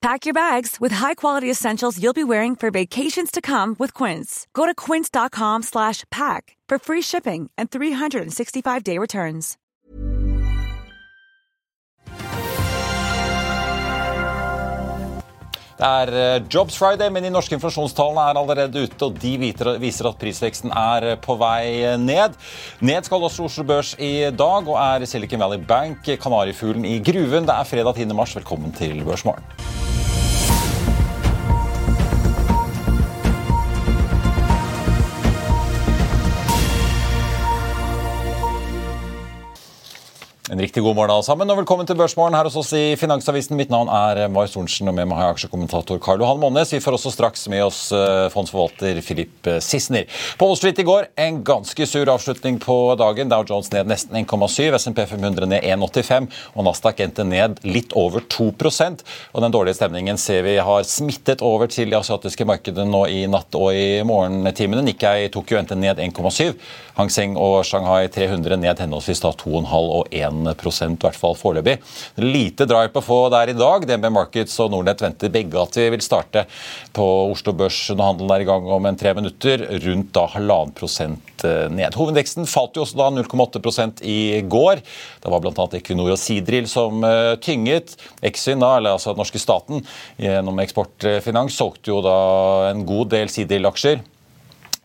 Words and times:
Pack 0.00 0.26
your 0.26 0.34
bags 0.34 0.76
with 0.80 0.92
high-quality 0.92 1.50
essentials 1.50 2.00
you'll 2.00 2.12
be 2.12 2.22
wearing 2.22 2.54
for 2.54 2.70
vacations 2.70 3.32
to 3.32 3.40
come 3.40 3.74
with 3.80 3.94
Quince. 3.94 4.46
Go 4.54 4.64
to 4.64 4.72
quince.com 4.72 5.64
slash 5.64 6.04
pack 6.08 6.56
for 6.68 6.78
free 6.78 7.02
shipping 7.02 7.50
and 7.58 7.68
365-day 7.70 8.98
returns. 8.98 9.56
Det 15.78 15.86
er 15.86 16.10
eh, 16.10 16.42
Jobs 16.54 16.74
Friday, 16.78 17.10
men 17.10 17.22
de 17.22 17.30
norske 17.30 17.54
inflasjonstallene 17.54 18.22
er 18.30 18.38
allerede 18.40 18.82
ute, 18.82 19.04
og 19.04 19.18
de 19.22 19.36
viser 19.38 20.08
at 20.10 20.18
prisveksten 20.18 20.72
er 20.74 21.06
eh, 21.12 21.18
på 21.22 21.36
vei 21.38 21.96
ned. 21.98 22.34
Ned 22.82 23.06
skal 23.06 23.22
også 23.22 23.46
Oslo 23.46 23.66
Børs 23.66 23.94
i 23.98 24.30
dag, 24.30 24.62
og 24.66 24.78
er 24.78 25.06
Silicon 25.06 25.42
Valley 25.42 25.62
Bank 25.66 26.06
kanarifuglen 26.22 26.86
i 26.86 26.98
gruven. 26.98 27.46
Det 27.46 27.54
er 27.54 27.70
fredag 27.70 27.94
10. 27.94 28.14
mars. 28.14 28.34
Velkommen 28.38 28.74
til 28.78 29.04
Børsmorgen. 29.06 29.86
En 40.58 40.62
riktig 40.62 40.82
god 40.82 40.96
morgen 40.96 41.12
alle 41.14 41.22
sammen, 41.22 41.50
og 41.52 41.60
velkommen 41.60 41.86
til 41.86 41.94
Børsmorgen 41.94 42.34
her 42.34 42.48
hos 42.48 42.56
oss 42.58 42.72
i 42.74 42.96
Finansavisen. 42.98 43.54
Mitt 43.54 43.70
navn 43.70 43.86
er 43.94 44.24
Mai 44.26 44.48
Sorensen, 44.50 44.88
og 44.90 44.96
med 44.96 45.06
meg 45.06 45.20
har 45.20 45.28
jeg 45.28 45.36
aksjekommentator 45.36 46.00
Karl 46.02 46.24
Johan 46.24 46.40
Månes. 46.42 46.72
Vi 46.74 46.80
får 46.82 46.96
også 46.96 47.12
straks 47.14 47.44
med 47.52 47.62
oss 47.62 47.78
eh, 47.94 48.24
fondsforvalter 48.34 48.98
Filip 49.06 49.46
eh, 49.46 49.60
Sissener. 49.62 50.08
På 50.34 50.48
Wall 50.48 50.58
Street 50.58 50.80
i 50.82 50.86
går 50.88 51.06
en 51.22 51.38
ganske 51.46 51.86
sur 51.86 52.10
avslutning 52.10 52.58
på 52.64 52.74
dagen. 52.98 53.30
Dow 53.30 53.44
Jones 53.46 53.70
ned 53.70 53.86
nesten 53.92 54.18
1,7, 54.18 54.74
SMP 54.80 55.04
500 55.04 55.46
ned 55.52 55.62
1,85, 55.62 56.26
og 56.56 56.66
Nasdaq 56.66 57.04
endte 57.06 57.28
ned 57.28 57.62
litt 57.62 57.94
over 57.94 58.26
2% 58.26 59.06
Og 59.36 59.46
Den 59.46 59.54
dårlige 59.54 59.78
stemningen 59.78 60.18
ser 60.18 60.42
vi 60.42 60.56
har 60.58 60.90
smittet 60.90 61.46
over 61.46 61.70
til 61.70 61.94
de 61.94 62.00
asiatiske 62.00 62.48
markedene 62.50 62.88
nå 62.90 63.04
i 63.06 63.22
natt 63.30 63.54
og 63.54 63.78
i 63.78 64.02
morgentimene. 64.02 64.82
Nikkei 64.90 65.30
Tokyo 65.30 65.62
endte 65.62 65.78
ned 65.78 66.02
1,7. 66.02 66.58
Hang 66.98 67.14
Seng 67.14 67.38
og 67.38 67.60
Shanghai 67.62 68.10
300 68.10 68.58
ned 68.58 68.80
henholdsvis 68.82 69.22
da 69.22 69.30
2,5 69.38 69.70
og 69.78 70.08
1 70.10 70.47
i 70.52 70.96
hvert 71.02 71.18
fall 71.18 71.36
foreløpig. 71.38 71.78
Lite 72.22 72.66
drive 72.68 72.92
på 72.94 73.02
få 73.04 73.18
der 73.32 73.52
i 73.52 73.56
dag. 73.56 73.86
DNB 73.88 74.10
Markets 74.14 74.58
og 74.62 74.72
Nordnett 74.72 75.02
venter 75.02 75.32
begge 75.32 75.60
at 75.60 75.76
vi 75.76 75.88
vil 75.94 76.04
starte 76.04 76.44
på 76.96 77.06
Oslo 77.32 77.54
Børs 77.56 77.78
når 77.92 78.10
handelen 78.12 78.34
er 78.34 78.44
i 78.44 78.48
gang 78.48 78.68
om 78.78 78.88
en 78.88 78.98
tre 78.98 79.14
minutter, 79.16 79.64
rundt 79.84 80.12
da 80.16 80.26
halvannen 80.34 80.74
prosent 80.76 81.44
eh, 81.46 81.66
ned. 81.72 81.96
Hovedveksten 81.98 82.48
falt 82.48 82.76
jo 82.78 82.84
også 82.86 82.98
da 82.98 83.08
0,8 83.14 84.02
i 84.02 84.42
går. 84.48 84.82
Det 85.22 85.32
var 85.32 85.42
bl.a. 85.44 85.68
Equinor 85.78 86.12
og 86.14 86.20
Sidril 86.20 86.68
som 86.70 87.02
uh, 87.04 87.34
tynget. 87.42 87.96
Exin, 88.22 88.62
da, 88.62 88.76
eller 88.78 88.96
altså 88.96 89.14
den 89.14 89.22
norske 89.22 89.40
staten, 89.42 89.82
gjennom 90.20 90.62
Eksportfinans 90.62 91.56
solgte 91.58 91.92
jo 91.92 92.02
da 92.04 92.18
en 92.72 92.86
god 92.88 93.12
del 93.14 93.32
Sidril-aksjer. 93.32 94.02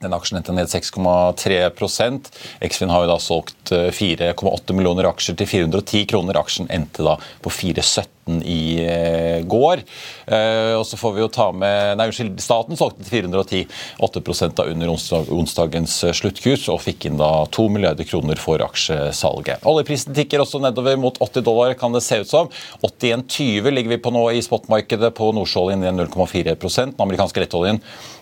Den 0.04 0.16
aksjen 0.16 0.40
endte 0.40 0.56
ned 0.56 0.68
6,3% 0.72 2.32
Eksfin 2.64 2.92
har 2.92 3.06
jo 3.06 3.12
da 3.12 3.20
solgt 3.24 3.72
4,8 3.72 4.34
eh, 4.34 4.76
millioner 4.76 5.08
aksjer 5.10 5.38
til 5.40 5.50
410 5.50 6.06
kroner. 6.12 6.40
Aksjen 6.40 6.70
endte 6.74 7.06
da 7.08 7.18
på 7.44 7.52
4,17 7.54 8.23
i 8.44 8.86
eh, 8.86 9.42
går. 9.50 9.84
Eh, 10.26 10.74
og 10.78 10.86
så 10.88 11.00
får 11.00 11.16
vi 11.16 11.24
jo 11.24 11.30
ta 11.34 11.50
med 11.52 11.98
Nei, 12.00 12.08
unnskyld, 12.10 12.38
staten 12.42 12.80
solgte 12.80 13.04
til 13.04 13.28
410, 13.28 13.64
8 14.04 14.22
da 14.58 14.68
under 14.70 14.92
onsdagens 14.94 15.98
sluttkurs, 16.16 16.68
og 16.72 16.82
fikk 16.84 17.08
inn 17.10 17.20
da 17.20 17.46
2 17.54 17.68
milliarder 17.74 18.08
kroner 18.08 18.40
for 18.40 18.64
aksjesalget. 18.66 19.66
Oljeprisen 19.70 20.16
tikker 20.16 20.44
også 20.44 20.62
nedover 20.64 20.98
mot 21.00 21.20
80 21.22 21.46
dollar, 21.46 21.76
kan 21.80 21.96
det 21.96 22.04
se 22.06 22.22
ut 22.24 22.30
som. 22.30 22.50
81,20 22.82 23.72
ligger 23.74 23.96
vi 23.96 24.02
på 24.02 24.14
nå 24.14 24.26
i 24.34 24.44
spotmarkedet 24.46 25.14
på 25.18 25.32
nordsjøoljen 25.36 25.84
ned 25.84 26.00
0,4% 26.08 26.94
Den 26.94 27.06
amerikanske 27.06 27.44
lettoljen 27.44 27.82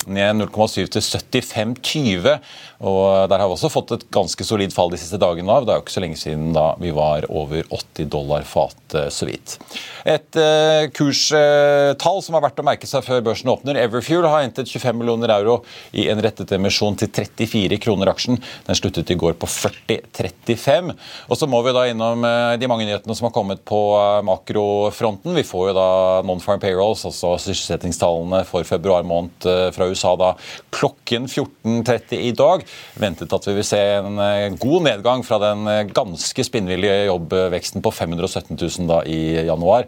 ned 0.09 0.41
0,7 0.41 0.87
til 0.91 1.01
75,20. 1.01 2.37
Og 2.81 3.29
Der 3.29 3.37
har 3.37 3.47
vi 3.47 3.55
også 3.55 3.71
fått 3.71 3.93
et 3.95 4.07
ganske 4.13 4.45
solid 4.45 4.73
fall 4.73 4.91
de 4.91 4.99
siste 5.01 5.19
dagene. 5.21 5.51
av. 5.51 5.65
Det 5.65 5.73
er 5.73 5.79
jo 5.79 5.85
ikke 5.85 5.97
så 5.97 6.03
lenge 6.03 6.17
siden 6.19 6.53
da 6.53 6.75
vi 6.79 6.91
var 6.91 7.27
over 7.29 7.63
80 7.69 8.09
dollar 8.09 8.43
fatet 8.47 9.13
så 9.13 9.27
vidt. 9.29 9.59
Et 10.07 10.39
uh, 10.39 10.87
kurstall 10.95 12.21
som 12.25 12.37
er 12.37 12.43
verdt 12.45 12.61
å 12.61 12.65
merke 12.65 12.89
seg 12.89 13.05
før 13.05 13.23
børsen 13.25 13.51
åpner. 13.53 13.79
Everfuel 13.83 14.27
har 14.27 14.45
hentet 14.45 14.71
25 14.71 14.97
millioner 14.97 15.33
euro 15.35 15.59
i 15.97 16.07
en 16.11 16.21
rettet 16.23 16.53
emisjon 16.57 16.97
til 16.99 17.11
34 17.11 17.79
kroner 17.83 18.11
aksjen. 18.13 18.39
Den 18.67 18.79
sluttet 18.79 19.11
i 19.13 19.19
går 19.19 19.37
på 19.41 19.49
40,35. 19.49 20.93
Og 21.29 21.39
så 21.39 21.49
må 21.49 21.61
vi 21.65 21.75
da 21.75 21.85
innom 21.91 22.25
uh, 22.25 22.55
de 22.61 22.71
mange 22.71 22.87
nyhetene 22.89 23.17
som 23.17 23.29
har 23.29 23.35
kommet 23.35 23.63
på 23.67 23.81
makrofronten. 24.27 25.35
Vi 25.37 25.45
får 25.47 25.71
jo 25.71 25.77
da 25.77 25.89
non-farm 26.27 26.61
payrolls, 26.61 27.05
altså 27.09 27.35
sysselsettingstallene 27.41 28.43
for 28.49 28.67
februar 28.67 29.05
måned 29.07 29.45
fra 29.75 29.87
USA 29.89 30.13
da 30.19 30.33
klokken 30.73 31.27
14.30 31.27 32.21
i 32.21 32.31
dag. 32.37 32.63
Ventet 33.01 33.33
at 33.33 33.47
vi 33.47 33.55
vil 33.57 33.67
se 33.67 33.79
en 33.97 34.19
eh, 34.21 34.53
god 34.59 34.85
nedgang 34.87 35.25
fra 35.25 35.39
den 35.41 35.67
eh, 35.69 35.83
ganske 35.93 36.45
spinnvillige 36.47 37.07
jobbveksten 37.09 37.83
på 37.83 37.93
517 37.93 38.57
000 38.57 38.89
da 38.89 39.01
i 39.07 39.21
januar 39.47 39.87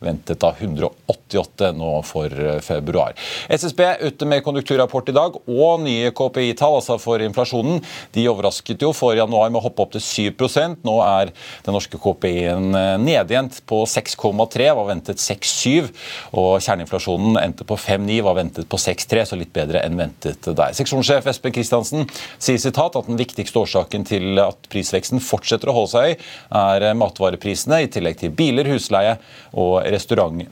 ventet 0.00 0.40
da 0.40 0.52
188 0.58 1.72
nå 1.76 1.90
for 2.06 2.32
eh, 2.32 2.58
februar. 2.64 3.14
SSB 3.48 3.80
ute 4.00 4.28
med 4.28 4.42
konjunkturrapport 4.44 5.10
i 5.12 5.16
dag 5.16 5.36
og 5.40 5.82
nye 5.84 6.12
KPI-tall 6.16 6.78
altså 6.78 6.96
for 7.00 7.22
inflasjonen. 7.24 7.82
De 8.14 8.26
overrasket 8.30 8.80
jo 8.82 8.94
for 8.96 9.16
januar 9.18 9.50
med 9.52 9.60
å 9.60 9.64
hoppe 9.68 9.84
opp 9.84 9.94
til 9.96 10.04
7% 10.04 10.84
Nå 10.86 10.94
er 11.04 11.32
den 11.66 11.76
norske 11.76 11.98
KPI-en 12.00 12.74
eh, 12.76 12.94
nede 13.00 13.42
på 13.68 13.82
6,3, 13.88 14.70
var 14.76 14.88
ventet 14.88 15.20
6,7. 15.20 15.90
Og 16.40 16.50
kjerneinflasjonen 16.64 17.38
endte 17.40 17.66
på 17.68 17.76
5,9, 17.78 18.20
var 18.26 18.38
ventet 18.40 18.68
på 18.70 18.80
6,3, 18.80 19.26
så 19.30 19.38
litt 19.38 19.52
bedre 19.54 19.84
enn 19.84 19.98
ventet 20.00 20.48
der. 20.48 20.74
Seksjonssjef 20.76 21.28
Espen 21.30 21.54
Kristiansen 21.54 22.08
sier 22.40 22.60
sitat 22.60 22.96
at 22.96 23.08
den 23.10 23.20
viktigste 23.20 23.60
årsaken 23.62 24.06
til 24.08 24.40
at 24.42 24.68
prisveksten 24.72 25.22
fortsetter 25.24 25.70
å 25.70 25.76
holde 25.76 25.92
seg 25.92 26.08
høy, 26.08 26.28
er 26.60 26.86
matvareprisene, 26.98 27.82
i 27.84 27.90
tillegg 27.92 28.18
til 28.20 28.34
biler, 28.36 28.68
husleie 28.70 29.16
og 29.58 29.89
restaurant 29.90 30.48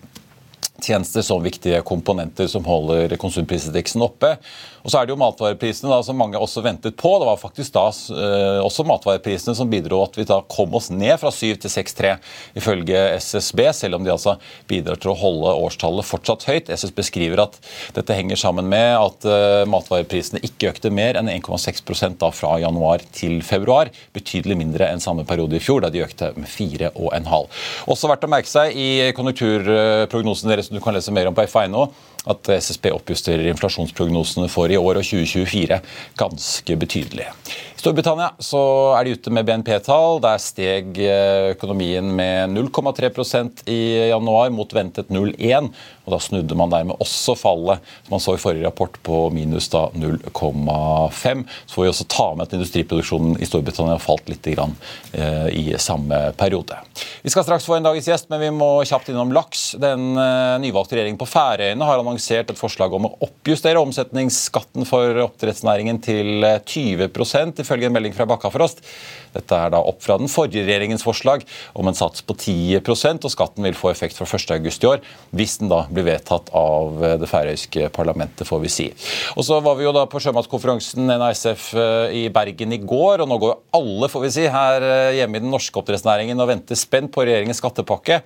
restauranttjenester 0.79 1.23
som 1.23 1.43
viktige 1.43 1.83
komponenter 1.83 2.47
som 2.47 2.65
holder 2.65 3.17
konsumprisindeksen 3.17 4.03
oppe. 4.03 4.37
Og 4.83 4.93
så 4.93 5.01
er 5.01 5.07
det 5.07 5.13
jo 5.13 5.21
matvareprisene 5.21 5.91
da, 5.91 5.99
som 6.03 6.17
mange 6.17 6.39
også 6.39 6.63
ventet 6.63 6.97
på. 6.97 7.11
Det 7.19 7.27
var 7.27 7.37
faktisk 7.37 7.75
da 7.75 7.89
eh, 7.91 8.61
også 8.65 8.87
matvareprisene 8.89 9.55
som 9.55 9.69
bidro 9.69 10.01
at 10.05 10.17
vi 10.17 10.25
da 10.25 10.39
kom 10.49 10.73
oss 10.79 10.89
ned 10.89 11.19
fra 11.21 11.33
7 11.35 11.59
til 11.61 11.73
6,3 11.73 12.15
ifølge 12.57 13.03
SSB, 13.19 13.61
selv 13.75 13.99
om 13.99 14.07
de 14.07 14.15
altså 14.15 14.39
bidrar 14.71 14.97
til 14.97 15.13
å 15.13 15.19
holde 15.19 15.53
årstallet 15.67 16.07
fortsatt 16.09 16.47
høyt. 16.49 16.71
SSB 16.73 17.03
skriver 17.05 17.43
at 17.43 17.59
dette 17.99 18.17
henger 18.17 18.41
sammen 18.41 18.71
med 18.71 18.95
at 18.97 19.29
eh, 19.29 19.67
matvareprisene 19.69 20.41
ikke 20.47 20.73
økte 20.73 20.95
mer 20.95 21.19
enn 21.21 21.29
1,6% 21.35 22.21
da 22.23 22.33
fra 22.33 22.55
januar 22.63 23.05
til 23.13 23.43
februar. 23.45 23.93
Betydelig 24.17 24.57
mindre 24.63 24.89
enn 24.89 25.05
samme 25.05 25.27
periode 25.29 25.59
i 25.59 25.63
fjor, 25.63 25.83
da 25.85 25.93
de 25.93 26.05
økte 26.07 26.33
med 26.39 26.49
4,5. 26.49 27.61
Også 27.93 28.09
verdt 28.09 28.25
å 28.25 28.33
merke 28.33 28.49
seg 28.49 28.79
i 28.79 28.89
konjunkturprognosen 29.17 30.48
som 30.63 30.77
du 30.77 30.81
kan 30.81 30.95
lese 30.95 31.13
mer 31.13 31.27
om 31.29 31.35
på 31.35 31.47
FA.no, 31.47 31.87
at 32.29 32.53
SSB 32.59 32.91
oppjusterer 32.97 33.49
inflasjonsprognosene 33.53 34.51
for 34.53 34.71
i 34.71 34.79
år 34.81 35.01
og 35.01 35.09
2024 35.09 35.81
ganske 36.21 36.79
betydelig. 36.81 37.31
I 37.79 37.81
Storbritannia 37.81 38.33
så 38.43 38.61
er 38.99 39.07
de 39.07 39.13
ute 39.15 39.31
med 39.31 39.47
BNP-tall. 39.47 40.17
Der 40.25 40.41
steg 40.43 40.97
eh, 40.99 41.53
økonomien 41.53 42.09
med 42.11 42.51
0,3% 42.51 43.63
i 43.71 44.09
januar 44.11 44.51
mot 44.51 44.73
ventet 44.75 45.13
0,1. 45.15 45.69
og 46.03 46.11
Da 46.11 46.19
snudde 46.19 46.59
man 46.59 46.73
dermed 46.73 46.99
også 46.99 47.37
fallet 47.39 47.79
som 48.03 48.17
man 48.17 48.25
så 48.25 48.35
i 48.35 48.41
forrige 48.43 48.67
rapport 48.67 48.99
på 49.07 49.21
minus 49.31 49.71
0,5. 49.71 51.45
Så 51.69 51.77
får 51.77 51.85
vi 51.85 51.93
også 51.93 52.09
ta 52.11 52.27
med 52.35 52.49
at 52.49 52.57
industriproduksjonen 52.59 53.39
i 53.39 53.47
Storbritannia 53.47 54.01
falt 54.03 54.27
litt 54.27 54.51
grann, 54.57 54.75
eh, 55.13 55.47
i 55.55 55.65
samme 55.79 56.33
periode. 56.35 56.81
Vi 57.23 57.31
skal 57.31 57.47
straks 57.47 57.69
få 57.69 57.79
en 57.79 57.87
dagens 57.87 58.11
gjest, 58.11 58.27
men 58.33 58.43
vi 58.43 58.51
må 58.59 58.73
kjapt 58.91 59.13
innom 59.15 59.31
laks. 59.31 59.69
Den 59.79 60.19
eh, 60.19 60.59
nyvalgte 60.67 60.99
regjeringen 60.99 61.23
på 61.23 61.31
Færøyene 61.31 61.87
har 61.87 62.03
annonsert 62.03 62.18
et 62.19 62.59
forslag 62.59 62.95
om 62.97 63.09
å 63.09 63.15
oppjustere 63.25 63.81
omsetningsskatten 63.81 64.87
for 64.89 65.23
oppdrettsnæringen 65.25 66.01
til 66.05 66.45
20% 66.45 67.63
ifølge 67.65 67.89
en 67.89 67.97
melding 67.97 68.17
fra 68.17 68.27
Bakkafrost. 68.29 68.83
Dette 69.35 69.57
er 69.57 69.73
da 69.73 69.81
opp 69.85 70.01
fra 70.05 70.17
den 70.21 70.31
forrige 70.31 70.65
regjeringens 70.67 71.05
forslag 71.05 71.45
om 71.79 71.89
en 71.89 71.97
sats 71.97 72.25
på 72.27 72.37
10% 72.37 73.27
og 73.29 73.33
skatten 73.33 73.67
vil 73.67 73.77
få 73.77 73.93
effekt 73.93 74.19
fra 74.19 74.27
1.8 74.27 74.59
i 74.59 74.89
år, 74.89 75.03
hvis 75.37 75.59
den 75.61 75.71
da 75.73 75.83
blir 75.91 76.07
vedtatt 76.09 76.51
av 76.57 77.03
det 77.21 77.29
færøyske 77.29 77.91
parlamentet, 77.95 78.47
får 78.49 78.63
vi 78.65 78.73
si. 78.73 78.89
Og 79.37 79.47
så 79.47 79.61
var 79.65 79.79
vi 79.79 79.87
jo 79.87 79.95
da 79.97 80.07
på 80.11 80.21
sjømatskonferansen 80.23 81.09
NASF 81.09 81.69
eh, 81.79 82.17
i 82.23 82.25
Bergen 82.33 82.75
i 82.75 82.81
går, 82.83 83.25
og 83.25 83.31
nå 83.31 83.39
går 83.41 83.55
jo 83.55 83.61
alle, 83.81 84.11
får 84.13 84.25
vi 84.25 84.33
si, 84.39 84.49
her 84.53 84.85
eh, 84.87 85.19
hjemme 85.21 85.39
i 85.39 85.45
den 85.45 85.53
norske 85.53 85.81
oppdrettsnæringen 85.81 86.41
og 86.41 86.51
venter 86.51 86.79
spent 86.79 87.13
på 87.15 87.27
regjeringens 87.27 87.63
skattepakke. 87.63 88.23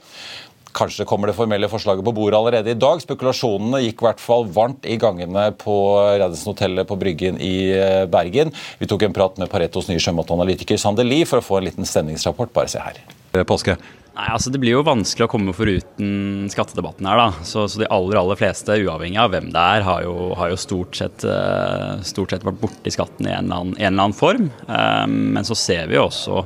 Kanskje 0.73 1.07
kommer 1.09 1.29
det 1.29 1.37
formelle 1.37 1.69
forslaget 1.69 2.05
på 2.05 2.15
bordet 2.17 2.39
allerede 2.39 2.73
i 2.73 2.79
dag. 2.81 3.01
Spekulasjonene 3.05 3.83
gikk 3.85 4.03
i 4.03 4.09
hvert 4.09 4.23
fall 4.23 4.47
varmt 4.53 4.87
i 4.89 4.99
gangene 5.01 5.51
på 5.61 5.77
Radisson-hotellet 6.23 6.89
på 6.89 6.99
Bryggen 7.01 7.41
i 7.45 7.55
eh, 7.77 8.05
Bergen. 8.11 8.53
Vi 8.81 8.89
tok 8.89 9.05
en 9.07 9.17
prat 9.17 9.41
med 9.41 9.53
Paretos 9.53 9.91
nye 9.91 10.01
sjømatanalytiker 10.03 10.81
Sander 10.81 11.07
Lie 11.09 11.29
for 11.29 11.43
å 11.43 11.45
få 11.45 11.61
en 11.61 11.69
liten 11.69 11.89
stemningsrapport. 11.89 12.55
Bare 12.57 12.73
se 12.73 12.81
her. 12.81 13.03
Eh, 13.33 13.45
påske. 13.49 13.77
Nei, 14.13 14.27
altså 14.29 14.51
Det 14.53 14.61
blir 14.61 14.75
jo 14.77 14.85
vanskelig 14.85 15.25
å 15.25 15.31
komme 15.33 15.55
foruten 15.57 16.49
skattedebatten 16.53 17.09
her. 17.09 17.21
da. 17.21 17.45
Så, 17.49 17.65
så, 17.69 17.81
de 17.81 17.89
aller 17.93 18.21
aller 18.21 18.41
fleste, 18.41 18.77
uavhengig 18.85 19.21
av 19.21 19.33
hvem 19.33 19.49
det 19.55 19.67
er, 19.77 19.87
har 19.87 20.03
jo, 20.05 20.17
har 20.37 20.53
jo 20.53 20.59
stort, 20.61 20.97
sett, 20.99 21.25
uh, 21.25 21.97
stort, 22.05 22.35
sett, 22.35 22.45
vært 22.45 22.61
borti 22.61 22.93
skatten 22.93 23.29
i 23.29 23.33
en 23.33 23.49
eller 23.49 23.63
annen, 23.63 23.79
en 23.79 23.89
eller 23.89 24.09
annen 24.09 24.17
form. 24.17 24.51
Um, 24.69 25.17
men 25.37 25.49
så 25.49 25.57
ser 25.57 25.89
vi 25.89 25.97
jo 25.97 26.09
også 26.11 26.43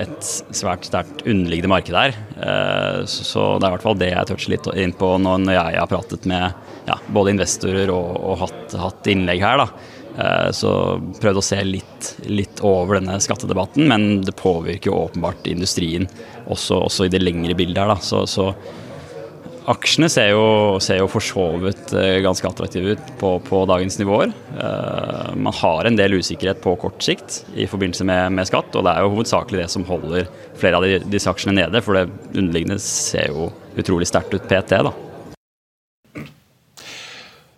et 0.00 0.28
svært 0.56 0.86
sterkt 0.88 1.24
underliggende 1.28 1.70
marked 1.72 1.96
her. 1.96 2.14
Eh, 2.36 3.00
så 3.08 3.46
det 3.58 3.66
er 3.66 3.70
i 3.70 3.74
hvert 3.76 3.86
fall 3.86 3.98
det 4.00 4.12
jeg 4.12 4.28
toucher 4.30 4.54
litt 4.54 4.68
inn 4.80 4.94
på 4.96 5.14
når 5.20 5.50
jeg 5.52 5.80
har 5.80 5.90
pratet 5.90 6.28
med 6.28 6.70
ja, 6.88 6.98
både 7.12 7.34
investorer 7.34 7.92
og, 7.92 8.14
og 8.16 8.38
hatt, 8.46 8.76
hatt, 8.80 9.10
innlegg 9.12 9.44
her. 9.44 9.62
da. 9.62 9.68
Eh, 10.12 10.48
så 10.56 10.72
prøvd 11.20 11.40
å 11.40 11.44
se 11.44 11.60
litt, 11.66 12.12
litt, 12.28 12.62
over 12.66 12.98
denne 12.98 13.18
skattedebatten, 13.22 13.86
men 13.88 14.22
det 14.26 14.36
påvirker 14.40 14.90
jo 14.90 15.02
åpenbart 15.06 15.48
industrien 15.50 16.08
også, 16.46 16.82
også 16.88 17.06
i 17.06 17.12
det 17.12 17.22
lengre 17.22 17.56
bildet 17.58 17.84
her. 17.84 17.92
da. 17.94 18.00
Så, 18.02 18.24
så 18.30 18.50
Aksjene 19.70 20.08
ser 20.10 20.32
jo, 20.32 20.78
ser 20.82 20.98
jo 20.98 21.06
for 21.10 21.22
så 21.22 21.44
vidt 21.62 21.92
eh, 21.94 22.18
ganske 22.24 22.48
attraktive 22.48 22.96
ut 22.96 23.12
på, 23.20 23.36
på, 23.46 23.60
dagens 23.70 23.94
nivåer. 24.00 24.32
Uh, 24.56 25.30
man 25.38 25.54
har 25.54 25.86
en 25.86 25.98
del 25.98 26.16
usikkerhet 26.18 26.58
på 26.64 26.74
kort 26.82 26.98
sikt 27.04 27.44
i 27.54 27.68
forbindelse 27.70 28.06
med, 28.08 28.34
med, 28.34 28.48
skatt, 28.50 28.74
og 28.74 28.82
det 28.82 28.96
er 28.96 29.06
jo 29.06 29.12
hovedsakelig 29.14 29.62
det 29.62 29.68
som 29.70 29.86
holder 29.86 30.26
flere 30.58 30.80
av 30.80 31.06
disse 31.12 31.30
aksjene 31.30 31.54
nede, 31.60 31.82
for 31.84 31.94
det 31.94 32.08
underliggende 32.32 32.80
ser 32.82 33.30
jo 33.30 33.52
utrolig 33.78 34.10
sterkt 34.10 34.34
ut 34.34 34.50
PT. 34.50 34.82
da. 34.82 34.94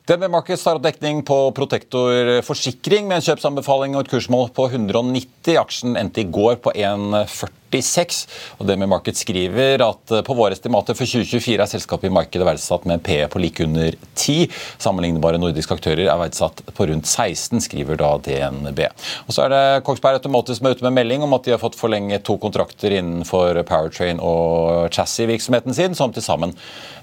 DNB 0.05 0.29
Markets 0.29 0.67
har 0.69 0.77
dekning 0.85 1.23
på 1.25 1.39
Protektor 1.57 2.43
forsikring 2.45 3.09
med 3.09 3.23
en 3.23 3.29
kjøpsanbefaling 3.31 3.97
og 3.97 4.05
et 4.05 4.13
kursmål 4.13 4.51
på 4.53 4.69
190. 4.69 5.57
Aksjen 5.57 5.97
endte 5.97 6.21
i 6.21 6.29
går 6.29 6.61
på 6.61 6.77
1,40. 6.77 7.64
46. 7.75 8.23
Og 8.61 8.69
det 8.69 8.79
med 8.81 8.91
Market 8.91 9.19
skriver 9.19 9.83
at 9.85 10.15
eh, 10.15 10.25
på 10.27 10.37
våre 10.37 10.55
estimater 10.57 10.97
for 10.97 11.09
2024 11.09 11.59
er 11.59 11.71
selskapet 11.71 12.11
i 12.11 12.15
markedet 12.15 12.47
verdsatt 12.47 12.87
med 12.89 12.99
en 12.99 13.05
PE 13.05 13.29
på 13.33 13.43
like 13.43 13.65
under 13.67 13.97
10. 14.15 14.49
Sammenlignbare 14.83 15.41
nordiske 15.43 15.77
aktører 15.77 16.07
er 16.07 16.21
verdsatt 16.21 16.63
på 16.75 16.89
rundt 16.91 17.09
16, 17.11 17.63
skriver 17.65 17.99
da 18.01 18.15
DNB. 18.25 18.85
Og 19.27 19.35
så 19.35 19.47
er 19.47 19.55
det 19.55 19.63
Kongsberg 19.87 20.21
Automotive 20.21 20.59
som 20.59 20.69
er 20.69 20.77
ute 20.77 20.87
med 20.87 20.97
melding 21.01 21.25
om 21.27 21.37
at 21.37 21.47
de 21.47 21.55
har 21.55 21.63
fått 21.63 21.79
forlenget 21.79 22.25
to 22.27 22.37
kontrakter 22.43 22.95
innenfor 22.95 23.63
powertrain 23.69 24.23
og 24.23 24.93
chassis-virksomheten 24.95 25.77
sin, 25.77 25.97
som 25.99 26.13
til 26.15 26.25
sammen 26.25 26.55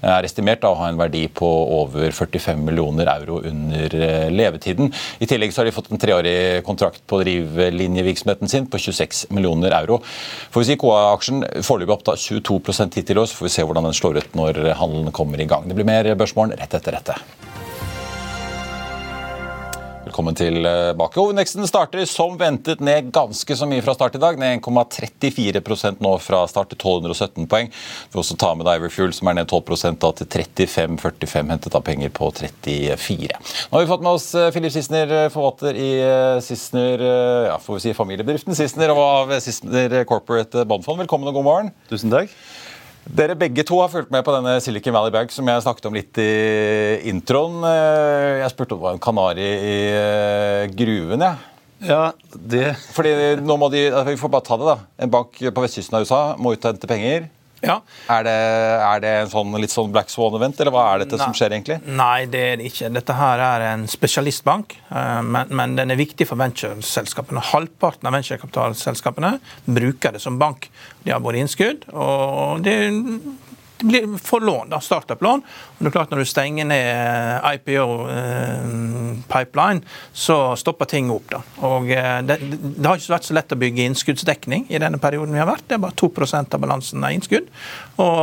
er 0.02 0.26
estimert 0.26 0.64
å 0.66 0.74
ha 0.78 0.88
en 0.90 1.00
verdi 1.00 1.26
på 1.30 1.48
over 1.78 2.10
45 2.14 2.62
millioner 2.66 3.10
euro 3.12 3.40
under 3.46 3.94
eh, 3.94 4.28
levetiden. 4.32 4.92
I 5.22 5.28
tillegg 5.30 5.52
så 5.52 5.62
har 5.62 5.70
de 5.70 5.74
fått 5.74 5.92
en 5.92 6.00
treårig 6.02 6.62
kontrakt 6.66 7.04
på 7.10 7.20
drivlinjevirksomheten 7.22 8.50
sin 8.50 8.68
på 8.70 8.80
26 8.82 9.26
millioner 9.34 9.74
euro. 9.76 10.00
For 10.52 10.61
får 10.62 10.68
vi 10.68 10.76
si 10.76 10.78
KA-aksjen 10.78 11.42
foreløpig 11.66 11.94
opp 11.96 12.04
da 12.06 12.14
22 12.14 12.58
hittil 12.94 13.16
i 13.16 13.22
år, 13.22 13.26
så 13.26 13.38
får 13.38 13.46
vi 13.48 13.54
se 13.56 13.64
hvordan 13.66 13.88
den 13.88 13.96
slår 13.98 14.20
ut 14.22 14.36
når 14.38 14.60
handelen 14.78 15.14
kommer 15.14 15.40
i 15.40 15.46
gang. 15.50 15.66
Det 15.66 15.74
blir 15.74 15.88
mer 15.88 16.14
Børsmorgen 16.14 16.54
rett 16.58 16.74
etter 16.78 16.94
dette. 16.94 17.16
Velkommen 20.12 20.34
tilbake. 20.34 21.20
Hovedveksten 21.20 21.64
starter 21.64 22.04
som 22.04 22.34
ventet 22.36 22.82
ned 22.84 23.06
ganske 23.14 23.54
så 23.56 23.64
mye 23.64 23.80
fra 23.80 23.94
start 23.96 24.18
i 24.18 24.20
dag. 24.20 24.36
Ned 24.36 24.58
1,34 24.60 25.94
nå 26.04 26.10
fra 26.20 26.42
start 26.52 26.68
til 26.68 26.76
1217 26.76 27.46
poeng. 27.48 27.70
Vi 27.72 28.12
vil 28.12 28.20
også 28.20 28.36
ta 28.36 28.50
med 28.52 28.68
Iverfuel, 28.68 29.14
som 29.16 29.30
er 29.32 29.38
ned 29.38 29.48
12 29.48 29.96
da, 30.02 30.10
til 30.20 30.28
35,45. 30.28 31.48
Hentet 31.54 31.78
av 31.80 31.84
penger 31.86 32.12
på 32.12 32.28
34. 32.28 33.40
Nå 33.70 33.78
har 33.78 33.86
vi 33.86 33.88
fått 33.88 34.04
med 34.04 34.18
oss 34.18 34.26
eh, 34.36 34.50
Filip 34.52 34.74
Sissener, 34.76 35.14
eh, 35.16 35.30
forvalter 35.32 35.80
i 35.80 35.90
eh, 36.04 36.42
Sissener, 36.44 37.06
ja, 37.48 37.56
får 37.56 37.78
vi 37.78 37.86
si 37.86 37.96
familiebedriften 37.96 38.58
Sissener 38.58 38.92
og 38.92 39.00
av 39.06 39.32
Sissener 39.40 39.96
Corporate 40.04 40.66
Bondfond. 40.68 41.00
Velkommen 41.06 41.32
og 41.32 41.40
god 41.40 41.48
morgen. 41.48 41.72
Tusen 41.88 42.12
takk. 42.12 42.36
Dere 43.02 43.34
begge 43.34 43.64
to 43.66 43.80
har 43.82 43.90
fulgt 43.90 44.12
med 44.14 44.22
på 44.22 44.32
denne 44.36 44.54
Silicon 44.62 44.94
Valley 44.94 45.10
Bank 45.14 45.32
som 45.34 45.48
jeg 45.50 45.64
snakket 45.64 45.88
om 45.88 45.96
litt 45.96 46.18
i 46.22 46.28
introen. 47.10 47.58
Eh, 47.66 48.42
jeg 48.44 48.52
spurte 48.52 48.76
om 48.76 48.78
det 48.78 48.86
var 48.86 48.94
en 48.96 49.02
kanari 49.02 49.48
i 49.48 49.78
eh, 49.90 50.68
gruven. 50.76 51.26
Ja. 51.26 51.34
Ja, 51.82 52.02
det... 52.30 52.76
Fordi 52.94 53.10
nå 53.42 53.56
må 53.58 53.66
de, 53.72 53.88
Vi 54.06 54.18
får 54.20 54.30
bare 54.30 54.46
ta 54.46 54.58
det, 54.60 54.68
da. 54.70 54.76
En 55.02 55.10
bank 55.10 55.34
på 55.34 55.64
vestkysten 55.64 55.98
av 55.98 56.06
USA 56.06 56.20
må 56.38 56.54
ut 56.54 56.62
og 56.62 56.70
hente 56.70 56.90
penger. 56.90 57.26
Ja. 57.62 57.78
Er 58.10 58.24
det, 58.26 58.34
er 58.82 59.02
det 59.04 59.12
en 59.20 59.30
sånn, 59.30 59.54
litt 59.62 59.72
sånn 59.72 59.92
Black 59.94 60.10
Swan-event, 60.10 60.58
eller 60.60 60.74
hva 60.74 60.86
er 60.92 61.04
dette 61.04 61.18
nei, 61.18 61.26
som 61.28 61.36
skjer 61.36 61.54
egentlig? 61.54 61.78
Nei, 61.86 62.24
det 62.30 62.42
er 62.48 62.58
det 62.58 62.70
ikke. 62.72 62.90
Dette 62.96 63.16
her 63.18 63.42
er 63.46 63.66
en 63.70 63.86
spesialistbank, 63.90 64.74
eh, 64.90 65.20
men, 65.26 65.52
men 65.54 65.76
den 65.78 65.94
er 65.94 66.00
viktig 66.00 66.26
for 66.28 66.40
ventureselskapene. 66.42 67.44
Halvparten 67.52 68.10
av 68.10 68.16
venturekapitalselskapene 68.18 69.36
bruker 69.70 70.16
det 70.16 70.22
som 70.24 70.40
bank. 70.42 70.68
De 71.06 71.14
har 71.14 71.22
både 71.22 71.42
innskudd 71.42 71.86
og 71.92 72.62
det 72.66 72.76
får 74.22 74.40
lån, 74.40 74.80
startup-lån. 74.80 75.42
Og 75.42 75.78
det 75.78 75.86
er 75.86 75.90
klart 75.90 76.10
Når 76.10 76.18
du 76.18 76.24
stenger 76.28 76.64
ned 76.64 76.86
eh, 76.86 77.52
IPO-pipeline, 77.54 79.82
eh, 79.82 79.88
så 80.12 80.56
stopper 80.56 80.84
ting 80.90 81.10
opp. 81.10 81.30
da. 81.30 81.42
Og 81.68 81.90
eh, 81.90 82.22
det, 82.26 82.36
det, 82.40 82.86
har 82.86 82.96
ikke 82.96 83.14
vært 83.14 83.28
så 83.28 83.34
lett 83.36 83.52
å 83.52 83.62
bygge 83.62 83.86
innskuddsdekning 83.90 84.62
i 84.70 84.82
denne 84.82 84.98
perioden 85.02 85.34
vi 85.34 85.42
har 85.42 85.50
vært. 85.50 85.66
Det 85.68 85.74
er 85.76 85.84
bare 85.84 85.98
2% 85.98 86.54
av 86.54 86.60
balansen 86.62 87.04
av 87.04 87.10
innskudd. 87.16 87.46
Og 88.02 88.20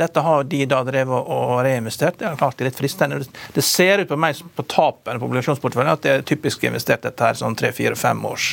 dette 0.00 0.20
har 0.24 0.40
de 0.50 0.60
da 0.70 0.78
drevet 0.86 1.20
og 1.30 1.50
reinvestert. 1.66 2.16
Det 2.20 2.26
er 2.28 2.40
klart 2.40 2.56
det 2.58 2.64
er 2.64 2.68
litt 2.70 2.82
fristende. 2.82 3.14
Det 3.54 3.64
ser 3.64 3.94
ut 4.02 4.10
på 4.10 4.20
meg 4.20 4.32
på 4.56 4.62
tapene 4.70 5.20
på 5.20 5.26
obligasjonsporteføljen 5.28 5.92
at 5.92 6.04
det 6.06 6.12
er 6.12 6.26
typisk 6.26 6.58
investert 6.68 7.02
dette 7.06 7.24
her 7.24 7.34
sånn 7.38 7.58
tre-fire-fem 7.58 8.20
års 8.28 8.46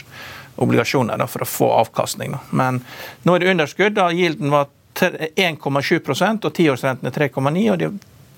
obligasjoner 0.57 1.17
da, 1.21 1.27
for 1.29 1.45
å 1.45 1.49
få 1.49 1.67
avkastning. 1.83 2.29
Da. 2.33 2.39
Men 2.57 2.81
nå 3.25 3.35
er 3.35 3.39
det 3.43 3.51
underskudd. 3.53 3.93
da 3.97 4.09
Gilden 4.11 4.53
var 4.53 4.71
1,7 5.01 6.45
og 6.45 6.53
tiårsrenten 6.53 7.09
er 7.09 7.15
3,9. 7.15 7.65
og 7.73 7.81
de 7.81 7.91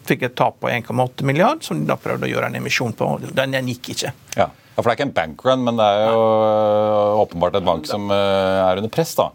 fikk 0.09 0.25
et 0.25 0.37
tap 0.37 0.57
på 0.61 0.69
1,8 0.71 1.25
milliard, 1.27 1.63
som 1.63 1.79
de 1.79 1.89
da 1.89 1.97
prøvde 1.99 2.27
å 2.27 2.31
gjøre 2.31 2.49
en 2.49 2.57
emisjon 2.59 2.95
på. 2.97 3.11
Den, 3.29 3.53
den 3.55 3.69
gikk 3.73 3.93
ikke. 3.95 4.13
Ja. 4.37 4.49
For 4.79 4.87
Det 4.87 4.93
er 4.93 4.97
ikke 4.99 5.07
en 5.09 5.15
bankrun, 5.17 5.63
men 5.67 5.79
det 5.79 5.85
er 5.85 6.05
jo 6.07 6.19
Nei. 6.23 7.21
åpenbart 7.25 7.57
et 7.59 7.67
bank 7.67 7.87
som 7.89 8.07
eh, 8.15 8.59
er 8.63 8.79
under 8.79 8.91
press. 8.93 9.11
da. 9.17 9.29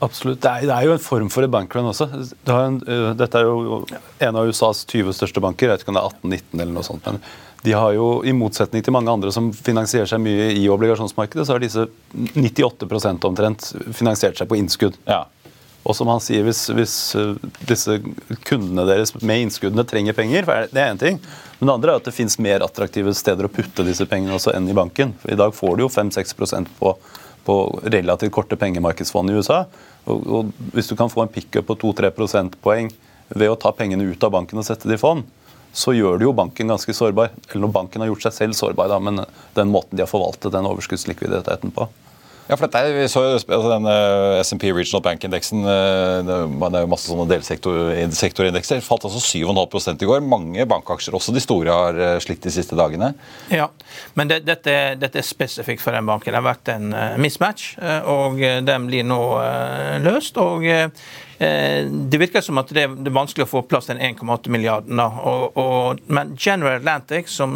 Absolutt. 0.00 0.40
Det 0.40 0.50
er, 0.50 0.66
det 0.68 0.74
er, 0.74 0.88
jo 0.88 0.96
en 0.96 1.02
form 1.02 1.30
for 1.32 1.44
en 1.44 1.52
bankrun 1.52 1.88
også. 1.90 2.08
Det 2.32 2.56
en, 2.56 2.80
uh, 2.84 3.10
dette 3.16 3.40
er 3.40 3.48
jo 3.48 3.80
en 4.28 4.38
av 4.40 4.48
USAs 4.48 4.86
20 4.88 5.16
største 5.16 5.42
banker. 5.44 5.68
Jeg 5.68 5.76
vet 5.76 5.84
ikke 5.84 5.92
om 5.92 5.98
det 5.98 6.04
er 6.04 6.20
18-19 6.20 6.62
eller 6.64 6.76
noe 6.76 6.86
sånt. 6.86 7.08
men 7.08 7.20
de 7.60 7.74
har 7.76 7.92
jo, 7.92 8.22
I 8.24 8.32
motsetning 8.32 8.80
til 8.84 8.94
mange 8.96 9.12
andre 9.12 9.32
som 9.34 9.50
finansierer 9.52 10.08
seg 10.08 10.22
mye 10.24 10.46
i 10.56 10.62
obligasjonsmarkedet, 10.72 11.44
så 11.44 11.52
har 11.52 11.60
disse 11.60 11.84
98% 12.32 13.26
omtrent 13.28 13.66
finansiert 13.96 14.40
seg 14.40 14.48
på 14.48 14.56
innskudd. 14.56 14.96
Ja. 15.04 15.26
Og 15.80 15.96
som 15.96 16.10
han 16.12 16.20
sier, 16.20 16.44
hvis, 16.44 16.66
hvis 16.76 16.94
eh, 17.16 17.36
disse 17.68 17.96
kundene 18.46 18.84
deres 18.88 19.14
med 19.20 19.46
innskuddene 19.46 19.86
trenger 19.88 20.16
penger, 20.16 20.48
det 20.72 20.82
er 20.82 20.92
én 20.92 21.00
ting. 21.00 21.20
Men 21.58 21.70
det 21.70 21.76
andre 21.76 21.94
er 21.94 22.02
at 22.02 22.08
det 22.08 22.16
fins 22.16 22.36
mer 22.42 22.64
attraktive 22.64 23.14
steder 23.16 23.48
å 23.48 23.52
putte 23.52 23.86
disse 23.86 24.04
pengene 24.08 24.36
også 24.36 24.52
enn 24.56 24.68
i 24.68 24.76
banken. 24.76 25.14
For 25.22 25.32
I 25.32 25.38
dag 25.40 25.56
får 25.56 25.76
du 25.76 25.84
jo 25.86 25.92
5-6% 25.92 26.72
på, 26.78 26.94
på 27.46 27.56
relativt 27.86 28.34
korte 28.36 28.60
pengemarkedsfond 28.60 29.32
i 29.32 29.38
USA. 29.40 29.62
Og, 30.04 30.26
og 30.26 30.52
hvis 30.76 30.90
du 30.90 30.96
kan 31.00 31.12
få 31.12 31.24
en 31.24 31.32
pickup 31.32 31.68
på 31.70 31.78
2-3 31.80 32.12
prosentpoeng 32.16 32.92
ved 33.32 33.52
å 33.52 33.58
ta 33.60 33.72
pengene 33.76 34.08
ut 34.10 34.24
av 34.26 34.34
banken 34.36 34.60
og 34.60 34.66
sette 34.66 34.88
det 34.90 34.98
i 34.98 35.00
fond, 35.00 35.24
så 35.72 35.94
gjør 35.94 36.18
det 36.18 36.26
jo 36.26 36.36
banken 36.36 36.72
ganske 36.72 36.92
sårbar. 36.96 37.32
Eller 37.48 37.64
når 37.64 37.74
banken 37.74 38.02
har 38.02 38.10
gjort 38.10 38.28
seg 38.28 38.36
selv 38.36 38.58
sårbar, 38.58 38.90
da, 38.90 39.00
men 39.00 39.24
den 39.56 39.72
måten 39.72 39.96
de 39.96 40.04
har 40.04 40.10
forvaltet 40.10 40.52
den 40.52 40.68
overskuddslikviditeten 40.68 41.72
på. 41.76 41.88
Ja, 42.50 42.56
for 42.58 42.66
dette 42.66 42.90
vi 42.96 43.06
så 43.10 43.22
jo 43.22 43.34
altså 43.38 43.70
den 43.70 43.86
uh, 43.86 44.40
SMP 44.42 44.66
Regional 44.74 45.04
Bank-indeksen 45.04 45.62
uh, 45.62 46.18
det, 46.26 46.38
er 46.66 46.82
jo 46.82 46.90
masse 46.90 47.06
sånne 47.06 47.28
delsektorindekser. 47.30 48.82
Falt 48.82 49.06
altså 49.06 49.22
7,5 49.22 50.02
i 50.02 50.10
går. 50.10 50.24
Mange 50.26 50.66
bankaksjer, 50.70 51.14
også 51.14 51.34
de 51.36 51.44
store, 51.44 51.70
har 51.70 52.00
uh, 52.00 52.18
slitt 52.22 52.42
de 52.42 52.54
siste 52.54 52.78
dagene. 52.78 53.12
Ja, 53.54 53.70
men 54.18 54.32
det, 54.32 54.42
dette, 54.48 54.76
dette, 54.98 55.22
er 55.22 55.26
spesifikt 55.30 55.84
for 55.84 55.94
den 55.94 56.10
banken. 56.10 56.34
Det 56.34 56.40
har 56.40 56.48
vært 56.50 56.74
en 56.74 56.90
mismatch, 57.22 57.72
og 58.10 58.40
den 58.66 58.86
blir 58.90 59.06
nå 59.06 59.20
løst. 60.02 60.38
og 60.40 60.66
Eh, 60.80 60.88
det 61.40 62.18
virker 62.20 62.42
som 62.44 62.58
at 62.60 62.68
det 62.76 62.82
er 62.84 63.12
vanskelig 63.16 63.46
å 63.46 63.48
få 63.48 63.62
plass 63.64 63.88
den 63.88 64.00
1,8 64.02 64.52
milliarden. 64.52 65.00
Og, 65.00 65.56
og, 65.56 66.02
men 66.12 66.34
General 66.36 66.76
Atlantic, 66.76 67.30
som 67.32 67.54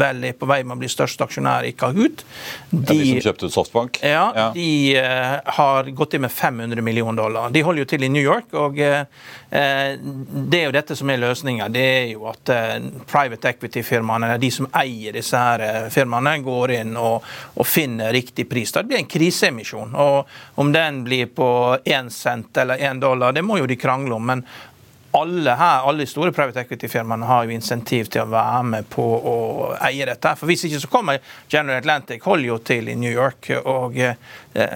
vel 0.00 0.24
er 0.30 0.36
på 0.38 0.48
vei 0.48 0.62
med 0.64 0.78
å 0.78 0.80
bli 0.80 0.88
største 0.88 1.26
aksjonær 1.26 1.66
i 1.68 1.74
Kahoot 1.76 2.24
de, 2.70 2.78
ja, 2.78 2.86
de 2.88 3.10
som 3.10 3.26
kjøpte 3.28 3.50
ut 3.50 3.54
Softbank? 3.54 4.00
Ja, 4.00 4.24
ja. 4.36 4.46
de 4.54 4.70
uh, 4.96 5.52
har 5.58 5.90
gått 5.96 6.16
inn 6.16 6.24
med 6.24 6.32
500 6.32 6.82
millioner 6.84 7.20
dollar. 7.20 7.52
De 7.52 7.62
holder 7.66 7.84
jo 7.84 7.88
til 7.92 8.06
i 8.06 8.10
New 8.12 8.24
York. 8.24 8.54
og 8.56 8.80
uh, 8.80 9.04
Det 9.50 10.62
er 10.62 10.66
jo 10.66 10.74
dette 10.78 10.96
som 10.96 11.12
er 11.12 11.20
løsninga. 11.20 11.68
Det 11.74 11.84
er 11.84 12.08
jo 12.14 12.24
at 12.32 12.54
uh, 12.54 12.88
private 13.08 13.52
equity-firmaene, 13.52 14.38
de 14.40 14.52
som 14.54 14.70
eier 14.80 15.16
disse 15.20 15.36
her 15.36 15.90
firmaene, 15.92 16.38
går 16.44 16.76
inn 16.78 16.96
og, 16.96 17.28
og 17.60 17.68
finner 17.68 18.12
riktig 18.16 18.48
pris. 18.48 18.72
Det 18.72 18.86
blir 18.88 19.02
en 19.02 19.10
kriseemisjon. 19.10 19.92
og 20.00 20.60
Om 20.64 20.72
den 20.72 21.02
blir 21.04 21.28
på 21.36 21.50
én 21.84 22.08
cent 22.14 22.56
eller 22.56 22.80
én 22.88 23.00
dollar 23.00 23.17
dollar. 23.18 23.36
Det 23.36 23.46
må 23.46 23.58
jo 23.60 23.68
de 23.68 23.76
krangle 23.76 24.14
om. 24.14 24.26
Men 24.30 24.44
alle 25.10 25.54
her, 25.56 25.86
alle 25.88 26.06
store 26.06 26.32
private 26.36 26.60
equity-firmaene 26.60 27.26
har 27.26 27.46
jo 27.46 27.54
insentiv 27.56 28.10
til 28.12 28.26
å 28.26 28.30
være 28.32 28.64
med 28.68 28.88
på 28.92 29.02
å 29.02 29.36
eie 29.88 30.06
dette. 30.08 30.34
For 30.36 30.50
Hvis 30.50 30.66
ikke 30.68 30.82
så 30.82 30.90
kommer 30.92 31.22
General 31.48 31.80
Atlantic, 31.80 32.22
holder 32.28 32.48
jo 32.50 32.58
til 32.60 32.90
i 32.92 32.96
New 32.98 33.12
York. 33.12 33.48
Og 33.64 33.96
eh, 33.98 34.20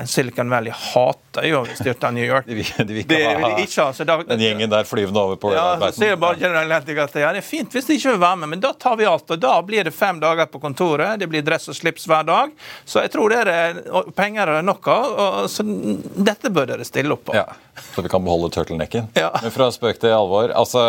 Silicon 0.07 0.51
Valley 0.53 0.73
hater 0.75 1.47
jo 1.49 1.63
å 1.63 1.67
styrte 1.79 2.11
New 2.15 2.25
York. 2.25 2.47
De 2.53 2.59
vil, 2.59 2.69
de 2.77 2.93
vil 2.93 3.03
ikke 3.05 3.15
det, 3.15 3.25
ha 3.41 3.51
ikke, 3.63 3.85
altså, 3.87 4.05
da, 4.05 4.19
den 4.27 4.43
gjengen 4.43 4.71
der 4.73 4.85
flyvende 4.89 5.23
over 5.23 5.39
på 5.41 5.53
Ja, 5.55 5.77
så 5.81 5.91
sier 5.97 6.19
bare 6.21 6.51
Atlantic 6.61 6.99
at 7.01 7.15
ja, 7.17 7.31
det 7.33 7.41
er 7.41 7.47
fint 7.47 7.73
hvis 7.73 7.89
de 7.89 7.97
ikke 7.97 8.13
vil 8.13 8.21
være 8.23 8.41
med, 8.43 8.51
men 8.53 8.63
da 8.63 8.73
tar 8.77 8.99
vi 9.01 9.07
alt. 9.09 9.31
Og 9.33 9.41
da 9.41 9.55
blir 9.65 9.87
det 9.87 9.95
fem 9.97 10.21
dager 10.23 10.51
på 10.53 10.61
kontoret, 10.63 11.17
det 11.21 11.29
blir 11.31 11.45
dress 11.47 11.71
og 11.73 11.79
slips 11.79 12.05
hver 12.11 12.27
dag. 12.29 12.53
Så 12.85 13.05
jeg 13.05 13.13
tror 13.15 13.33
det 13.33 13.43
er 13.47 13.81
penger 14.17 14.53
er 14.59 14.67
nok 14.67 14.89
av. 14.93 15.17
Så 15.53 15.65
dette 15.65 16.53
bør 16.53 16.73
dere 16.75 16.87
stille 16.89 17.17
opp 17.17 17.25
på. 17.31 17.37
Ja. 17.39 17.47
Så 17.95 18.05
vi 18.05 18.13
kan 18.13 18.25
beholde 18.25 18.51
turtlenecken. 18.53 19.09
Ja. 19.17 19.31
Men 19.43 19.55
fra 19.55 19.71
spøk 19.73 20.01
til 20.03 20.13
alvor. 20.13 20.53
altså, 20.53 20.83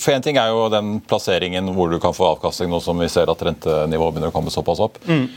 For 0.00 0.14
én 0.14 0.24
ting 0.24 0.40
er 0.40 0.52
jo 0.54 0.68
den 0.72 0.98
plasseringen 1.04 1.68
hvor 1.76 1.92
du 1.92 1.98
kan 2.02 2.16
få 2.16 2.32
avkastning 2.32 2.72
nå 2.72 2.80
som 2.84 2.98
vi 3.00 3.10
ser 3.12 3.30
at 3.30 3.46
rentenivået 3.50 4.16
begynner 4.16 4.32
å 4.32 4.34
komme 4.34 4.52
såpass 4.54 4.80
opp. 4.84 5.00
Mm. 5.08 5.28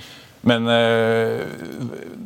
Men 0.48 0.66
øh, 0.74 1.42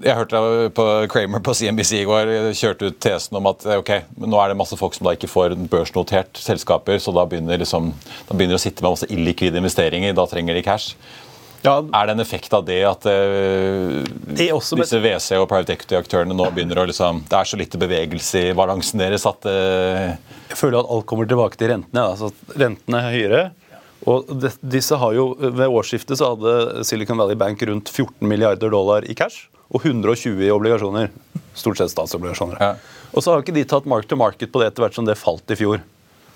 jeg 0.05 0.15
hørte 0.15 0.39
på 0.77 0.85
Kramer 1.11 1.41
på 1.43 1.55
CNBC 1.57 1.97
i 1.99 2.05
går 2.07 2.31
kjørte 2.55 2.87
ut 2.87 2.99
tesen 3.03 3.35
om 3.35 3.49
at 3.51 3.65
ok, 3.75 3.91
nå 4.23 4.39
er 4.39 4.53
det 4.53 4.59
masse 4.59 4.77
folk 4.79 4.95
som 4.95 5.09
da 5.09 5.15
ikke 5.17 5.31
får 5.31 5.57
børsnotert 5.71 6.39
selskaper, 6.39 7.01
så 7.03 7.11
da 7.15 7.25
begynner, 7.27 7.59
liksom, 7.59 7.91
de 8.29 8.37
begynner 8.37 8.59
å 8.59 8.63
sitte 8.63 8.85
med 8.85 8.95
masse 8.95 9.09
illikvide 9.11 9.59
investeringer. 9.59 10.15
Da 10.15 10.27
trenger 10.31 10.55
de 10.55 10.63
cash. 10.63 10.95
Ja. 11.65 11.79
Er 11.81 12.07
det 12.07 12.13
en 12.13 12.21
effekt 12.21 12.53
av 12.53 12.65
det 12.67 12.79
at 12.85 13.07
uh, 13.09 14.03
det 14.37 14.51
også, 14.53 14.77
disse 14.77 14.99
WC- 15.01 15.39
og 15.39 15.47
private 15.49 15.73
equity-aktørene 15.73 16.35
nå 16.37 16.49
begynner 16.53 16.77
å 16.77 16.85
liksom 16.85 17.23
Det 17.25 17.39
er 17.39 17.49
så 17.49 17.57
lite 17.57 17.79
bevegelse 17.81 18.43
i 18.51 18.55
balansen 18.57 19.01
deres 19.01 19.25
at 19.25 19.47
uh, 19.49 20.13
Jeg 20.51 20.59
føler 20.59 20.83
at 20.83 20.91
alt 20.93 21.07
kommer 21.09 21.29
tilbake 21.29 21.57
til 21.57 21.73
rentene. 21.73 22.05
Altså, 22.05 22.29
rentene 22.53 23.01
er 23.01 23.15
høyere. 23.17 23.43
Og 24.05 24.29
disse 24.61 24.97
har 25.01 25.15
jo, 25.17 25.31
Ved 25.41 25.65
årsskiftet 25.65 26.19
så 26.19 26.33
hadde 26.33 26.85
Silicon 26.85 27.17
Valley 27.17 27.37
Bank 27.39 27.63
rundt 27.65 27.89
14 27.89 28.27
milliarder 28.29 28.69
dollar 28.73 29.07
i 29.09 29.17
cash 29.17 29.49
og 29.73 29.81
120 29.81 30.45
i 30.45 30.51
obligasjoner. 30.53 31.09
Stort 31.57 31.79
sett 31.81 31.91
statsobligasjoner. 31.91 32.61
Ja. 32.61 32.75
Og 33.15 33.23
så 33.23 33.33
har 33.33 33.41
ikke 33.41 33.55
de 33.55 33.65
tatt 33.67 33.87
mark 33.89 34.07
to 34.07 34.17
market 34.19 34.51
på 34.53 34.61
det 34.61 34.69
etter 34.69 34.85
hvert 34.85 34.97
som 34.97 35.07
det 35.07 35.17
falt 35.17 35.49
i 35.51 35.57
fjor. 35.57 35.81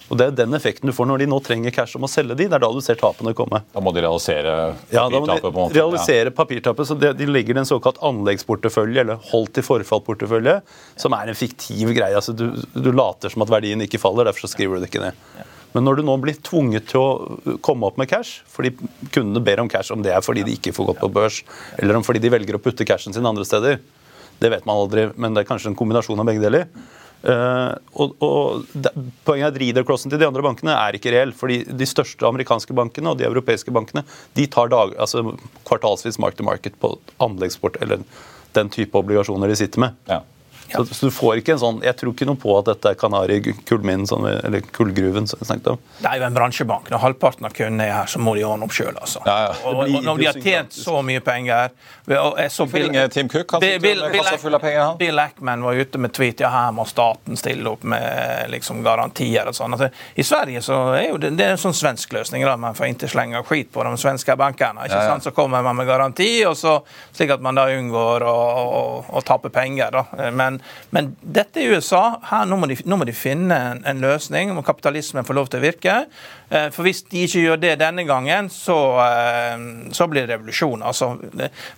Og 0.09 0.17
Det 0.17 0.25
er 0.25 0.31
den 0.33 0.55
effekten 0.57 0.89
du 0.89 0.93
får 0.95 1.05
når 1.05 1.21
de 1.21 1.27
nå 1.29 1.38
trenger 1.45 1.73
cash 1.73 1.93
om 1.99 2.07
å 2.07 2.09
selge 2.09 2.33
de. 2.33 2.47
Det 2.49 2.57
er 2.57 2.63
da 2.63 2.71
du 2.73 2.79
ser 2.81 2.97
tapene 2.97 3.35
komme. 3.38 3.61
Da 3.75 3.83
må 3.83 3.93
de 3.93 4.01
realisere 4.01 4.55
papirtapet? 4.73 4.95
Ja, 4.95 5.03
da 5.13 5.21
må 5.21 5.67
de 5.69 5.77
realisere 5.77 6.33
papirtapet, 6.33 6.89
så 6.89 6.97
De 6.97 7.29
legger 7.29 7.61
en 7.61 7.69
såkalt 7.69 8.01
anleggsportefølje, 8.09 9.03
eller 9.03 9.21
holdt 9.29 9.61
i 9.61 9.65
forfall-portefølje, 9.65 10.59
som 10.97 11.13
er 11.13 11.29
en 11.29 11.38
fiktiv 11.38 11.93
greie. 11.93 12.17
Altså, 12.17 12.33
du, 12.33 12.49
du, 12.73 12.89
later 12.89 13.29
som 13.29 13.45
at 13.45 13.53
verdien 13.53 13.85
ikke 13.85 14.01
faller, 14.01 14.25
derfor 14.25 14.47
så 14.47 14.55
skriver 14.55 14.79
du 14.79 14.88
det 14.88 14.89
ikke 14.89 15.05
ned. 15.05 15.45
Men 15.75 15.85
når 15.85 15.99
du 15.99 16.03
nå 16.07 16.15
blir 16.21 16.38
tvunget 16.45 16.89
til 16.89 17.01
å 17.01 17.57
komme 17.65 17.89
opp 17.89 17.99
med 18.01 18.09
cash, 18.09 18.41
fordi 18.49 18.73
kundene 19.13 19.43
ber 19.45 19.61
om 19.61 19.69
cash, 19.69 19.93
om 19.93 20.03
det 20.05 20.13
er 20.15 20.23
fordi 20.25 20.45
de 20.47 20.55
ikke 20.57 20.73
får 20.75 20.91
gått 20.91 21.03
på 21.03 21.11
børs, 21.19 21.43
eller 21.77 21.99
om 21.99 22.05
fordi 22.05 22.23
de 22.23 22.31
velger 22.33 22.57
å 22.57 22.61
putte 22.63 22.88
cashen 22.89 23.15
sin 23.15 23.27
andre 23.29 23.45
steder, 23.45 23.77
det 24.39 24.53
vet 24.53 24.65
man 24.65 24.79
aldri, 24.79 25.09
men 25.19 25.35
det 25.35 25.43
er 25.43 25.49
kanskje 25.49 25.73
en 25.73 25.77
kombinasjon 25.77 26.21
av 26.21 26.27
begge 26.29 26.41
deler. 26.45 26.65
Uh, 27.19 27.75
og, 27.99 28.13
og 28.23 28.67
det, 28.71 28.93
Poenget 29.27 29.49
er 29.49 29.51
at 29.51 29.57
reader-crossen 29.59 30.11
til 30.11 30.21
de 30.21 30.27
andre 30.29 30.43
bankene 30.45 30.71
er 30.71 30.95
ikke 30.95 31.11
reell. 31.11 31.33
fordi 31.35 31.65
De 31.67 31.88
største 31.89 32.23
amerikanske 32.23 32.75
bankene 32.75 33.11
og 33.11 33.19
de 33.19 33.27
europeiske 33.27 33.73
bankene 33.75 34.05
de 34.39 34.47
tar 34.47 34.71
dag, 34.71 34.95
altså 34.95 35.35
kvartalsvis 35.67 36.19
mark 36.23 36.39
to 36.39 36.47
market 36.47 36.79
på 36.79 36.93
anleggsport 37.19 37.81
eller 37.83 38.05
den 38.55 38.71
type 38.71 38.95
obligasjoner 38.97 39.51
de 39.51 39.59
sitter 39.59 39.83
med. 39.83 39.99
Ja. 40.07 40.23
Så, 40.71 40.85
så, 40.85 41.09
du 41.09 41.15
får 41.15 41.41
ikke 41.41 41.55
en 41.55 41.61
sånn 41.61 41.79
Jeg 41.85 41.97
tror 41.99 42.13
ikke 42.13 42.27
noe 42.29 42.39
på 42.39 42.53
at 42.59 42.67
dette 42.69 42.93
er 42.93 42.97
Kanari-kullminen, 42.99 44.05
eller 44.45 44.65
kullgruven, 44.75 45.27
som 45.29 45.41
vi 45.41 45.47
snakket 45.49 45.71
om. 45.73 45.81
Det 45.99 46.11
er 46.11 46.21
jo 46.21 46.27
en 46.29 46.38
bransjebank. 46.38 46.89
Når 46.93 47.03
halvparten 47.03 47.49
av 47.49 47.55
kundene 47.57 47.88
er 47.89 47.95
her, 47.97 48.11
så 48.11 48.21
må 48.21 48.35
de 48.38 48.45
ordne 48.47 48.67
opp 48.67 48.75
sjøl, 48.75 48.93
altså. 48.93 49.23
Ja, 49.25 49.38
ja. 49.47 49.55
Og, 49.65 49.81
og, 49.85 49.95
når 50.05 50.21
de 50.21 50.29
har 50.29 50.41
tjent 50.43 50.75
så 50.75 50.99
mye 51.05 51.23
penger 51.25 51.71
så 52.49 52.65
Bill, 52.65 53.09
Tim 53.11 53.29
Cook, 53.29 53.51
han 53.51 53.61
Bill, 53.61 54.01
med 54.01 54.15
kassa 54.15 54.38
full 54.38 54.55
av 54.55 54.59
penger, 54.59 54.79
han. 54.79 54.97
Bill 54.97 55.19
Ackman 55.19 55.61
var 55.61 55.73
ute 55.73 56.01
med 56.01 56.13
tweet 56.13 56.39
ja, 56.39 56.49
her 56.49 56.71
må 56.73 56.85
staten 56.89 57.38
stille 57.38 57.69
opp 57.69 57.83
med 57.83 58.49
liksom 58.49 58.81
garantier 58.83 59.49
og 59.49 59.55
sånn. 59.55 59.75
Altså, 59.75 59.89
I 60.15 60.25
Sverige 60.25 60.63
så 60.65 60.79
er 60.97 61.09
jo 61.11 61.19
det, 61.21 61.33
det 61.38 61.45
er 61.45 61.53
en 61.53 61.61
sånn 61.61 61.77
svensk 61.77 62.13
løsning. 62.15 62.45
da, 62.47 62.55
Man 62.57 62.77
får 62.77 62.93
ikke 62.93 63.11
slenge 63.11 63.43
skit 63.45 63.69
på 63.73 63.85
de 63.85 63.93
svenske 64.01 64.35
bankene. 64.39 64.88
ikke 64.88 65.03
sant? 65.05 65.27
Så 65.27 65.33
kommer 65.35 65.61
man 65.65 65.77
med 65.77 65.89
garanti, 65.89 66.31
og 66.49 66.57
så, 66.57 66.79
slik 67.13 67.35
at 67.35 67.45
man 67.45 67.59
da 67.59 67.67
unngår 67.73 68.25
å, 68.25 68.38
å, 68.63 68.83
å 69.13 69.23
tape 69.25 69.53
penger. 69.53 69.93
da. 69.99 70.29
Men 70.31 70.58
men, 70.95 71.11
dette 71.21 71.61
er 71.61 71.75
USA. 71.75 72.19
Her, 72.29 72.47
nå, 72.49 72.57
må 72.59 72.69
de, 72.69 72.77
nå 72.85 72.97
må 72.99 73.07
de 73.07 73.15
finne 73.15 73.55
en, 73.55 73.81
en, 73.87 73.99
løsning 74.03 74.53
Må 74.55 74.63
kapitalismen 74.65 75.27
få 75.27 75.35
lov 75.37 75.49
til 75.51 75.61
å 75.61 75.63
virke. 75.63 75.95
Eh, 76.49 76.67
for 76.73 76.87
hvis 76.87 77.03
de 77.11 77.23
ikke 77.25 77.43
gjør 77.43 77.61
det 77.61 77.75
denne 77.81 78.05
gangen, 78.09 78.49
så, 78.53 78.77
eh, 79.03 79.55
så 79.95 80.07
blir 80.09 80.25
det 80.25 80.35
revolusjon. 80.35 80.83
Altså, 80.85 81.11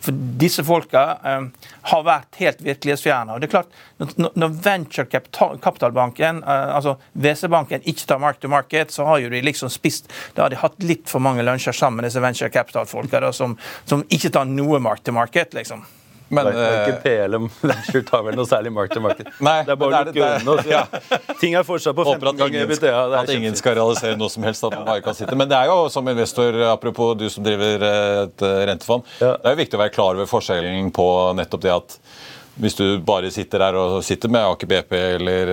for 0.02 0.24
disse 0.42 0.64
folka 0.68 1.06
eh, 1.28 1.70
har 1.92 2.06
vært 2.08 2.42
helt 2.42 2.64
virkelighetsfjerne. 2.66 3.40
Det 3.42 3.50
er 3.50 3.56
klart, 3.58 3.80
når 4.26 4.56
venturekapitalbanken, 4.66 6.42
altså 6.48 6.96
WC-banken, 7.14 7.84
ikke 7.86 8.08
tar 8.10 8.22
mark 8.24 8.40
to 8.42 8.50
market, 8.50 8.94
så 8.94 9.06
har 9.06 9.22
jo 9.22 9.30
de 9.30 9.44
liksom 9.46 9.70
spist 9.70 10.10
Da 10.36 10.46
har 10.46 10.54
de 10.54 10.58
hatt 10.58 10.82
litt 10.84 11.10
for 11.10 11.22
mange 11.24 11.44
lunsjer 11.46 11.76
sammen, 11.76 12.06
disse 12.06 12.22
venture 12.24 12.50
capital-folka, 12.50 13.22
som, 13.36 13.58
som 13.86 14.06
ikke 14.10 14.34
tar 14.34 14.50
noe 14.50 14.82
mark 14.82 15.04
to 15.06 15.14
market, 15.16 15.54
liksom. 15.58 15.86
Men, 16.32 16.48
det 16.48 16.64
er 16.64 16.78
ikke 16.80 16.96
eh, 16.96 17.28
PLM 17.28 17.48
Venture 17.60 18.04
tar 18.10 18.24
vel 18.24 18.38
noe 18.40 18.48
særlig 18.48 18.72
mark 18.74 18.94
to 18.94 19.04
market. 19.04 19.30
Nei, 19.44 19.58
det 19.68 19.74
er 19.74 19.80
bare 19.82 20.02
å 20.02 20.08
lukke 20.08 20.32
øynene. 20.32 20.58
Ja. 20.72 20.86
Ting 21.42 21.56
er 21.58 21.66
fortsatt 21.68 21.96
på 21.98 22.06
15 22.08 22.38
ganger 22.40 22.64
EBITDA. 22.64 22.92
At 23.20 23.32
ingen 23.34 23.58
skal 23.60 23.76
realisere 23.80 24.16
noe 24.20 24.32
som 24.32 24.46
helst. 24.48 24.64
at 24.64 24.76
man 24.78 24.86
bare 24.88 25.04
kan 25.04 25.18
sitte. 25.18 25.36
Men 25.36 25.50
det 25.52 25.58
er 25.58 25.72
jo 25.72 25.90
som 25.92 26.08
investor, 26.08 26.56
apropos 26.70 27.16
du 27.20 27.28
som 27.34 27.44
driver 27.44 27.84
et 27.88 28.46
eh, 28.48 28.60
rentefond, 28.70 29.08
ja. 29.20 29.36
det 29.36 29.52
er 29.52 29.58
jo 29.58 29.62
viktig 29.66 29.80
å 29.80 29.84
være 29.84 29.96
klar 29.96 30.16
over 30.16 30.30
forskjellen 30.30 30.94
på 30.96 31.08
nettopp 31.40 31.66
det 31.66 31.74
at 31.76 31.98
hvis 32.60 32.76
du 32.76 32.86
bare 33.06 33.32
sitter 33.32 33.64
der 33.64 33.78
og 33.80 34.02
sitter 34.04 34.32
med 34.32 34.44
Aker 34.44 34.68
BP 34.68 34.92
eller 34.98 35.52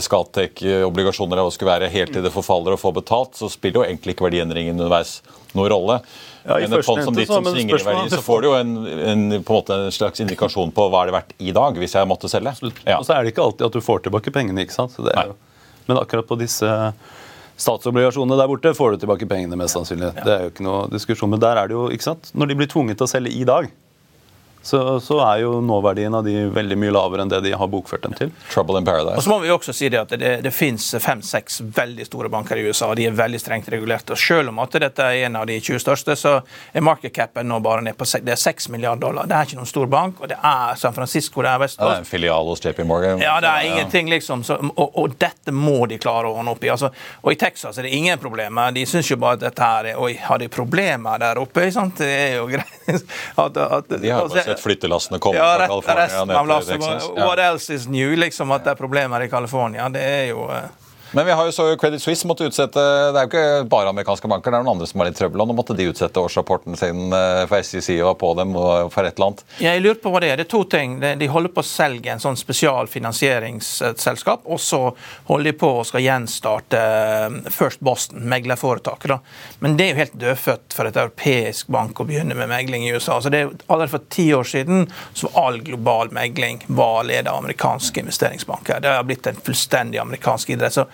Scatec 0.00 0.62
obligasjoner 0.86 1.36
eller 1.36 1.44
hva 1.44 1.52
det 1.52 1.56
skulle 1.58 1.74
være, 1.74 1.90
helt 1.92 2.14
til 2.16 2.24
det 2.24 2.32
forfaller 2.32 2.74
og 2.74 2.80
får 2.80 2.96
betalt, 2.96 3.36
så 3.36 3.50
spiller 3.52 3.82
jo 3.82 3.86
egentlig 3.86 4.16
ikke 4.16 4.26
verdiendringen 4.28 4.80
underveis 4.80 5.18
noen 5.52 5.70
rolle. 5.72 6.00
Ja, 6.44 6.56
Men 6.56 6.78
et 6.78 6.86
fond 6.86 7.02
som 7.04 7.16
ditt 7.16 7.28
som 7.28 7.44
svinger 7.44 7.76
i 7.76 7.84
verdi, 7.84 8.10
så 8.14 8.22
får 8.24 8.40
du 8.40 8.48
jo 8.48 8.54
en, 8.56 8.72
en, 8.86 9.24
på 9.44 9.52
en, 9.52 9.58
måte 9.58 9.76
en 9.76 9.92
slags 9.92 10.22
indikasjon 10.24 10.72
på 10.72 10.86
hva 10.88 11.02
er 11.02 11.10
det 11.10 11.16
verdt 11.18 11.34
i 11.38 11.52
dag, 11.56 11.76
hvis 11.82 11.96
jeg 11.98 12.08
måtte 12.08 12.30
selge. 12.32 12.54
Ja. 12.86 12.96
Og 12.98 13.04
så 13.06 13.16
er 13.16 13.24
det 13.24 13.34
ikke 13.34 13.44
alltid 13.44 13.66
at 13.68 13.76
du 13.76 13.84
får 13.84 14.06
tilbake 14.06 14.32
pengene. 14.32 14.64
ikke 14.64 14.76
sant? 14.78 14.96
Jo, 14.96 15.36
men 15.90 16.00
akkurat 16.00 16.28
på 16.28 16.38
disse 16.40 16.70
statsobligasjonene 17.60 18.38
der 18.40 18.48
borte 18.48 18.72
får 18.76 18.94
du 18.94 19.04
tilbake 19.04 19.28
pengene, 19.28 19.58
mest 19.60 19.76
sannsynlig. 19.76 20.14
Ja. 20.16 20.24
Det 20.24 20.34
er 20.34 20.46
jo 20.46 20.52
ikke 20.54 20.64
noe 20.64 20.88
diskusjon. 20.92 21.32
Men 21.34 21.42
der 21.44 21.60
er 21.60 21.68
det 21.68 21.76
jo, 21.76 21.86
ikke 21.92 22.08
sant? 22.08 22.32
Når 22.32 22.50
de 22.50 22.58
blir 22.62 22.70
tvunget 22.72 23.00
til 23.00 23.08
å 23.08 23.10
selge 23.10 23.34
i 23.36 23.44
dag, 23.48 23.68
så, 24.62 25.00
så 25.00 25.18
er 25.24 25.42
jo 25.44 25.60
nåverdien 25.64 26.14
av 26.14 26.24
de 26.26 26.34
veldig 26.52 26.76
mye 26.78 26.92
lavere 26.92 27.24
enn 27.24 27.30
det 27.32 27.40
de 27.46 27.52
har 27.56 27.68
bokført 27.72 28.02
dem 28.04 28.12
til. 28.18 28.30
Trouble 28.52 28.78
in 28.80 28.84
paradise. 28.84 29.16
Og 29.16 29.24
så 29.24 29.30
må 29.32 29.38
vi 29.44 29.50
også 29.54 29.72
si 29.76 29.88
det 29.92 30.00
at 30.02 30.12
det, 30.20 30.32
det 30.44 30.52
finnes 30.54 30.84
fem-seks 31.00 31.60
veldig 31.76 32.06
store 32.08 32.28
banker 32.32 32.60
i 32.60 32.66
USA, 32.68 32.90
og 32.92 32.96
de 33.00 33.06
er 33.08 33.16
veldig 33.16 33.40
strengt 33.40 33.70
regulert. 33.72 34.10
Og 34.12 34.18
selv 34.20 34.52
om 34.52 34.60
at 34.62 34.76
dette 34.82 35.06
er 35.06 35.26
en 35.28 35.38
av 35.40 35.46
de 35.48 35.56
20 35.60 35.80
største, 35.84 36.16
så 36.18 36.34
er 36.76 36.84
market 36.84 37.14
capen 37.16 37.48
nå 37.48 37.60
bare 37.64 37.84
ned 37.86 37.96
på 37.98 38.06
se- 38.08 38.20
det 38.24 38.34
er 38.36 38.40
6 38.42 38.68
milliarder 38.74 39.00
dollar. 39.06 39.26
Det 39.30 39.36
er 39.38 39.48
ikke 39.48 39.60
noen 39.62 39.70
stor 39.70 39.88
bank, 39.90 40.20
og 40.20 40.28
det 40.32 40.38
er 40.42 40.76
San 40.80 40.94
Francisco, 40.96 41.42
det 41.46 41.54
er 41.54 41.62
West 41.64 41.80
Ja, 41.80 41.88
det 41.88 41.96
er 41.96 42.04
en 42.04 42.10
filial 42.10 42.50
hos 42.52 42.60
JP 42.64 42.84
Morgan. 42.86 43.22
Ja, 43.24 43.38
det 43.40 43.48
er 43.54 43.70
ingenting, 43.70 44.10
liksom. 44.12 44.44
Så, 44.44 44.58
og, 44.74 44.92
og 45.00 45.16
dette 45.20 45.54
må 45.56 45.86
de 45.90 45.98
klare 46.02 46.28
å 46.28 46.36
ordne 46.36 46.52
opp 46.54 46.64
i. 46.66 46.70
Altså, 46.72 46.92
og 47.24 47.32
i 47.32 47.38
Texas 47.40 47.78
er 47.80 47.88
det 47.88 47.94
ingen 47.96 48.20
problemer. 48.20 48.74
De 48.76 48.84
syns 48.88 49.08
jo 49.10 49.16
bare 49.20 49.38
at 49.40 49.46
dette 49.48 49.64
her 49.72 49.90
er 49.94 50.00
Oi, 50.00 50.12
har 50.20 50.38
de 50.40 50.48
problemer 50.52 51.18
der 51.20 51.40
oppe? 51.40 51.66
Sant? 51.72 51.98
Det 52.00 52.10
er 52.10 52.36
jo 52.38 52.46
greit. 52.52 53.06
At, 53.40 53.56
at, 53.56 53.90
De 54.00 54.10
har 54.10 54.24
altså, 54.26 54.49
sett 54.50 54.62
flyttelassene 54.66 55.18
komme 55.22 55.38
ja, 55.38 55.54
fra 55.56 55.70
California 55.70 56.04
resten 56.04 56.36
av 56.36 56.50
lasset. 56.50 56.84
What 57.16 57.38
else 57.38 57.74
is 57.74 57.88
new? 57.88 58.16
Liksom 58.16 58.50
At 58.50 58.66
det 58.66 58.74
er 58.74 58.80
problemer 58.80 59.24
i 59.24 59.30
California. 59.30 59.88
Det 59.88 60.04
er 60.04 60.24
jo 60.32 60.46
eh, 60.52 60.68
Men 61.12 61.26
vi 61.26 61.32
har 61.32 61.46
jo 61.46 61.52
så 61.52 61.76
Credit 61.76 62.02
Suisse 62.02 62.26
måtte 62.28 62.44
utsette 62.46 62.80
Det 62.80 63.18
er 63.18 63.22
jo 63.24 63.28
ikke 63.30 63.68
bare 63.70 63.88
amerikanske 63.90 64.28
banker, 64.30 64.50
det 64.50 64.56
er 64.60 64.64
noen 64.64 64.76
andre 64.76 64.86
som 64.86 65.00
har 65.02 65.08
litt 65.10 65.18
trøbbel. 65.18 65.40
Og 65.42 65.48
nå 65.50 65.54
måtte 65.58 65.74
de 65.78 65.90
utsette 65.90 66.22
årsrapporten 66.22 66.76
sin, 66.78 67.12
eh, 67.12 67.46
for 67.50 67.56
SEC 67.66 67.88
var 68.04 68.14
på 68.20 68.28
dem 68.38 68.50
og 68.58 68.92
for 68.94 69.02
et 69.04 69.14
eller 69.16 69.26
annet. 69.30 69.42
Jeg 69.62 69.82
lurer 69.82 70.00
på 70.02 70.10
hva 70.12 70.20
det 70.22 70.28
er. 70.30 70.36
Det 70.40 70.46
er 70.46 70.54
to 70.54 70.62
ting. 70.70 70.90
De 71.00 71.30
holder 71.30 71.50
på 71.54 71.62
å 71.64 71.66
selge 71.66 72.08
en 72.12 72.22
sånn 72.22 72.38
spesialfinansieringsselskap, 72.38 74.40
og 74.44 74.60
så 74.62 74.80
holder 75.30 75.46
de 75.50 75.54
på 75.58 75.68
å 75.80 75.86
skal 75.88 76.02
gjenstarte 76.04 76.78
eh, 76.78 77.28
First 77.50 77.80
Boston, 77.84 78.20
meglerforetaket. 78.30 79.10
Men 79.64 79.70
det 79.78 79.84
er 79.84 79.90
jo 79.94 80.02
helt 80.04 80.20
dødfødt 80.20 80.68
for 80.76 80.84
et 80.86 81.00
europeisk 81.00 81.64
bank 81.72 82.00
å 82.00 82.06
begynne 82.06 82.34
med 82.38 82.48
megling 82.52 82.82
i 82.86 82.92
USA. 82.94 83.14
Så 83.20 83.28
det 83.32 83.38
er 83.44 83.48
Allerede 83.70 83.92
for 83.92 84.02
ti 84.10 84.34
år 84.34 84.44
siden 84.44 84.92
så 85.14 85.28
all 85.38 85.60
global 85.64 86.10
megling 86.14 86.64
var 86.66 87.04
ledet 87.06 87.30
av 87.30 87.36
amerikanske 87.38 88.00
investeringsbanker. 88.02 88.80
Det 88.82 88.88
har 88.94 89.04
blitt 89.06 89.26
en 89.26 89.38
fullstendig 89.46 89.98
amerikansk 90.02 90.50
idrett. 90.50 90.74
Så, 90.74 90.84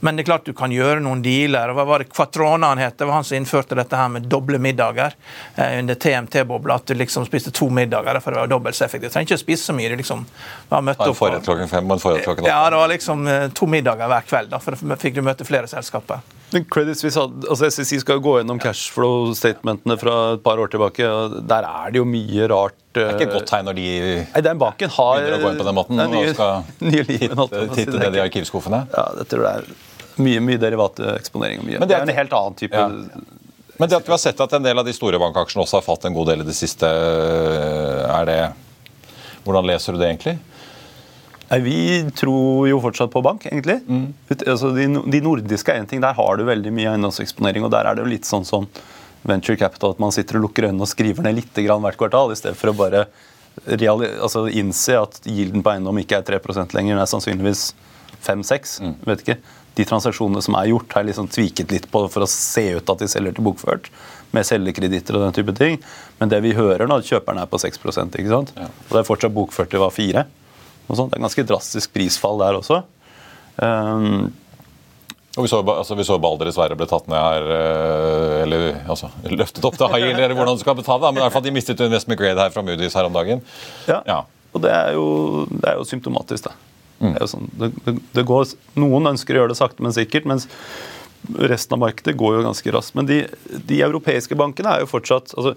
men 0.00 0.16
det 0.16 0.22
er 0.22 0.28
klart 0.30 0.44
du 0.46 0.52
kan 0.54 0.70
gjøre 0.70 1.00
noen 1.02 1.22
dealer. 1.24 1.72
Hva 1.74 1.84
var 1.88 1.98
det 2.04 2.08
Quatrona 2.12 2.68
han 2.70 2.78
het? 2.78 2.96
Det 3.00 3.06
var 3.08 3.14
han 3.18 3.24
som 3.26 3.36
innførte 3.36 3.74
dette 3.74 3.96
her 3.98 4.08
med 4.14 4.28
doble 4.30 4.58
middager 4.62 5.14
eh, 5.56 5.78
under 5.80 5.94
TMT-bobla. 5.98 6.76
At 6.78 6.86
du 6.86 6.94
liksom 6.94 7.26
spiste 7.26 7.50
to 7.50 7.66
middager 7.70 8.20
for 8.22 8.30
det 8.30 8.38
var 8.44 8.46
dobbelt 8.52 8.76
så 8.78 8.84
effektivt. 8.86 9.10
Du 9.10 9.16
trenger 9.16 9.32
ikke 9.32 9.40
å 9.40 9.44
spise 9.44 9.64
så 9.70 9.74
mye. 9.74 9.88
Du 9.90 9.96
liksom 9.98 10.22
var 10.70 10.82
møtt 10.86 11.02
opp 11.02 11.16
forrett 11.18 11.44
klokken 11.48 11.68
fem 11.72 11.84
og 11.90 11.96
en 11.98 12.04
forrett 12.04 12.24
klokken 12.28 12.46
ja, 12.46 12.60
det 12.70 12.78
var 12.78 12.88
liksom 12.94 13.26
eh, 13.26 13.48
to 13.58 13.66
middager 13.66 14.06
hver 14.14 14.26
kveld. 14.30 14.50
da, 14.54 14.58
For 14.62 14.78
da 14.78 14.96
fikk 15.02 15.18
du 15.18 15.22
møte 15.26 15.44
flere 15.48 15.66
selskaper. 15.70 16.22
Men 16.52 16.64
credits 16.64 17.02
vi 17.04 17.10
had- 17.12 17.44
altså 17.50 17.68
SEC 17.68 17.98
skal 18.00 18.16
jo 18.16 18.24
gå 18.24 18.36
gjennom 18.38 18.60
cashflow-statementene 18.62 19.98
fra 20.00 20.14
et 20.38 20.42
par 20.46 20.58
år 20.62 20.70
tilbake. 20.72 21.04
og 21.04 21.42
Der 21.48 21.66
er 21.68 21.90
det 21.92 21.98
jo 22.00 22.06
mye 22.08 22.46
rart. 22.48 22.74
Det 22.94 23.02
er 23.04 23.12
ikke 23.18 23.26
et 23.28 23.34
godt 23.34 23.50
tegn 23.50 23.66
når 23.68 23.76
de 23.76 23.88
Nei, 24.32 24.40
den 24.42 24.58
banken 24.58 24.90
har 24.90 25.18
begynner 25.20 25.36
å 25.36 25.42
gå 25.44 25.50
inn 25.52 25.58
på 25.60 25.66
den 25.68 25.76
måten 25.76 26.00
er 26.00 26.08
og 26.08 26.14
nye, 26.16 26.32
skal 26.32 26.64
nye 26.88 27.04
liv, 27.04 27.26
men 27.28 27.36
holdt 27.42 27.52
jeg 27.52 27.68
på 27.68 27.68
å 27.68 27.76
si. 27.76 27.84
titte 27.84 27.92
Det 27.92 28.00
ned 28.00 28.08
i 28.08 28.18
ikke- 28.18 28.24
arkivskuffene. 28.30 28.80
Ja, 28.96 29.04
det 29.18 29.28
tror 29.28 29.44
jeg 29.44 29.60
er 29.60 29.76
mye, 30.22 30.40
mye 30.44 30.60
derivateksponering. 30.60 31.64
Mye. 31.66 31.80
Men 31.82 31.90
det 31.90 31.96
er 31.96 32.06
en 32.06 32.16
helt 32.20 32.38
annen 32.40 32.58
type 32.58 32.78
Ja. 32.78 32.88
Men 33.78 33.86
det 33.86 33.94
at 33.94 34.08
vi 34.08 34.10
har 34.10 34.18
sett 34.18 34.40
at 34.42 34.52
en 34.56 34.64
del 34.64 34.78
av 34.80 34.86
de 34.88 34.92
store 34.92 35.20
bankaksjene 35.22 35.62
også 35.62 35.78
har 35.78 35.84
falt 35.86 36.06
en 36.08 36.14
god 36.16 36.32
del 36.32 36.40
i 36.42 36.46
det 36.48 36.56
siste, 36.58 36.88
er 36.88 38.24
det 38.26 38.40
Hvordan 39.46 39.68
leser 39.70 39.94
du 39.94 40.00
det 40.00 40.08
egentlig? 40.10 40.34
Nei, 41.48 41.60
Vi 41.64 41.76
tror 42.18 42.66
jo 42.68 42.80
fortsatt 42.82 43.12
på 43.14 43.22
bank, 43.24 43.46
egentlig. 43.46 43.78
Mm. 43.86 44.10
Altså, 44.34 44.74
de, 44.76 44.88
de 45.14 45.20
nordiske 45.24 45.72
er 45.72 45.80
en 45.80 45.88
ting. 45.88 46.02
Der 46.04 46.12
har 46.18 46.36
du 46.36 46.44
veldig 46.44 46.72
mye 46.74 46.90
eiendomseksponering. 46.90 47.64
og 47.64 47.72
Der 47.72 47.88
er 47.88 47.96
det 47.96 48.04
jo 48.04 48.10
litt 48.10 48.28
sånn 48.28 48.44
som 48.44 48.66
venture 49.22 49.56
capital, 49.56 49.94
at 49.94 50.02
man 50.02 50.12
sitter 50.12 50.38
og 50.38 50.48
lukker 50.48 50.68
øynene 50.68 50.84
og 50.84 50.90
skriver 50.90 51.24
ned 51.24 51.38
litt 51.38 51.62
grann 51.64 51.82
hvert 51.86 51.98
kvartal, 52.00 52.34
i 52.34 52.38
stedet 52.38 52.58
for 52.58 52.72
å 52.72 52.76
bare 52.76 53.06
reali 53.66 54.10
altså, 54.22 54.44
innse 54.52 54.98
at 55.00 55.18
gilden 55.26 55.64
på 55.64 55.72
eiendom 55.72 55.98
ikke 56.02 56.20
er 56.20 56.26
3% 56.28 56.74
lenger, 56.76 56.94
den 56.94 57.02
er 57.02 57.10
sannsynligvis 57.10 57.64
5-6. 58.26 58.78
vet 59.06 59.24
ikke. 59.24 59.38
De 59.78 59.86
transaksjonene 59.86 60.42
som 60.42 60.56
er 60.58 60.72
gjort, 60.72 60.90
har 60.92 61.04
jeg 61.04 61.12
liksom 61.12 61.28
tviket 61.30 61.70
litt 61.74 61.86
på 61.92 62.02
for 62.10 62.24
å 62.24 62.30
se 62.30 62.64
ut 62.78 62.90
at 62.90 63.04
de 63.04 63.08
selger 63.10 63.36
til 63.36 63.46
bokført, 63.46 63.90
med 64.34 64.44
selgekreditter 64.44 65.16
og 65.16 65.22
den 65.28 65.36
type 65.38 65.54
ting. 65.56 65.78
Men 66.18 66.32
det 66.32 66.42
vi 66.44 66.56
hører 66.56 66.88
nå, 66.90 66.98
at 66.98 67.06
kjøperne 67.08 67.44
er 67.44 67.48
på 67.48 67.60
6 67.62 67.78
ikke 67.78 68.28
sant? 68.32 68.52
Og 68.58 68.90
det 68.92 69.00
er 69.00 69.08
fortsatt 69.08 69.36
bokført 69.36 69.70
til 69.72 69.80
var 69.84 69.94
4 69.94 70.26
og 70.88 70.96
sånt. 70.96 71.12
Det 71.12 71.18
er 71.18 71.24
ganske 71.24 71.46
drastisk 71.48 71.94
prisfall 71.94 72.40
der 72.42 72.58
også. 72.58 72.82
Um, 73.60 74.30
Og 75.36 75.44
vi 75.44 75.50
så, 75.52 75.60
altså, 75.62 75.94
vi 75.94 76.06
så 76.06 76.16
Balder 76.18 76.48
dessverre 76.48 76.74
ble 76.78 76.86
tatt 76.90 77.06
ned 77.10 77.18
her, 77.22 77.44
eh, 77.54 78.40
eller 78.42 78.64
altså, 78.90 79.10
løftet 79.30 79.62
opp 79.68 79.76
til 79.78 79.92
high 79.92 80.08
eller 80.10 80.34
hvordan 80.34 80.56
du 80.58 80.64
skal 80.64 80.74
betale, 80.74 81.12
men 81.12 81.20
i 81.20 81.24
hvert 81.26 81.36
fall 81.36 81.44
de 81.44 81.52
mistet 81.54 81.82
investment 81.84 82.18
grade 82.18 82.42
her 82.42 82.50
fra 82.50 82.64
Moody's 82.66 82.96
her 82.98 83.06
om 83.06 83.14
dagen. 83.14 83.44
ja. 83.86 84.00
Ja. 84.08 84.24
Og 84.56 84.62
det 84.64 84.70
er 84.72 84.94
jo, 84.96 85.44
det 85.52 85.68
er 85.68 85.76
jo 85.76 85.84
symptomatisk, 85.84 86.48
da. 86.48 86.54
Det 86.98 87.14
er 87.14 87.24
jo 87.24 87.30
sånn, 87.30 87.50
det, 87.60 87.72
det, 87.86 87.96
det 88.16 88.24
går, 88.26 88.54
noen 88.80 89.12
ønsker 89.12 89.36
å 89.36 89.42
gjøre 89.42 89.54
det 89.54 89.58
sakte, 89.60 89.84
men 89.84 89.94
sikkert, 89.94 90.26
mens 90.26 90.48
resten 91.38 91.74
av 91.74 91.82
markedet 91.82 92.16
går 92.18 92.38
jo 92.38 92.44
ganske 92.46 92.72
raskt. 92.72 92.94
Men 92.98 93.06
de, 93.08 93.18
de 93.66 93.80
europeiske 93.84 94.36
bankene 94.38 94.72
er 94.72 94.84
jo 94.84 94.90
fortsatt 94.90 95.34
altså, 95.34 95.54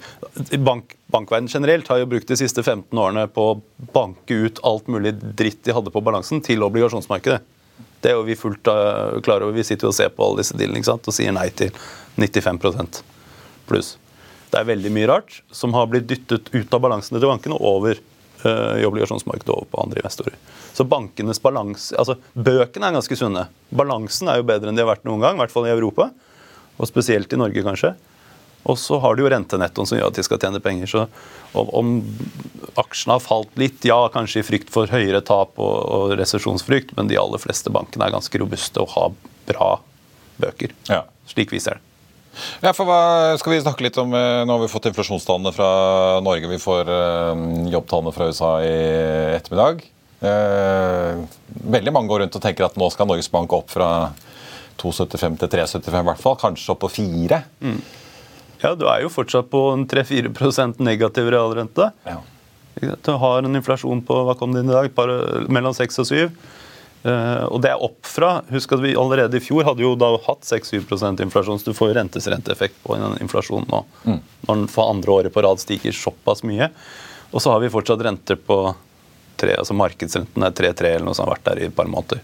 bank, 0.60 0.98
Bankverden 1.12 1.50
generelt 1.52 1.90
har 1.92 2.00
jo 2.02 2.08
brukt 2.08 2.30
de 2.30 2.38
siste 2.40 2.64
15 2.64 2.98
årene 2.98 3.26
på 3.32 3.48
å 3.52 3.58
banke 3.94 4.38
ut 4.46 4.62
alt 4.68 4.88
mulig 4.92 5.12
dritt 5.20 5.60
de 5.68 5.76
hadde 5.76 5.92
på 5.94 6.04
balansen, 6.04 6.40
til 6.46 6.64
obligasjonsmarkedet. 6.64 7.42
Det 8.02 8.12
er 8.12 8.16
jo 8.18 8.26
vi 8.26 8.38
fullt 8.38 8.70
uh, 8.72 9.18
klar 9.26 9.44
over. 9.44 9.58
Vi 9.58 9.66
sitter 9.68 9.90
jo 9.90 9.92
og 9.92 9.98
ser 9.98 10.14
på 10.14 10.26
alle 10.26 10.42
disse 10.42 10.58
dealene 10.58 10.96
og 10.96 11.14
sier 11.14 11.36
nei 11.36 11.50
til 11.54 11.74
95 12.18 12.62
pluss. 13.70 13.98
Det 14.52 14.60
er 14.60 14.72
veldig 14.72 14.92
mye 14.96 15.10
rart 15.12 15.42
som 15.56 15.76
har 15.78 15.92
blitt 15.92 16.10
dyttet 16.10 16.50
ut 16.52 16.74
av 16.74 16.82
balansene 16.84 17.20
til 17.20 17.30
bankene 17.30 17.60
og 17.60 17.68
over 17.76 18.00
eh, 18.00 18.02
i 18.50 18.86
obligasjonsmarkedet 18.88 19.54
over 19.54 19.68
på 19.72 19.82
andre 19.84 20.02
investorer. 20.02 20.38
Så 20.74 20.86
bankenes 20.88 21.42
balanse, 21.44 21.96
altså 22.00 22.18
Bøkene 22.34 22.90
er 22.90 22.96
ganske 22.96 23.18
sunne. 23.20 23.48
Balansen 23.76 24.32
er 24.32 24.40
jo 24.40 24.48
bedre 24.48 24.72
enn 24.72 24.80
de 24.80 24.86
har 24.86 24.92
vært 24.94 25.06
noen 25.08 25.24
gang, 25.24 25.38
i 25.38 25.44
hvert 25.44 25.54
fall 25.54 25.68
i 25.70 25.74
Europa. 25.74 26.10
Og 26.82 26.90
spesielt 26.90 27.34
i 27.34 27.40
Norge, 27.40 27.64
kanskje. 27.66 27.94
Og 28.64 28.78
så 28.78 28.98
har 29.02 29.16
du 29.18 29.24
jo 29.24 29.30
rentenettoen 29.34 29.90
som 29.90 29.98
gjør 29.98 30.12
at 30.12 30.18
de 30.18 30.26
skal 30.26 30.42
tjene 30.42 30.62
penger. 30.64 30.90
Så 30.90 31.06
om, 31.58 31.70
om 31.78 31.94
aksjene 32.82 33.18
har 33.18 33.24
falt 33.26 33.54
litt, 33.60 33.82
ja, 33.88 34.00
kanskje 34.14 34.44
i 34.44 34.48
frykt 34.48 34.74
for 34.74 34.90
høyere 34.92 35.24
tap 35.26 35.58
og, 35.58 35.78
og 35.82 36.18
resesjonsfrykt, 36.20 36.96
men 36.98 37.10
de 37.10 37.20
aller 37.20 37.42
fleste 37.42 37.74
bankene 37.74 38.08
er 38.08 38.18
ganske 38.18 38.42
robuste 38.42 38.84
og 38.84 38.94
har 38.96 39.16
bra 39.50 39.72
bøker. 40.42 40.76
Ja. 40.90 41.04
Slik 41.30 41.54
viser 41.54 41.78
det. 41.78 41.91
Ja, 42.62 42.72
for 42.74 42.88
hva 42.88 43.38
skal 43.40 43.56
vi 43.56 43.62
snakke 43.64 43.84
litt 43.86 43.98
om 44.02 44.14
eh, 44.16 44.42
Nå 44.48 44.56
har 44.56 44.64
vi 44.64 44.72
fått 44.72 44.88
inflasjonstallene 44.90 45.52
fra 45.56 45.72
Norge. 46.24 46.50
Vi 46.52 46.60
får 46.62 46.92
eh, 46.92 47.42
jobbtallene 47.74 48.14
fra 48.16 48.30
USA 48.32 48.52
i 48.64 48.76
ettermiddag. 49.38 49.84
Eh, 50.22 51.24
veldig 51.76 51.94
mange 51.96 52.12
går 52.12 52.24
rundt 52.24 52.38
og 52.38 52.44
tenker 52.44 52.68
at 52.68 52.78
nå 52.80 52.90
skal 52.94 53.10
Norges 53.10 53.32
Bank 53.34 53.54
opp 53.58 53.74
fra 53.74 53.90
2,75 54.82 55.42
til 55.42 55.52
3,75 55.58 55.98
i 55.98 56.08
hvert 56.12 56.24
fall. 56.24 56.38
Kanskje 56.42 56.76
opp 56.76 56.84
på 56.86 56.92
4. 56.94 57.42
Ja, 58.62 58.76
du 58.78 58.86
er 58.88 59.04
jo 59.04 59.12
fortsatt 59.12 59.50
på 59.52 59.66
en 59.74 59.88
3-4 59.90 60.32
negativ 60.80 61.30
realrente. 61.34 61.92
Ja. 62.06 62.20
Du 62.82 63.12
har 63.20 63.44
en 63.44 63.58
inflasjon 63.58 64.02
på 64.06 64.24
hva 64.26 64.38
kom 64.40 64.54
det 64.54 64.64
inn 64.64 64.72
i 64.72 64.78
dag? 64.78 64.90
Par, 64.96 65.12
mellom 65.52 65.76
6 65.76 66.02
og 66.02 66.10
7. 66.10 66.20
Eh, 67.02 67.46
og 67.50 67.62
det 67.64 67.72
er 67.72 67.82
opp 67.82 68.06
fra 68.06 68.44
Husk 68.52 68.76
at 68.76 68.84
vi 68.84 68.92
allerede 69.00 69.40
i 69.40 69.42
fjor 69.42 69.66
hadde 69.66 69.82
jo 69.82 69.96
da 69.98 70.12
hatt 70.28 70.46
6-7 70.46 70.78
inflasjon, 71.26 71.58
så 71.58 71.72
du 71.72 71.78
får 71.78 71.92
jo 71.92 71.98
rentes 71.98 72.30
renteeffekt 72.30 72.78
på 72.84 72.98
den 73.00 73.18
inflasjonen 73.24 73.70
nå. 73.72 73.82
Når 74.46 74.62
den 74.62 74.70
for 74.70 74.94
andre 74.94 75.16
året 75.16 75.34
på 75.34 75.42
rad 75.46 75.62
stiger 75.62 75.96
såpass 75.96 76.46
mye. 76.46 76.70
Og 77.32 77.42
så 77.42 77.54
har 77.54 77.64
vi 77.64 77.72
fortsatt 77.74 78.04
renter 78.06 78.38
på 78.38 78.60
3, 79.42 79.58
altså 79.64 79.74
markedsrenten 79.78 80.46
er 80.46 80.54
3-3 80.54 80.94
eller 80.96 81.08
noe 81.08 81.18
som 81.18 81.26
har 81.26 81.36
vært 81.38 81.48
der 81.50 81.62
i 81.64 81.68
et 81.70 81.76
par 81.76 81.90
måneder. 81.90 82.22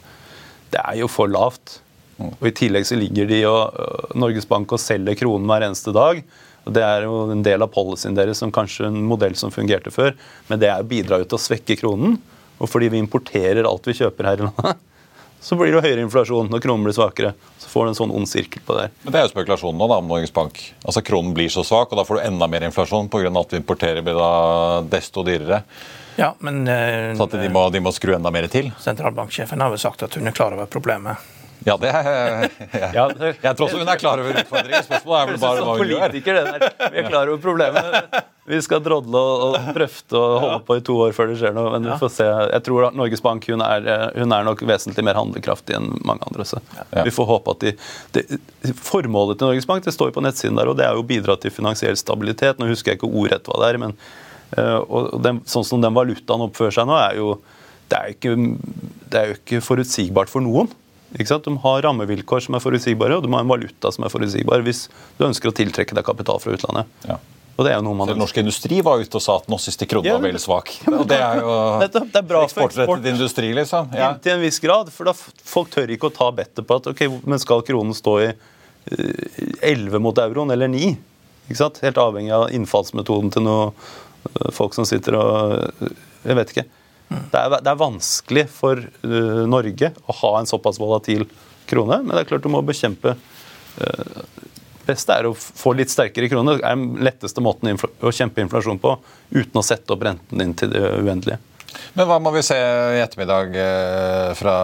Det 0.69 0.81
er 0.83 0.99
jo 1.01 1.09
for 1.09 1.31
lavt. 1.31 1.79
Og 2.17 2.47
I 2.49 2.53
tillegg 2.55 2.85
så 2.89 2.97
ligger 2.97 3.29
de 3.29 3.43
og 3.45 3.77
øh, 3.77 4.13
Norges 4.17 4.47
Bank 4.49 4.73
og 4.73 4.81
selger 4.81 5.17
kronen 5.19 5.47
hver 5.49 5.67
eneste 5.67 5.93
dag. 5.95 6.21
og 6.65 6.73
Det 6.73 6.83
er 6.83 7.05
jo 7.05 7.19
en 7.33 7.43
del 7.45 7.63
av 7.63 7.71
policyen 7.73 8.17
deres 8.17 8.41
som 8.41 8.53
kanskje 8.53 8.89
en 8.89 9.03
modell 9.09 9.37
som 9.37 9.53
fungerte 9.53 9.93
før. 9.93 10.15
Men 10.49 10.61
det 10.61 10.71
er 10.73 10.87
bidrar 10.87 11.23
jo 11.23 11.29
til 11.29 11.39
å 11.39 11.45
svekke 11.45 11.77
kronen. 11.79 12.17
Og 12.58 12.70
fordi 12.72 12.89
vi 12.93 13.02
importerer 13.02 13.67
alt 13.70 13.86
vi 13.88 13.93
kjøper 13.98 14.30
her 14.32 14.41
i 14.41 14.46
landet, 14.48 14.80
så 15.48 15.56
blir 15.56 15.70
det 15.70 15.78
jo 15.78 15.84
høyere 15.86 16.04
inflasjon 16.08 16.50
når 16.52 16.63
kronen 16.63 16.88
blir 16.88 16.96
svakere. 16.98 17.34
Så 17.62 17.70
får 17.70 17.86
du 17.86 17.91
en 17.93 18.00
sånn 18.00 18.15
ond 18.17 18.28
sirkel 18.30 18.63
på 18.65 18.74
det 18.78 18.88
her. 18.88 18.96
Men 19.04 19.13
Det 19.13 19.20
er 19.20 19.28
jo 19.28 19.34
spekulasjonen 19.36 19.78
nå 19.82 19.88
da, 19.91 20.00
om 20.02 20.10
Norges 20.10 20.34
Bank. 20.34 20.60
Altså 20.84 21.04
Kronen 21.06 21.36
blir 21.38 21.52
så 21.54 21.63
svak, 21.67 21.91
og 21.93 22.00
da 22.02 22.06
får 22.08 22.20
du 22.20 22.26
enda 22.32 22.48
mer 22.50 22.65
inflasjon 22.67 23.10
pga. 23.13 23.30
at 23.30 23.54
vi 23.54 23.62
importerer 23.62 24.02
blir 24.02 24.17
da 24.17 24.82
desto 24.89 25.24
dyrere. 25.28 25.62
Ja, 26.17 26.32
men 26.39 26.63
eh, 26.67 27.13
Så 27.13 27.28
at 27.28 27.36
de 27.38 27.50
må, 27.54 27.67
de 27.70 27.80
må 27.80 27.91
skru 27.93 28.15
enda 28.15 28.32
mer 28.34 28.48
til. 28.50 28.72
sentralbanksjefen 28.82 29.62
har 29.62 29.70
vel 29.70 29.78
sagt 29.80 30.02
at 30.02 30.15
hun 30.17 30.26
er 30.26 30.34
klar 30.34 30.56
over 30.58 30.65
problemet. 30.65 31.22
Ja, 31.67 31.75
det 31.82 31.91
jeg, 32.95 33.17
det- 33.19 33.36
Jeg 33.43 33.58
tror 33.58 33.67
også 33.67 33.82
hun 33.82 33.91
er 33.91 33.99
klar 33.99 34.21
over 34.23 34.39
utfordringen. 34.41 34.86
Spørsmålet 34.88 35.19
er 35.19 35.30
vel 35.32 35.39
bare 35.41 35.65
hva 35.67 35.75
hun 35.77 35.91
gjør. 35.91 36.15
Vi 36.15 37.01
er 37.03 37.08
klar 37.10 37.32
over 37.32 37.41
problemet. 37.43 38.19
Vi 38.47 38.60
skal 38.63 38.80
drodle 38.86 39.19
og, 39.19 39.41
og 39.58 39.71
brøfte 39.75 40.15
og 40.19 40.36
holde 40.45 40.60
på 40.69 40.77
i 40.80 40.84
to 40.88 40.95
år 41.03 41.15
før 41.17 41.34
det 41.34 41.39
skjer 41.41 41.56
noe. 41.58 41.73
Men 41.75 41.89
vi 41.89 41.97
får 41.99 42.13
se. 42.15 42.27
Jeg 42.53 42.63
tror 42.67 42.88
Norges 42.95 43.23
Bank 43.25 43.49
hun 43.51 43.63
er, 43.65 43.89
eh, 43.91 44.06
hun 44.21 44.38
er 44.38 44.47
nok 44.47 44.63
vesentlig 44.69 45.03
mer 45.03 45.19
handlekraftig 45.19 45.75
enn 45.75 45.89
mange 46.08 46.23
andre. 46.30 46.47
Så. 46.47 46.62
Vi 46.95 47.12
får 47.13 47.27
håpe 47.34 47.58
at 47.58 47.65
de, 47.67 47.75
de, 48.15 48.39
Formålet 48.80 49.41
til 49.41 49.51
Norges 49.51 49.67
Bank 49.67 49.84
det 49.84 49.95
står 49.95 50.13
jo 50.13 50.19
på 50.21 50.23
nettsiden 50.23 50.56
der, 50.60 50.71
og 50.71 50.80
det 50.80 50.88
er 50.88 50.95
jo 50.95 51.03
å 51.03 51.10
bidra 51.12 51.36
til 51.43 51.51
finansiell 51.51 51.99
stabilitet. 51.99 52.62
Nå 52.62 52.71
husker 52.71 52.93
jeg 52.95 53.01
ikke 53.01 53.12
ordrett 53.12 53.51
hva 53.51 53.60
det 53.65 53.73
er, 53.75 53.82
men 53.88 53.99
Eh, 54.56 54.82
den, 55.23 55.41
sånn 55.49 55.65
som 55.67 55.82
den 55.84 55.95
valutaen 55.95 56.45
oppfører 56.45 56.71
seg 56.77 56.88
nå, 56.88 56.95
er 56.95 57.17
jo 57.19 57.34
det 57.91 57.97
er, 57.97 58.13
ikke, 58.13 58.34
det 59.12 59.19
er 59.19 59.30
jo 59.32 59.36
ikke 59.39 59.63
forutsigbart 59.63 60.32
for 60.32 60.43
noen. 60.43 60.69
De 61.10 61.58
har 61.63 61.82
rammevilkår 61.86 62.43
som 62.48 62.58
er 62.58 62.63
forutsigbare, 62.63 63.17
og 63.17 63.24
de 63.24 63.32
har 63.32 63.46
en 63.46 63.50
valuta 63.50 63.91
som 63.93 64.04
er 64.04 64.12
forutsigbar 64.12 64.65
hvis 64.65 64.88
du 65.17 65.26
ønsker 65.30 65.52
å 65.52 65.56
tiltrekke 65.56 65.96
deg 65.96 66.06
kapital 66.06 66.41
fra 66.43 66.56
utlandet. 66.58 66.89
Ja. 67.08 67.20
Og 67.58 67.65
det 67.65 67.72
er 67.74 67.80
jo 67.80 67.88
noe 67.88 67.98
man 67.98 68.12
norsk 68.20 68.38
industri 68.38 68.84
var 68.86 69.02
ute 69.02 69.17
og 69.17 69.24
sa 69.24 69.39
at 69.39 69.48
den 69.50 69.58
siste 69.62 69.88
krona 69.89 70.06
Ja, 70.06 70.17
var 70.20 70.28
veldig 70.28 70.41
svak. 70.43 70.76
Og 70.91 71.08
det 71.10 71.17
er 71.17 71.39
jo 71.41 71.54
det 71.82 72.04
er 72.20 72.28
bra 72.28 72.43
for 72.43 72.67
eksportrettet 72.67 72.84
eksport. 72.84 73.08
industri, 73.10 73.50
liksom. 73.58 73.96
Ja. 73.98 74.12
Til 74.22 74.36
en 74.36 74.43
viss 74.43 74.62
grad, 74.62 74.91
for 74.93 75.10
da 75.10 75.15
folk 75.17 75.72
tør 75.74 75.89
ikke 75.96 76.12
å 76.12 76.13
ta 76.13 76.30
bettet 76.38 76.67
på 76.70 76.78
at 76.78 76.91
ok, 76.93 77.02
men 77.26 77.41
skal 77.41 77.65
kronen 77.65 77.98
stå 77.98 78.13
i 78.28 78.28
eh, 78.30 79.39
11 79.74 79.98
mot 80.06 80.22
euroen 80.22 80.54
eller 80.54 80.70
9? 80.70 80.91
Ikke 81.48 81.58
sant? 81.63 81.82
Helt 81.82 81.98
avhengig 81.98 82.36
av 82.38 82.52
innfallsmetoden 82.54 83.34
til 83.34 83.48
noen 83.48 83.74
eh, 83.74 84.52
folk 84.54 84.78
som 84.78 84.86
sitter 84.86 85.17
og 85.17 85.58
eh, 85.82 85.98
Jeg 86.28 86.38
vet 86.43 86.54
ikke. 86.54 86.67
Det 87.08 87.39
er, 87.39 87.60
det 87.63 87.72
er 87.72 87.80
vanskelig 87.80 88.46
for 88.52 88.82
uh, 88.84 89.43
Norge 89.48 89.93
å 90.04 90.15
ha 90.22 90.34
en 90.39 90.50
såpass 90.50 90.80
volatil 90.82 91.26
krone, 91.67 92.02
men 92.04 92.13
det 92.13 92.24
er 92.24 92.30
klart 92.32 92.43
du 92.43 92.52
må 92.52 92.63
bekjempe 92.65 93.15
uh, 93.15 94.22
beste 94.88 95.15
er 95.15 95.28
å 95.28 95.36
få 95.36 95.74
litt 95.76 95.91
sterkere 95.91 96.30
krone. 96.32 96.58
Det 96.58 96.63
er 96.63 96.80
den 96.80 97.04
letteste 97.04 97.43
måten 97.43 97.76
å 97.76 98.13
kjempe 98.15 98.43
inflasjon 98.43 98.80
på 98.80 98.96
uten 99.36 99.60
å 99.60 99.65
sette 99.65 99.93
opp 99.93 100.06
renten 100.08 100.43
din 100.43 100.56
til 100.58 100.72
det 100.72 100.84
uendelige. 101.02 101.39
Men 101.93 102.08
hva 102.10 102.15
må 102.24 102.32
vi 102.34 102.41
se 102.46 102.56
i 102.58 103.02
ettermiddag 103.04 103.58
eh, 103.60 104.30
fra 104.39 104.56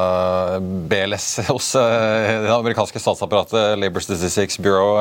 BLS 0.61 1.27
hos 1.49 1.73
det 1.75 2.53
amerikanske 2.53 3.01
statsapparatet, 3.03 3.75
Labour 3.81 4.05
Statistics 4.05 4.57
Bureau, 4.63 4.95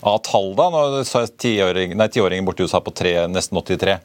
av 0.00 0.18
tall 0.26 0.52
da? 0.58 0.66
Nå 0.74 0.82
jeg 1.04 1.32
tiåringen 1.38 2.48
borte 2.48 2.64
i 2.64 2.68
USA 2.68 2.82
på 2.84 2.92
tre, 2.92 3.14
nesten 3.30 3.62
83. 3.62 4.00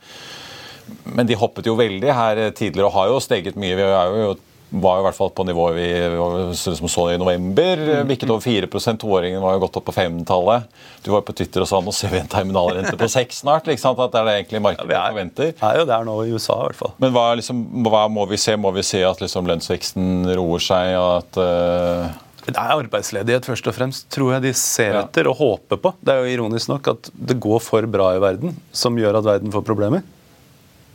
Men 1.15 1.29
de 1.29 1.37
hoppet 1.39 1.69
jo 1.69 1.77
veldig 1.79 2.11
her 2.13 2.43
tidligere 2.57 2.89
og 2.89 2.97
har 2.97 3.13
jo 3.13 3.23
steget 3.23 3.57
mye. 3.59 3.77
Vi 3.77 3.85
er 3.85 4.19
jo 4.25 4.35
var 4.69 4.97
jo 4.97 5.03
i 5.03 5.05
hvert 5.05 5.17
fall 5.17 5.31
på 5.35 5.45
nivået 5.47 5.75
vi 5.77 6.55
som 6.57 6.89
så 6.91 7.05
i 7.13 7.19
november. 7.21 7.81
Bikket 8.09 8.31
over 8.33 8.43
4 8.43 8.97
Toåringen 8.99 9.43
var 9.43 9.55
jo 9.55 9.61
gått 9.65 9.77
opp 9.79 9.85
på 9.87 9.95
femtallet. 9.95 10.65
Du 11.03 11.11
var 11.11 11.21
jo 11.21 11.27
på 11.29 11.35
Twitter 11.37 11.63
og 11.63 11.69
sa 11.69 11.79
nå 11.83 11.93
ser 11.95 12.11
vi 12.13 12.19
en 12.19 12.31
terminalrente 12.31 12.97
på 12.99 13.09
seks 13.11 13.43
snart. 13.43 13.69
ikke 13.69 13.83
sant? 13.83 14.01
At 14.01 14.13
det 14.15 14.21
er 14.21 14.29
det 14.29 14.35
egentlig 14.41 14.63
markedet 14.65 14.89
Vi 14.89 14.97
forventer. 14.97 15.53
Det 15.53 15.69
er 15.69 15.79
jo 15.79 15.87
der 15.91 16.07
nå 16.07 16.17
i 16.25 16.33
USA, 16.33 16.59
i 16.59 16.69
hvert 16.69 16.81
fall. 16.81 16.93
Men 17.03 17.15
hva, 17.15 17.29
er 17.31 17.41
liksom, 17.41 17.63
hva 17.87 18.05
må 18.11 18.25
vi 18.31 18.41
se? 18.41 18.57
Må 18.59 18.73
vi 18.75 18.83
se 18.85 19.03
at 19.05 19.23
liksom 19.23 19.49
lønnsveksten 19.51 20.31
roer 20.35 20.63
seg? 20.65 20.93
at... 20.95 21.37
Uh... 21.39 22.21
Det 22.45 22.53
er 22.53 22.75
arbeidsledighet 22.75 23.47
først 23.47 23.65
og 23.71 23.73
fremst, 23.73 24.05
tror 24.13 24.35
jeg 24.35 24.43
de 24.43 24.51
ser 24.57 24.93
Ja. 24.93 25.05
etter 25.05 25.25
og 25.31 25.39
håper 25.39 25.79
på. 25.81 25.95
Det 25.97 26.13
er 26.13 26.21
jo 26.21 26.35
ironisk 26.35 26.69
nok 26.69 26.91
at 26.93 27.09
det 27.13 27.39
går 27.41 27.63
for 27.63 27.87
bra 27.89 28.11
i 28.13 28.21
verden, 28.21 28.53
som 28.69 28.97
gjør 28.99 29.17
at 29.21 29.25
verden 29.25 29.53
får 29.53 29.65
problemer. 29.65 30.05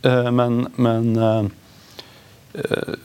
Eh, 0.07 0.29
Men, 0.31 0.61
men 0.81 1.11
eh, 1.17 1.49
eh, 2.53 2.95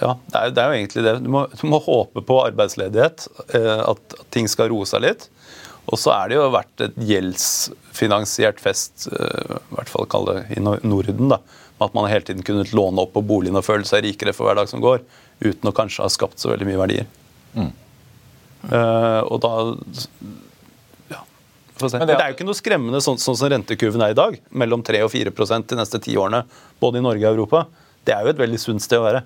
ja, 0.00 0.16
det 0.26 0.40
er, 0.40 0.50
det 0.50 0.62
er 0.64 0.68
jo 0.72 0.78
egentlig 0.80 1.04
det. 1.06 1.14
Du 1.24 1.28
må, 1.30 1.44
du 1.54 1.64
må 1.70 1.78
håpe 1.84 2.22
på 2.26 2.40
arbeidsledighet, 2.48 3.28
at, 3.54 3.84
at 3.92 4.14
ting 4.34 4.48
skal 4.50 4.68
roe 4.72 4.86
seg 4.90 5.04
litt. 5.06 5.28
Og 5.92 6.00
så 6.00 6.10
er 6.16 6.30
det 6.32 6.38
jo 6.38 6.48
vært 6.50 6.80
et 6.82 6.94
gjeldsfinansiert 7.10 8.58
fest, 8.64 9.06
i 9.12 9.74
hvert 9.76 9.90
fall 9.92 10.08
kall 10.10 10.26
det 10.30 10.38
i 10.56 10.62
Nor- 10.64 10.80
Norden, 10.82 11.28
da, 11.30 11.38
med 11.78 11.86
at 11.90 11.94
man 11.96 12.08
hele 12.10 12.24
tiden 12.26 12.42
kunnet 12.46 12.72
låne 12.74 13.04
opp 13.04 13.12
på 13.14 13.22
boligen 13.28 13.58
og 13.60 13.66
føle 13.66 13.84
seg 13.86 14.02
rikere 14.06 14.32
for 14.34 14.48
hver 14.48 14.56
dag 14.58 14.70
som 14.70 14.82
går, 14.82 15.04
uten 15.44 15.68
å 15.70 15.74
kanskje 15.76 16.02
ha 16.06 16.10
skapt 16.10 16.40
så 16.42 16.50
veldig 16.54 16.68
mye 16.72 16.80
verdier. 16.80 17.06
Eh, 18.64 19.20
og 19.28 19.40
da. 19.44 19.54
Men 21.80 22.06
det, 22.06 22.14
er 22.14 22.30
jo 22.30 22.36
ikke 22.36 22.46
noe 22.46 22.58
skremmende 22.58 23.00
sånn, 23.02 23.18
sånn 23.18 23.36
som 23.38 23.50
rentekurven 23.50 24.02
er 24.06 24.14
i 24.14 24.18
dag, 24.18 24.36
mellom 24.54 24.84
3 24.86 25.00
og 25.06 25.10
4% 25.10 25.72
de 25.72 25.78
neste 25.80 25.98
ti 26.02 26.14
årene, 26.14 26.44
både 26.82 27.00
i 27.00 27.04
Norge 27.04 27.26
og 27.26 27.34
Europa. 27.34 27.64
Det 28.06 28.14
er 28.14 28.22
jo 28.22 28.34
et 28.34 28.42
veldig 28.42 28.60
sunt 28.62 28.84
sted 28.84 29.00
å 29.00 29.06
være. 29.08 29.24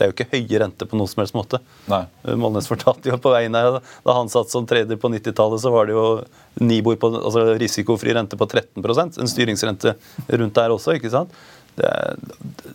Det 0.00 0.06
er 0.06 0.08
jo 0.08 0.14
ikke 0.14 0.30
høye 0.32 0.58
renter 0.62 0.88
på 0.88 0.96
noen 0.96 1.10
som 1.10 1.20
helst 1.20 1.34
måte. 1.36 1.58
Nei. 1.90 2.00
Eh, 2.24 2.36
Molnes 2.40 2.70
fortalte 2.70 3.10
jo 3.10 3.18
på 3.20 3.34
veien 3.34 3.52
her, 3.58 3.82
Da 4.06 4.14
han 4.16 4.30
satt 4.32 4.48
som 4.48 4.64
trader 4.64 4.96
på 4.96 5.10
90-tallet, 5.12 5.60
så 5.60 5.72
var 5.74 5.90
det 5.90 5.92
jo 5.92 6.06
Nibor 6.64 6.96
på, 6.96 7.10
altså 7.18 7.58
risikofri 7.60 8.14
rente 8.16 8.38
på 8.40 8.48
13% 8.48 9.20
En 9.20 9.28
styringsrente 9.28 9.92
rundt 10.40 10.56
der 10.56 10.72
også, 10.72 10.96
ikke 10.96 11.12
sant? 11.12 11.36
Det 11.76 11.90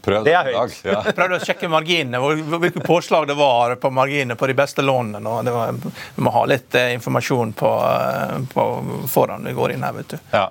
Prøv 0.06 0.26
Det 0.26 0.34
er 0.38 0.52
høyt. 0.52 0.76
Ja. 0.86 1.00
Prøvde 1.18 1.40
å 1.40 1.46
sjekke 1.46 1.70
marginene, 1.72 2.20
hvilke 2.22 2.84
påslag 2.86 3.28
det 3.30 3.38
var 3.40 3.76
på 3.82 3.90
marginene 3.94 4.38
på 4.38 4.50
de 4.50 4.58
beste 4.58 4.86
lånene. 4.86 5.24
og 5.30 5.46
det 5.46 5.54
var, 5.56 5.74
Vi 6.16 6.26
må 6.26 6.34
ha 6.36 6.44
litt 6.50 6.78
eh, 6.78 6.94
informasjon 6.98 7.56
på, 7.58 7.72
eh, 7.90 8.38
på 8.52 8.68
foran 9.12 9.48
vi 9.48 9.56
går 9.58 9.76
inn 9.76 9.86
her, 9.86 9.96
vet 9.98 10.16
du. 10.16 10.18
Ja. 10.34 10.50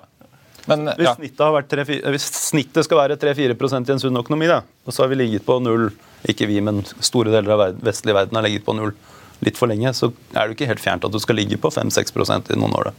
Men 0.65 0.89
hvis, 0.89 1.07
ja. 1.07 1.13
snittet 1.15 1.43
har 1.45 1.53
vært 1.53 1.69
3, 1.71 1.85
hvis 1.85 2.25
snittet 2.49 2.87
skal 2.87 3.03
være 3.03 3.19
3-4% 3.21 3.91
i 3.91 3.95
en 3.95 4.01
sunn 4.01 4.17
økonomi, 4.17 4.49
da, 4.49 4.63
og 4.85 4.95
så 4.95 5.05
har 5.05 5.11
vi 5.11 5.19
ligget 5.19 5.45
på 5.45 5.59
null 5.61 5.91
Ikke 6.25 6.47
vi, 6.49 6.57
men 6.63 6.81
store 7.05 7.29
deler 7.29 7.53
av 7.53 7.59
verden, 7.61 7.83
vestlig 7.85 8.15
verden 8.17 8.39
har 8.39 8.47
ligget 8.47 8.65
på 8.65 8.73
null 8.73 8.95
litt 9.45 9.59
for 9.59 9.69
lenge, 9.69 9.91
så 9.93 10.09
er 10.33 10.47
det 10.47 10.55
ikke 10.55 10.69
helt 10.71 10.81
fjernt 10.81 11.05
at 11.05 11.13
du 11.13 11.19
skal 11.21 11.37
ligge 11.37 11.59
på 11.61 11.69
5-6% 11.69 12.49
i 12.55 12.57
noen 12.57 12.73
år. 12.79 12.89
da. 12.89 12.93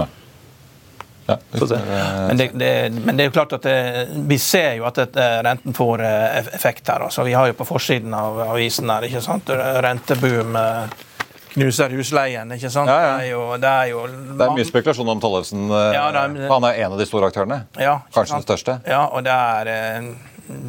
Nei. 0.00 0.06
Ja. 1.26 1.36
Men 2.28 2.36
det, 2.36 2.50
det, 2.58 2.70
men 3.04 3.16
det 3.16 3.24
er 3.24 3.28
jo 3.28 3.34
klart 3.36 3.52
at 3.58 3.62
det, 3.62 3.76
vi 4.30 4.38
ser 4.42 4.74
jo 4.80 4.86
at 4.88 4.96
det, 4.98 5.08
eh, 5.20 5.36
renten 5.46 5.74
får 5.76 6.02
eh, 6.06 6.38
effekt 6.56 6.88
her. 6.90 7.04
Altså, 7.06 7.22
vi 7.26 7.32
har 7.36 7.46
jo 7.50 7.54
på 7.60 7.66
forsiden 7.68 8.14
av 8.16 8.40
avisen 8.48 8.90
her, 8.90 9.06
ikke 9.06 9.22
sant? 9.22 9.52
renteboom 9.84 10.56
eh, 10.58 10.96
knuser 11.54 11.90
husleien. 11.98 12.50
ikke 12.56 12.70
sant? 12.70 12.90
Ja, 12.90 12.98
ja. 13.02 13.12
Det 13.18 13.26
er 13.26 13.30
jo, 13.30 13.44
det 13.62 13.70
er 13.70 13.86
jo 13.92 14.02
Det 14.38 14.46
er 14.48 14.56
mye 14.58 14.66
spekulasjon 14.68 15.08
om 15.14 15.20
Tollefsen. 15.22 15.68
Ja, 15.70 16.08
er- 16.10 16.48
Han 16.50 16.64
er 16.70 16.82
en 16.84 16.92
av 16.92 16.98
de 16.98 17.06
store 17.06 17.30
aktørene. 17.30 17.62
Ja, 17.78 18.00
Kanskje 18.14 18.38
den 18.40 18.46
største. 18.48 18.80
Ja, 18.86 19.04
og 19.10 19.24
det 19.26 19.34
er, 19.34 19.72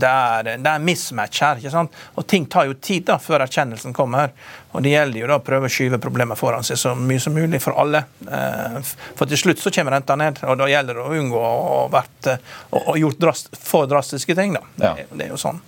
det 0.01 0.07
er, 0.09 0.43
det 0.61 0.67
er 0.71 0.79
mismatch 0.83 1.41
her. 1.41 1.55
ikke 1.61 1.71
sant? 1.73 1.91
Og 2.15 2.25
ting 2.27 2.45
tar 2.45 2.65
jo 2.69 2.73
tid 2.73 3.05
da, 3.09 3.17
før 3.21 3.43
erkjennelsen 3.45 3.93
kommer. 3.97 4.31
Og 4.73 4.83
det 4.85 4.91
gjelder 4.93 5.19
jo 5.23 5.27
da 5.27 5.37
å 5.39 5.43
prøve 5.45 5.67
å 5.67 5.73
skyve 5.73 5.99
problemet 6.01 6.37
foran 6.39 6.63
seg 6.63 6.77
så 6.77 6.93
mye 6.95 7.19
som 7.19 7.33
mulig 7.35 7.59
for 7.63 7.73
alle. 7.81 8.03
Eh, 8.29 8.77
For 9.15 9.25
til 9.25 9.37
slutt 9.37 9.59
så 9.59 9.71
kommer 9.73 9.91
renta 9.97 10.15
ned, 10.15 10.39
og 10.43 10.57
da 10.61 10.67
gjelder 10.71 10.93
det 10.99 11.03
å 11.07 11.15
unngå 11.17 11.41
å 11.41 11.89
vært, 11.91 12.37
å- 12.71 12.85
å 12.93 12.97
gjort 12.99 13.19
drast, 13.19 13.49
for 13.57 13.87
drastiske 13.87 14.35
ting. 14.35 14.53
da. 14.53 14.61
Det, 14.77 14.83
Ja. 14.85 14.93
er- 14.95 15.07
det 15.17 15.25
er 15.25 15.29
jo 15.29 15.35
sånn. 15.41 15.59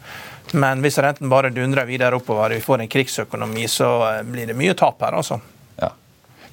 Men 0.54 0.82
hvis 0.82 0.97
renten 1.02 1.30
bare 1.30 1.49
dundrer 1.49 1.86
videre 1.88 2.13
oppover, 2.19 2.49
vi 2.49 2.60
får 2.62 2.82
en 2.82 2.88
krigsøkonomi, 2.88 3.63
så 3.65 4.19
eh, 4.19 4.23
blir 4.23 4.45
det 4.47 4.56
mye 4.56 4.76
tap 4.76 5.02
her, 5.02 5.12
altså. 5.13 5.39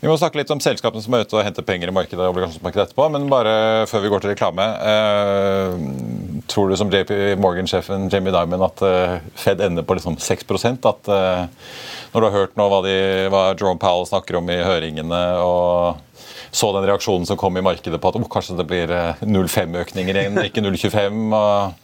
Vi 0.00 0.08
må 0.08 0.14
snakke 0.16 0.38
litt 0.40 0.50
om 0.52 0.60
selskapene 0.64 1.02
som 1.04 1.12
er 1.12 1.26
ute 1.26 1.36
og 1.36 1.44
henter 1.44 1.64
penger 1.66 1.90
i 1.90 1.92
markedet. 1.92 2.22
og 2.24 2.32
obligasjonsmarkedet 2.32 2.86
etterpå, 2.86 3.08
Men 3.12 3.28
bare 3.28 3.86
før 3.86 4.00
vi 4.00 4.08
går 4.08 4.20
til 4.20 4.30
reklame. 4.32 4.64
Eh, 4.92 5.74
tror 6.48 6.70
du 6.70 6.76
som 6.76 6.88
JP 6.88 7.36
Morgan-sjefen 7.36 8.08
Jamie 8.08 8.32
Diamond 8.32 8.64
at 8.64 8.80
eh, 8.82 9.18
Fed 9.36 9.60
ender 9.60 9.84
på 9.84 9.94
liksom 9.98 10.16
6 10.16 10.44
At 10.88 11.08
eh, 11.08 11.44
Når 12.14 12.20
du 12.20 12.26
har 12.26 12.32
hørt 12.32 12.56
nå 12.56 12.68
hva, 12.68 12.80
de, 12.82 13.28
hva 13.28 13.42
Jerome 13.52 13.78
Powell 13.78 14.06
snakker 14.08 14.40
om 14.40 14.48
i 14.48 14.56
høringene, 14.64 15.20
og 15.44 16.00
så 16.50 16.72
den 16.74 16.88
reaksjonen 16.88 17.26
som 17.26 17.36
kom 17.38 17.56
i 17.56 17.62
markedet 17.62 18.00
på 18.00 18.08
at 18.08 18.16
oh, 18.18 18.26
kanskje 18.26 18.56
det 18.58 18.66
blir 18.66 18.90
eh, 18.90 19.20
0,5-økninger 19.22 20.16
igjen, 20.16 20.40
ikke 20.48 20.64
0,25 20.64 21.36
og, 21.36 21.76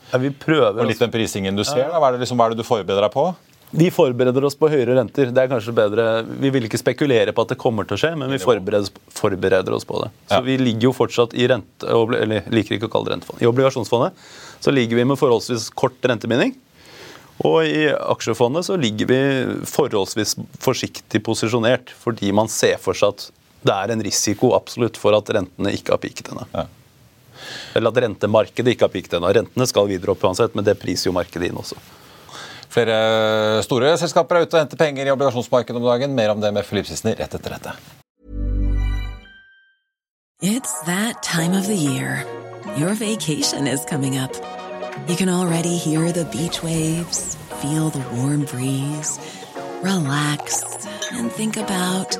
Ja, 0.74 0.82
og 0.82 0.88
litt 0.88 1.02
den 1.04 1.12
prisingen 1.12 1.58
du 1.58 1.62
ser. 1.64 1.86
Hva, 1.92 2.08
er 2.08 2.16
det 2.16 2.24
liksom, 2.24 2.40
hva 2.40 2.48
er 2.48 2.56
det 2.56 2.64
du 2.64 2.66
forbereder 2.66 3.06
deg 3.06 3.14
på? 3.14 3.28
Vi 3.70 3.90
forbereder 3.90 4.44
oss 4.46 4.54
på 4.56 4.68
høyere 4.70 4.94
renter. 4.96 5.32
Det 5.34 5.42
er 5.42 5.48
kanskje 5.50 5.74
bedre. 5.74 6.04
Vi 6.40 6.50
vil 6.54 6.68
ikke 6.68 6.78
spekulere 6.80 7.32
på 7.34 7.42
at 7.42 7.50
det 7.52 7.58
kommer 7.60 7.84
til 7.88 7.96
å 7.96 8.00
skje, 8.00 8.12
men 8.18 8.30
vi 8.30 8.38
forbereder, 8.40 8.92
forbereder 9.12 9.74
oss 9.74 9.84
på 9.84 9.98
det. 10.04 10.10
Så 10.30 10.38
Ja. 10.38 10.40
vi 10.40 10.56
ligger 10.56 10.80
jo 10.88 10.92
fortsatt 10.92 11.34
i 11.34 11.48
rente, 11.48 11.82
eller 11.86 12.42
liker 12.48 12.76
ikke 12.78 12.86
å 12.88 12.92
kalle 12.92 13.04
det 13.10 13.14
rentefond. 13.16 13.42
I 13.42 13.46
obligasjonsfondet 13.50 14.12
så 14.60 14.72
ligger 14.72 14.96
vi 14.96 15.04
med 15.04 15.18
forholdsvis 15.18 15.70
kort 15.74 16.00
rentebinding. 16.00 16.54
Og 17.44 17.64
i 17.66 17.90
aksjefondet 17.92 18.64
så 18.64 18.78
ligger 18.80 19.06
vi 19.06 19.18
forholdsvis 19.66 20.36
forsiktig 20.58 21.22
posisjonert, 21.22 21.90
fordi 21.90 22.32
man 22.32 22.48
ser 22.48 22.78
for 22.78 22.94
seg 22.94 23.08
at 23.08 23.30
det 23.66 23.74
er 23.74 23.92
en 23.92 24.02
risiko 24.02 24.54
absolutt 24.54 24.96
for 24.96 25.12
at 25.12 25.24
rentene 25.26 25.72
ikke 25.74 25.90
har 25.90 25.98
piket 25.98 26.30
ennå. 26.32 26.46
Ja. 26.54 26.66
Eller 27.74 27.88
at 27.90 27.96
rentemarkedet 28.00 28.72
ikke 28.72 28.86
har 28.86 28.88
piket 28.94 29.18
ennå. 29.18 29.34
Rentene 29.34 29.66
skal 29.66 29.86
videre 29.90 30.14
opp 30.14 30.22
uansett, 30.22 30.54
men 30.54 30.64
det 30.64 30.78
priser 30.80 31.10
jo 31.10 31.12
markedet 31.12 31.50
inn 31.50 31.56
også. 31.60 31.76
Flere 32.76 33.62
store 33.64 33.94
selskaper 33.96 34.36
er 34.36 34.44
ute 34.44 34.58
og 34.58 34.66
henter 34.66 34.76
penger 34.76 35.08
i 35.08 35.12
obligasjonsmarkedet 35.14 35.78
om 35.80 35.86
dagen. 35.88 36.12
Mer 36.12 36.34
om 36.34 36.42
det 36.42 36.52
med 36.52 36.66
Sissener 36.84 37.16
rett 37.16 37.34
etter 37.34 37.56
dette. 37.56 37.72
It's 40.42 40.74
that 40.84 41.22
time 41.22 41.54
of 41.54 41.66
the 41.66 41.74
year. 41.74 42.26
Your 42.76 42.92
vacation 42.94 43.66
is 43.66 43.84
coming 43.86 44.18
up. 44.18 44.32
You 45.08 45.16
can 45.16 45.30
already 45.30 45.76
hear 45.76 46.12
the 46.12 46.26
beach 46.26 46.62
waves, 46.62 47.36
feel 47.62 47.88
the 47.88 48.04
warm 48.16 48.44
breeze, 48.44 49.18
relax, 49.82 50.62
and 51.12 51.32
think 51.32 51.56
about 51.56 52.18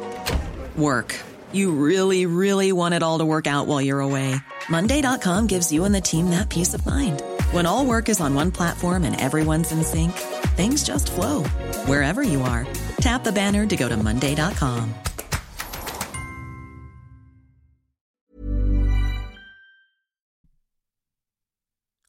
work. 0.76 1.14
You 1.52 1.72
really, 1.72 2.24
really 2.24 2.72
want 2.72 2.94
it 2.94 3.02
all 3.02 3.18
to 3.18 3.24
work 3.24 3.46
out 3.46 3.66
while 3.66 3.82
you're 3.82 4.00
away. 4.00 4.34
Monday.com 4.70 5.46
gives 5.46 5.70
you 5.70 5.84
and 5.84 5.94
the 5.94 6.00
team 6.00 6.30
that 6.30 6.48
peace 6.48 6.72
of 6.72 6.86
mind. 6.86 7.22
When 7.52 7.66
all 7.66 7.84
work 7.84 8.08
is 8.08 8.20
on 8.20 8.34
one 8.34 8.50
platform 8.50 9.04
and 9.04 9.20
everyone's 9.20 9.72
in 9.72 9.84
sync, 9.84 10.12
things 10.56 10.82
just 10.82 11.12
flow 11.12 11.44
wherever 11.86 12.22
you 12.22 12.42
are. 12.42 12.66
Tap 13.00 13.24
the 13.24 13.32
banner 13.32 13.66
to 13.66 13.76
go 13.76 13.88
to 13.88 13.96
Monday.com. 13.96 14.94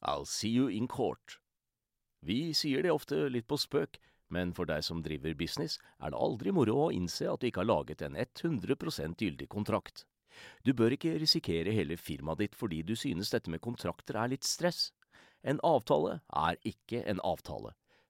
I'll 0.02 0.24
see 0.24 0.48
you 0.48 0.68
in 0.68 0.88
court. 0.88 1.38
Vi 2.20 2.54
sier 2.54 2.82
det 2.82 2.90
ofte 2.90 3.28
litt 3.30 3.46
på 3.46 3.58
spøk, 3.60 3.98
men 4.34 4.54
for 4.56 4.68
deg 4.68 4.82
som 4.84 5.02
driver 5.04 5.34
business, 5.36 5.78
er 6.00 6.12
det 6.12 6.18
aldri 6.18 6.52
moro 6.52 6.74
å 6.86 6.92
innse 6.92 7.28
at 7.30 7.40
du 7.40 7.48
ikke 7.48 7.62
har 7.62 7.68
laget 7.68 8.02
en 8.02 8.16
100% 8.16 9.20
gyldig 9.22 9.48
kontrakt. 9.52 10.06
Du 10.64 10.72
bør 10.72 10.94
ikke 10.94 11.16
risikere 11.20 11.74
hele 11.74 11.96
firmaet 11.96 12.42
ditt 12.42 12.56
fordi 12.58 12.82
du 12.82 12.94
synes 12.96 13.30
dette 13.34 13.50
med 13.50 13.62
kontrakter 13.64 14.18
er 14.18 14.32
litt 14.32 14.48
stress. 14.48 14.92
En 15.42 15.60
avtale 15.66 16.20
er 16.34 16.58
ikke 16.66 17.04
en 17.06 17.22
avtale. 17.24 17.74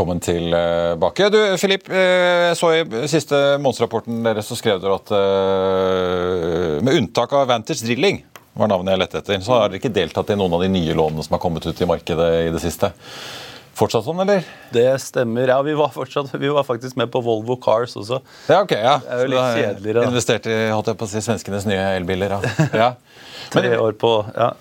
Velkommen 0.00 0.20
tilbake. 0.20 1.28
Du, 1.28 1.56
Filip, 1.60 1.90
eh, 1.92 2.46
jeg 2.48 2.54
så 2.56 2.70
i 2.72 3.08
siste 3.12 3.36
månedsrapporten 3.60 4.22
deres 4.24 4.46
så 4.48 4.56
skrev 4.56 4.78
dere 4.80 4.94
at 4.96 5.10
eh, 5.12 6.78
med 6.80 6.96
unntak 7.02 7.34
av 7.36 7.44
Vantage 7.50 7.84
Drilling, 7.84 8.22
var 8.56 8.70
navnet 8.72 8.94
jeg 8.94 9.00
lette 9.02 9.20
etter, 9.20 9.42
så 9.44 9.58
har 9.58 9.68
dere 9.68 9.76
ikke 9.76 9.92
deltatt 9.92 10.32
i 10.32 10.38
noen 10.40 10.56
av 10.56 10.64
de 10.64 10.70
nye 10.72 10.96
lånene 10.96 11.26
som 11.26 11.36
har 11.36 11.42
kommet 11.44 11.68
ut 11.68 11.84
i 11.84 11.90
markedet 11.90 12.30
i 12.46 12.48
det 12.54 12.64
siste. 12.64 12.88
Fortsatt 13.76 14.08
sånn, 14.08 14.24
eller? 14.24 14.48
Det 14.72 14.88
stemmer. 15.04 15.52
Ja, 15.52 15.60
vi 15.68 15.76
var, 15.76 15.92
fortsatt, 15.92 16.32
vi 16.32 16.56
var 16.56 16.64
faktisk 16.64 16.96
med 16.96 17.12
på 17.12 17.20
Volvo 17.28 17.60
Cars 17.60 17.92
også. 18.00 18.24
Ja, 18.48 18.64
ok, 18.64 18.72
ja. 18.80 18.96
Det 19.04 19.18
er 19.18 19.20
jo 19.26 19.30
litt 19.34 19.60
kjedeligere, 19.60 20.00
da. 20.00 20.08
Investert 20.14 20.48
i 20.48 20.60
holdt 20.72 20.94
jeg 20.94 21.02
på 21.04 21.10
å 21.10 21.12
si, 21.12 21.26
svenskenes 21.28 21.68
nye 21.68 21.90
elbiler. 22.00 22.38
Ja. 22.40 22.70
ja. 22.86 22.92
Tre 23.52 23.76
år 23.76 24.00
på 24.00 24.16
ja, 24.32 24.54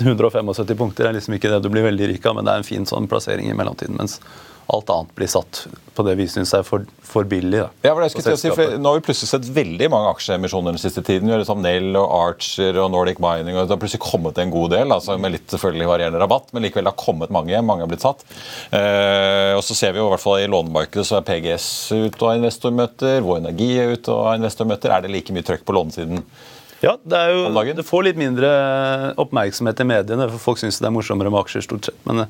175 0.00 0.72
punkter 0.78 1.10
er 1.10 1.20
liksom 1.20 1.36
ikke 1.36 1.52
det 1.52 1.60
du 1.66 1.68
blir 1.68 1.84
veldig 1.84 2.14
rik 2.14 2.24
av, 2.24 2.40
men 2.40 2.48
det 2.48 2.56
er 2.56 2.64
en 2.64 2.72
fin 2.72 2.88
sånn 2.88 3.12
plassering 3.12 3.52
i 3.52 3.60
mellomtiden. 3.60 4.00
Mens 4.00 4.22
alt 4.72 4.90
annet 4.94 5.14
blir 5.18 5.30
satt 5.30 5.64
på 5.94 6.04
det 6.06 6.14
vi 6.18 6.26
syns 6.30 6.52
er 6.56 6.64
for, 6.66 6.84
for 7.04 7.26
billig. 7.28 7.58
Da, 7.60 7.68
Ja, 7.84 7.92
for 7.92 8.04
det 8.04 8.10
skulle 8.12 8.36
si, 8.40 8.52
for. 8.54 8.76
Nå 8.80 8.92
har 8.92 9.00
vi 9.00 9.04
plutselig 9.08 9.30
sett 9.32 9.48
veldig 9.54 9.88
mange 9.92 10.12
aksjeemisjoner 10.14 10.76
den 10.76 10.82
siste 10.82 11.02
tiden. 11.06 11.28
Vi 11.28 11.34
har 11.34 11.42
liksom 11.42 11.62
Nell 11.64 11.90
og 11.98 12.06
Archer 12.16 12.78
og 12.82 12.92
Nordic 12.94 13.20
Mining. 13.22 13.56
og 13.56 13.66
Det 13.66 13.74
har 13.74 13.82
plutselig 13.82 14.02
kommet 14.04 14.38
en 14.40 14.54
god 14.54 14.74
del, 14.76 14.94
altså 14.94 15.18
med 15.20 15.34
litt 15.36 15.50
selvfølgelig 15.52 15.90
varierende 15.90 16.22
rabatt, 16.22 16.52
men 16.54 16.64
likevel 16.66 16.88
det 16.88 16.94
har 16.94 17.04
kommet 17.04 17.34
mange. 17.34 17.64
Mange 17.66 17.84
har 17.84 17.90
blitt 17.90 18.06
satt. 18.06 18.24
Eh, 18.70 19.52
og 19.56 19.64
så 19.66 19.76
ser 19.76 19.96
vi 19.96 20.02
jo 20.02 20.08
i 20.08 20.14
hvert 20.14 20.24
fall 20.24 20.40
i 20.44 20.48
lånemarkedet 20.50 21.06
så 21.06 21.18
er 21.18 21.26
PGS 21.26 21.68
ute 21.92 22.22
og 22.22 22.30
har 22.30 22.40
investormøter, 22.40 23.20
Vår 23.26 23.42
Energi 23.42 23.72
er 23.82 23.92
ute 23.96 24.14
og 24.14 24.30
har 24.30 24.40
investormøter. 24.40 24.94
Er 24.94 25.04
det 25.04 25.12
like 25.12 25.34
mye 25.36 25.46
trøkk 25.46 25.66
på 25.66 25.76
lånesiden? 25.76 26.24
Ja, 26.80 26.94
det, 27.04 27.18
jo, 27.28 27.48
det 27.76 27.84
får 27.84 28.04
litt 28.06 28.18
mindre 28.20 28.50
oppmerksomhet 29.20 29.82
i 29.82 29.84
mediene, 29.84 30.28
for 30.32 30.40
folk 30.40 30.60
syns 30.62 30.78
det 30.80 30.88
er 30.88 30.94
morsommere 30.94 31.32
med 31.32 31.42
aksjer 31.42 31.66
stort 31.66 31.90
sett. 31.90 31.98
Men, 32.08 32.24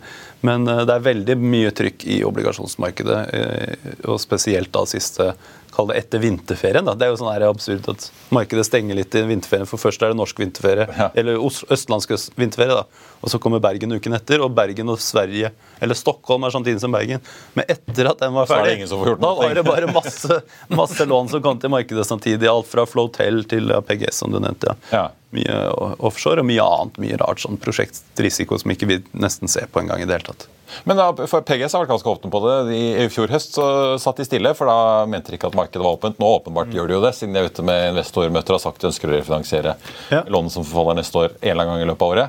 men 0.47 0.67
eh, 0.67 0.83
det 0.89 0.97
er 0.97 1.05
veldig 1.07 1.37
mye 1.39 1.71
trykk 1.77 2.07
i 2.11 2.19
obligasjonsmarkedet, 2.27 3.21
eh, 3.39 3.93
og 4.11 4.19
spesielt 4.23 4.73
da 4.75 4.83
siste 4.91 5.31
Kall 5.71 5.87
det 5.91 5.97
etter 6.01 6.19
vinterferien. 6.23 6.85
Da. 6.85 6.95
Det 6.99 7.07
er 7.07 7.13
jo 7.13 7.19
sånn 7.21 7.31
absurd 7.49 7.89
at 7.93 8.11
markedet 8.35 8.65
stenger 8.67 8.95
litt 8.99 9.15
i 9.15 9.23
vinterferien. 9.23 9.69
For 9.71 9.79
først 9.79 10.03
er 10.03 10.13
det 10.13 10.19
norsk 10.19 10.37
vinterferie, 10.43 10.89
Ja. 10.99 11.11
eller 11.15 11.39
østlandsk 11.39 12.11
vinterferie. 12.37 12.75
da. 12.75 12.85
Og 13.23 13.29
så 13.31 13.39
kommer 13.39 13.61
Bergen 13.61 13.93
uken 13.93 14.15
etter, 14.17 14.41
og 14.43 14.55
Bergen 14.55 14.89
og 14.89 14.99
Sverige, 14.99 15.53
eller 15.81 15.95
Stockholm 15.95 16.45
er 16.45 16.51
samtidig 16.51 16.81
som 16.81 16.91
Bergen. 16.93 17.21
Men 17.55 17.65
etter 17.69 18.11
at 18.11 18.19
den 18.19 18.33
var 18.33 18.45
er 18.45 18.47
ferdig, 18.47 18.89
da 18.89 19.35
var 19.35 19.55
det 19.55 19.65
bare 19.65 19.93
masse, 19.93 20.43
masse 20.71 21.07
lån 21.07 21.29
som 21.31 21.43
kom 21.43 21.59
til 21.61 21.71
markedet 21.71 22.07
samtidig. 22.07 22.49
Alt 22.49 22.67
fra 22.67 22.85
Flotel 22.87 23.45
til 23.45 23.69
PGS, 23.87 24.15
som 24.25 24.31
du 24.33 24.39
nevnte. 24.41 24.75
ja. 24.93 25.01
Ja. 25.01 25.09
Mye 25.31 25.57
offshore 26.03 26.43
og 26.43 26.47
mye 26.49 26.64
annet. 26.64 26.97
Mye 27.03 27.19
rart 27.21 27.38
sånn 27.43 27.59
prosjektrisiko 27.62 28.59
som 28.59 28.73
ikke 28.75 28.88
vi 28.90 28.97
nesten 29.14 29.47
ser 29.51 29.69
på 29.71 29.79
engang 29.85 30.03
i 30.03 30.07
det 30.09 30.16
hele 30.19 30.27
tatt. 30.33 30.49
Men 30.87 30.99
da, 30.99 31.09
for 31.27 31.43
PGS 31.43 31.73
har 31.75 31.83
vært 31.85 31.90
ganske 31.93 32.11
åpne 32.12 32.31
på 32.31 32.40
det. 32.45 32.57
I, 32.75 32.83
I 33.05 33.09
fjor 33.11 33.31
høst 33.35 33.55
så 33.59 33.64
satt 33.99 34.21
de 34.23 34.27
stille, 34.27 34.53
for 34.55 34.71
da 34.71 35.07
mente 35.11 35.31
de 35.33 35.38
ikke 35.38 35.51
at 35.51 35.57
markedet 35.59 35.83
var 35.83 35.97
åpent. 35.99 36.19
Nå 36.23 36.27
åpenbart 36.37 36.71
gjør 36.75 36.87
de 36.90 36.95
jo 36.97 37.03
det, 37.03 37.11
siden 37.19 37.35
de 37.35 37.43
er 37.43 37.51
ute 37.51 37.64
med 37.66 37.88
investormøter 37.93 38.55
og 38.55 38.59
har 38.61 38.64
sagt 38.69 38.83
de 38.83 38.90
ønsker 38.90 39.11
å 39.11 39.14
refinansiere 39.16 39.75
Ja. 40.14 40.23
lånet 40.31 40.55
som 40.55 40.66
forfaller 40.66 41.01
neste 41.03 41.19
år 41.25 41.31
en 41.35 41.51
eller 41.51 41.62
annen 41.64 41.75
gang 41.75 41.87
i 41.87 41.90
løpet 41.90 42.07
av 42.07 42.14
året. 42.14 42.29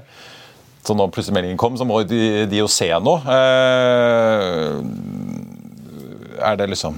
Så 0.81 0.95
når 0.97 1.11
plutselig 1.13 1.35
meldingen 1.37 1.59
kom, 1.61 1.75
så 1.77 1.85
må 1.85 1.99
de, 2.09 2.21
de 2.49 2.57
jo 2.63 2.65
se 2.73 2.89
noe. 3.05 3.21
Eh, 3.29 4.81
er 6.41 6.57
det 6.57 6.71
liksom 6.73 6.97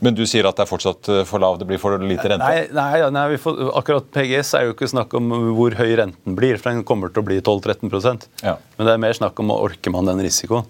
Men 0.00 0.16
du 0.16 0.22
sier 0.28 0.46
at 0.48 0.56
det 0.56 0.64
er 0.64 0.70
fortsatt 0.70 1.08
eh, 1.12 1.22
for 1.28 1.42
lav, 1.42 1.58
det 1.60 1.68
blir 1.68 1.80
for 1.82 2.00
lite 2.00 2.30
rente? 2.30 2.46
Nei, 2.46 2.68
nei, 2.72 3.10
nei 3.12 3.24
vi 3.34 3.40
får, 3.42 3.58
akkurat 3.78 4.06
PGS 4.14 4.54
er 4.58 4.68
jo 4.68 4.76
ikke 4.76 4.88
snakk 4.88 5.12
om 5.18 5.32
hvor 5.56 5.76
høy 5.76 5.90
renten 6.00 6.38
blir, 6.38 6.60
for 6.60 6.72
den 6.72 6.86
kommer 6.88 7.12
til 7.12 7.24
å 7.24 7.28
bli 7.28 7.40
12-13 7.42 8.24
Ja. 8.42 8.56
Men 8.78 8.88
det 8.88 8.94
er 8.94 9.02
mer 9.04 9.18
snakk 9.18 9.42
om 9.42 9.52
å 9.52 9.60
orker 9.66 9.92
man 9.94 10.08
den 10.08 10.22
risikoen. 10.24 10.68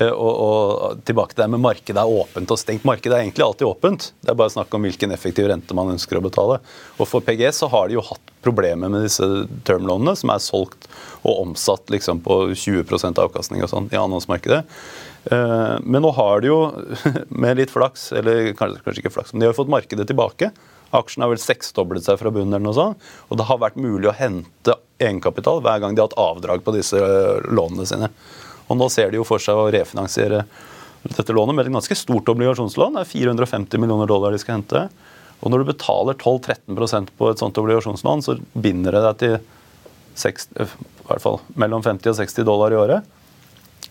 Eh, 0.00 0.10
Og, 0.10 0.34
og 0.46 1.00
tilbake 1.08 1.34
til 1.34 1.42
det 1.44 1.50
med 1.54 1.62
markedet 1.64 2.02
er 2.02 2.12
åpent 2.20 2.50
og 2.54 2.58
stengt. 2.60 2.84
Markedet 2.88 3.16
er 3.16 3.24
egentlig 3.24 3.44
alltid 3.46 3.66
åpent. 3.68 4.10
Det 4.22 4.32
er 4.32 4.38
bare 4.38 4.52
snakk 4.54 4.74
om 4.76 4.86
hvilken 4.86 5.12
effektiv 5.14 5.48
rente 5.50 5.74
man 5.76 5.92
ønsker 5.94 6.18
å 6.20 6.24
betale. 6.24 6.60
Og 6.98 7.08
for 7.10 7.24
PGS 7.26 7.62
så 7.64 7.70
har 7.72 7.88
de 7.88 7.98
jo 7.98 8.04
hatt 8.08 8.32
problemer 8.46 8.88
med 8.92 9.02
disse 9.06 9.26
termlånene, 9.66 10.14
som 10.16 10.30
er 10.34 10.42
solgt 10.44 10.86
og 11.26 11.42
omsatt 11.42 11.90
liksom 11.90 12.20
på 12.22 12.38
20% 12.54 13.18
avkastning 13.18 13.64
og 13.66 13.72
sånn 13.72 13.88
i 13.92 13.98
annonsemarkedet. 13.98 14.62
Eh, 15.32 15.76
Men 15.82 16.02
nå 16.06 16.12
har 16.14 16.40
de 16.40 16.52
jo, 16.52 16.60
med 17.42 17.58
litt 17.58 17.74
flaks, 17.74 18.12
eller 18.12 18.52
kanskje, 18.54 18.82
kanskje 18.84 19.02
ikke 19.04 19.14
flaks, 19.18 19.32
men 19.34 19.40
de 19.42 19.48
har 19.48 19.54
jo 19.54 19.60
fått 19.64 19.72
markedet 19.74 20.06
tilbake. 20.06 20.52
Aksjen 20.94 21.24
har 21.24 21.32
vel 21.32 21.42
seksdoblet 21.42 22.06
seg 22.06 22.20
fra 22.20 22.30
bunnen, 22.30 22.54
eller 22.54 22.68
noe 22.68 22.76
sånt, 22.76 23.06
og 23.26 23.40
det 23.40 23.48
har 23.48 23.58
vært 23.58 23.76
mulig 23.82 24.06
å 24.06 24.14
hente 24.14 24.76
egenkapital 25.02 25.58
hver 25.64 25.80
gang 25.82 25.96
de 25.96 26.00
har 26.00 26.06
hatt 26.08 26.20
avdrag 26.22 26.62
på 26.64 26.72
disse 26.76 26.96
eh, 27.02 27.42
lånene 27.50 27.84
sine. 27.90 28.12
Og 28.66 28.78
nå 28.80 28.88
ser 28.92 29.12
de 29.12 29.20
jo 29.20 29.26
for 29.26 29.42
seg 29.42 29.58
å 29.58 29.68
refinansiere 29.72 30.44
dette 31.06 31.34
lånet 31.34 31.54
med 31.54 31.68
et 31.68 31.74
ganske 31.74 31.96
stort 31.98 32.28
obligasjonslån. 32.32 32.96
Det 32.96 33.04
er 33.04 33.12
450 33.12 33.82
millioner 33.82 34.10
dollar 34.10 34.34
de 34.34 34.40
skal 34.42 34.58
hente. 34.58 34.86
Og 35.44 35.52
når 35.52 35.62
du 35.62 35.70
betaler 35.70 36.16
12-13% 36.18 37.12
på 37.18 37.30
et 37.30 37.42
sånt 37.42 37.58
obligasjonslån, 37.60 38.24
så 38.26 38.38
binder 38.56 38.96
det 38.96 39.02
deg 39.04 39.20
til 39.22 39.36
60, 40.16 40.62
i 40.64 41.08
hvert 41.10 41.22
fall 41.22 41.42
mellom 41.60 41.84
50 41.84 42.10
og 42.14 42.18
60 42.18 42.48
dollar 42.48 42.72
i 42.72 42.80
året. 42.80 43.12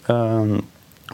Um, 0.09 0.57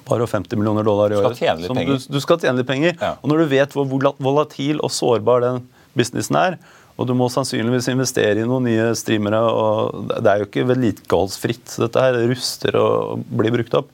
bare 0.08 0.28
50 0.28 0.58
millioner 0.60 0.88
dollar 0.88 1.12
i 1.12 1.18
Du 1.18 1.20
skal 1.20 1.34
året. 1.34 1.42
tjene 1.44 1.66
litt 1.66 1.76
penger. 1.76 2.00
Du, 2.00 2.16
du 2.16 2.24
skal 2.24 2.40
tjene 2.42 2.62
litt 2.62 2.70
penger. 2.70 2.96
Ja. 2.96 3.14
Og 3.20 3.32
når 3.32 3.44
du 3.44 3.52
vet 3.52 3.76
hvor 3.76 3.90
volatil 4.24 4.80
og 4.82 4.94
sårbar 4.96 5.44
den 5.44 5.66
businessen 5.98 6.40
er, 6.40 6.58
og 7.02 7.08
du 7.10 7.16
må 7.18 7.28
sannsynligvis 7.34 7.90
investere 7.92 8.44
i 8.44 8.48
noen 8.48 8.68
nye 8.70 8.92
streamere, 8.98 9.42
og 9.42 10.12
det 10.14 10.30
er 10.30 10.42
jo 10.42 10.50
ikke 10.50 10.68
vedlikeholdsfritt. 10.70 11.80
Dette 11.82 12.04
her 12.06 12.20
ruster 12.30 12.78
og 12.78 13.24
blir 13.34 13.54
brukt 13.56 13.78
opp. 13.80 13.90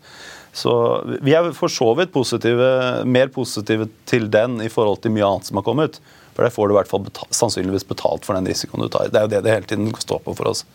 Så 0.57 0.73
vi 1.23 1.35
er 1.37 1.51
for 1.55 1.71
så 1.71 1.91
vidt 1.99 2.11
positive, 2.13 2.69
mer 3.05 3.29
positive 3.33 3.87
til 4.09 4.25
den 4.33 4.57
i 4.65 4.71
forhold 4.73 5.03
til 5.03 5.13
mye 5.15 5.27
annet 5.27 5.49
som 5.49 5.59
har 5.59 5.67
kommet. 5.67 5.99
For 6.33 6.45
der 6.45 6.53
får 6.53 6.67
du 6.67 6.73
i 6.75 6.77
hvert 6.79 6.89
fall 6.89 7.05
betalt, 7.05 7.33
sannsynligvis 7.37 7.87
betalt 7.87 8.25
for 8.25 8.37
den 8.37 8.49
risikoen 8.49 8.83
du 8.83 8.91
tar. 8.93 9.11
Det 9.13 9.21
er 9.21 9.27
jo 9.27 9.31
det 9.35 9.43
det 9.45 9.53
hele 9.53 9.69
tiden 9.69 9.93
står 10.01 10.23
på 10.25 10.35
for 10.37 10.51
oss. 10.51 10.65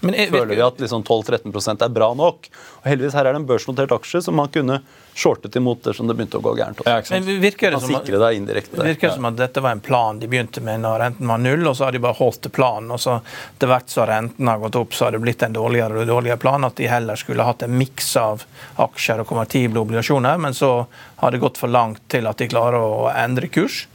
Men 0.00 0.14
jeg, 0.18 0.30
Føler 0.30 0.54
vi 0.56 0.60
at 0.64 0.80
liksom 0.82 1.02
12-13% 1.06 1.82
er 1.84 1.88
bra 1.94 2.10
nok. 2.14 2.48
Og 2.82 2.88
heldigvis 2.90 3.14
her 3.16 3.26
er 3.26 3.32
det 3.32 3.40
en 3.42 3.46
børsnotert 3.48 3.92
aksje 3.94 4.22
som 4.22 4.36
man 4.36 4.48
kunne 4.52 4.80
shortet 5.14 5.54
imot 5.56 5.84
dersom 5.86 6.08
det 6.10 6.16
begynte 6.18 6.40
å 6.40 6.42
gå 6.42 6.56
gærent. 6.58 6.80
også. 6.82 6.90
Ja, 7.14 7.20
men 7.20 7.40
virker 7.40 7.70
det 7.70 7.80
som 7.80 7.94
at- 7.94 8.04
Det 8.74 8.78
der. 8.82 8.88
virker 8.94 9.10
som 9.14 9.24
at 9.24 9.36
dette 9.36 9.62
var 9.62 9.70
en 9.70 9.80
plan 9.80 10.18
de 10.18 10.26
begynte 10.26 10.60
med 10.60 10.80
når 10.80 10.98
renten 11.04 11.26
var 11.28 11.38
null, 11.38 11.66
og 11.68 11.76
så 11.76 11.84
har 11.84 11.92
de 11.92 11.98
bare 11.98 12.14
holdt 12.18 12.40
til 12.42 12.50
planen. 12.50 12.90
og 12.90 12.98
så 12.98 13.20
Etter 13.54 13.68
hvert 13.70 13.88
som 13.88 14.06
renten 14.06 14.48
har 14.48 14.58
gått 14.58 14.76
opp, 14.76 14.90
så 14.90 15.04
har 15.04 15.12
det 15.12 15.20
blitt 15.22 15.42
en 15.42 15.52
dårligere 15.52 16.00
og 16.02 16.06
dårligere 16.06 16.38
plan. 16.38 16.64
At 16.64 16.74
de 16.74 16.86
heller 16.86 17.14
skulle 17.16 17.44
hatt 17.44 17.62
en 17.62 17.78
miks 17.78 18.16
av 18.16 18.44
aksjer 18.76 19.20
og 19.20 19.26
konvertible 19.28 19.78
obligasjoner, 19.80 20.38
men 20.38 20.52
så 20.52 20.86
har 21.16 21.30
det 21.30 21.40
gått 21.40 21.56
for 21.56 21.68
langt 21.68 22.00
til 22.08 22.26
at 22.26 22.36
de 22.36 22.48
klarer 22.48 22.74
å 22.80 23.14
endre 23.14 23.48
kurs. 23.48 23.86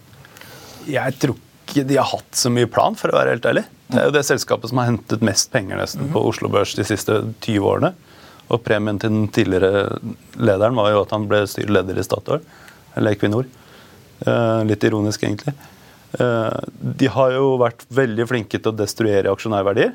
Jeg 0.87 1.19
tror 1.19 1.35
ikke 1.69 1.85
de 1.87 1.97
har 1.99 2.09
hatt 2.09 2.35
så 2.35 2.51
mye 2.53 2.69
plan, 2.69 2.97
for 2.97 3.11
å 3.11 3.17
være 3.19 3.35
helt 3.35 3.47
ærlig. 3.47 3.63
Det 3.89 4.01
er 4.01 4.09
jo 4.09 4.15
det 4.15 4.25
selskapet 4.27 4.71
som 4.71 4.81
har 4.81 4.89
hentet 4.91 5.23
mest 5.25 5.51
penger 5.53 5.79
nesten 5.79 6.11
på 6.13 6.21
Oslo 6.29 6.49
Børs 6.51 6.75
de 6.77 6.85
siste 6.87 7.21
20 7.45 7.69
årene. 7.71 7.93
Og 8.49 8.63
premien 8.65 8.97
til 9.01 9.13
den 9.13 9.27
tidligere 9.33 9.99
lederen 10.41 10.77
var 10.77 10.91
jo 10.93 11.03
at 11.03 11.13
han 11.13 11.27
ble 11.29 11.43
styreleder 11.49 11.97
i 12.01 12.05
Statoil, 12.05 12.45
eller 12.97 13.13
Equinor. 13.15 13.49
Eh, 14.25 14.61
litt 14.69 14.83
ironisk, 14.83 15.23
egentlig. 15.23 15.53
Eh, 16.19 16.59
De 16.99 17.11
har 17.13 17.35
jo 17.37 17.53
vært 17.61 17.85
veldig 17.93 18.25
flinke 18.29 18.57
til 18.59 18.73
å 18.73 18.77
destruere 18.77 19.31
aksjonærverdier. 19.31 19.93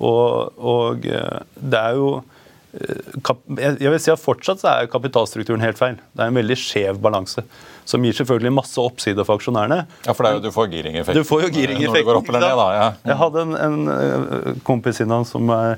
Og, 0.00 0.58
og 0.58 1.06
eh, 1.06 1.40
det 1.54 1.80
er 1.80 1.98
jo 1.98 2.12
jeg 2.70 3.90
vil 3.90 3.98
si 3.98 4.12
at 4.12 4.20
fortsatt 4.22 4.60
så 4.62 4.68
er 4.70 4.90
kapitalstrukturen 4.90 5.62
helt 5.64 5.78
feil. 5.78 5.96
Det 6.14 6.22
er 6.22 6.30
en 6.30 6.36
veldig 6.38 6.56
skjev 6.58 7.00
balanse. 7.02 7.42
Som 7.90 8.04
gir 8.06 8.14
selvfølgelig 8.20 8.52
masse 8.60 8.78
oppside 8.82 9.24
for 9.26 9.40
aksjonærene. 9.40 9.80
Ja, 10.06 10.14
for 10.14 10.22
det 10.26 10.30
er 10.30 10.38
jo, 10.38 10.44
du 10.46 10.54
får 10.54 10.68
giringeffekt. 10.74 11.18
Du 11.18 11.26
får 11.26 11.46
jo 11.48 11.50
giringeffekten. 11.56 11.96
Når 11.96 12.06
du 12.06 12.10
går 12.12 12.20
opp 12.22 12.30
eller 12.30 12.44
ned, 12.46 12.60
da. 12.60 12.68
Ja. 12.76 12.86
Jeg 13.10 13.18
hadde 13.24 13.42
en, 13.48 13.56
en 13.66 13.96
eh, 13.96 14.60
kompis 14.68 15.02
innan 15.02 15.26
som 15.28 15.50
er 15.56 15.74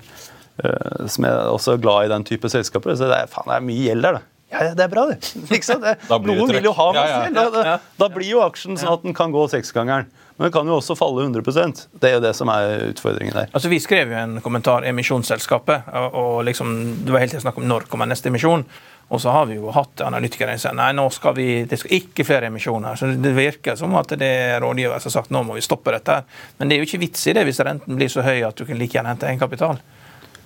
eh, 0.62 1.07
som 1.09 1.25
er 1.31 1.40
også 1.48 1.79
glad 1.81 2.11
i 2.11 2.12
den 2.12 2.27
type 2.29 2.51
selskaper. 2.53 2.94
Så 2.98 3.09
det 3.09 3.22
er, 3.25 3.33
faen, 3.33 3.48
det 3.48 3.59
er 3.59 3.66
mye 3.70 3.88
gjeld 3.88 4.05
der, 4.09 4.20
da. 4.20 4.29
Ja, 4.53 4.64
ja, 4.68 4.72
det 4.77 4.85
er 4.85 4.90
bra, 4.92 5.07
det. 5.09 5.31
Det 5.48 5.94
Da 6.11 6.18
blir 6.20 6.37
noen 6.37 6.51
vil 6.53 6.66
jo 6.68 6.75
ha 6.77 6.88
Ja, 6.92 6.98
masse 7.01 7.14
ja. 7.14 7.22
gjeld. 7.25 7.38
Da, 7.38 7.62
da, 7.64 7.77
da 8.03 8.09
blir 8.12 8.29
jo 8.29 8.42
aksjen 8.44 8.77
sånn 8.77 8.92
at 8.92 9.07
den 9.07 9.16
kan 9.16 9.33
gå 9.33 9.46
seksgangeren. 9.48 10.11
Men 10.37 10.48
den 10.48 10.53
kan 10.55 10.68
jo 10.68 10.79
også 10.81 10.94
falle 10.96 11.25
100% 11.27 11.83
Det 12.01 12.09
er 12.09 12.14
jo 12.16 12.22
det 12.25 12.33
som 12.37 12.48
er 12.53 12.88
utfordringen 12.90 13.37
der. 13.37 13.51
Altså, 13.53 13.68
Vi 13.72 13.79
skrev 13.81 14.12
jo 14.12 14.18
en 14.20 14.38
kommentar 14.44 14.85
emisjonsselskapet, 14.88 15.88
og, 15.92 16.16
og 16.20 16.44
liksom, 16.48 16.72
det 17.07 17.14
var 17.14 17.25
helt 17.25 17.37
til 17.37 17.44
snakk 17.44 17.61
om 17.61 17.68
når 17.68 17.88
kommer 17.92 18.09
neste 18.11 18.29
emisjon. 18.33 18.64
Og 19.12 19.20
så 19.20 19.33
har 19.35 19.44
vi 19.51 19.59
jo 19.59 19.70
hatt 19.77 20.01
analytikere 20.07 20.55
som 20.57 20.70
sier 20.70 20.77
nei, 20.79 20.90
nå 20.96 21.05
skal 21.12 21.35
vi, 21.37 21.46
det 21.68 21.77
skal 21.83 21.98
ikke 21.98 22.25
flere 22.25 22.48
emisjoner. 22.48 22.96
Så 22.96 23.11
Det 23.20 23.33
virker 23.37 23.77
som 23.77 23.92
at 24.01 24.14
det 24.16 24.29
er 24.29 24.61
rådgiver 24.64 25.03
som 25.03 25.11
har 25.11 25.16
sagt 25.18 25.35
nå 25.35 25.42
må 25.44 25.57
vi 25.59 25.64
stoppe 25.64 25.92
dette. 25.92 26.12
her. 26.16 26.25
Men 26.59 26.68
det 26.68 26.77
er 26.77 26.81
jo 26.81 26.88
ikke 26.88 27.03
vits 27.05 27.27
i 27.29 27.35
det 27.37 27.44
hvis 27.44 27.61
renten 27.61 27.98
blir 27.98 28.09
så 28.09 28.25
høy 28.25 28.40
at 28.48 28.57
du 28.57 28.64
kan 28.64 28.79
like 28.81 28.96
gjerne 28.96 29.12
hente 29.12 29.29
egenkapital. 29.29 29.83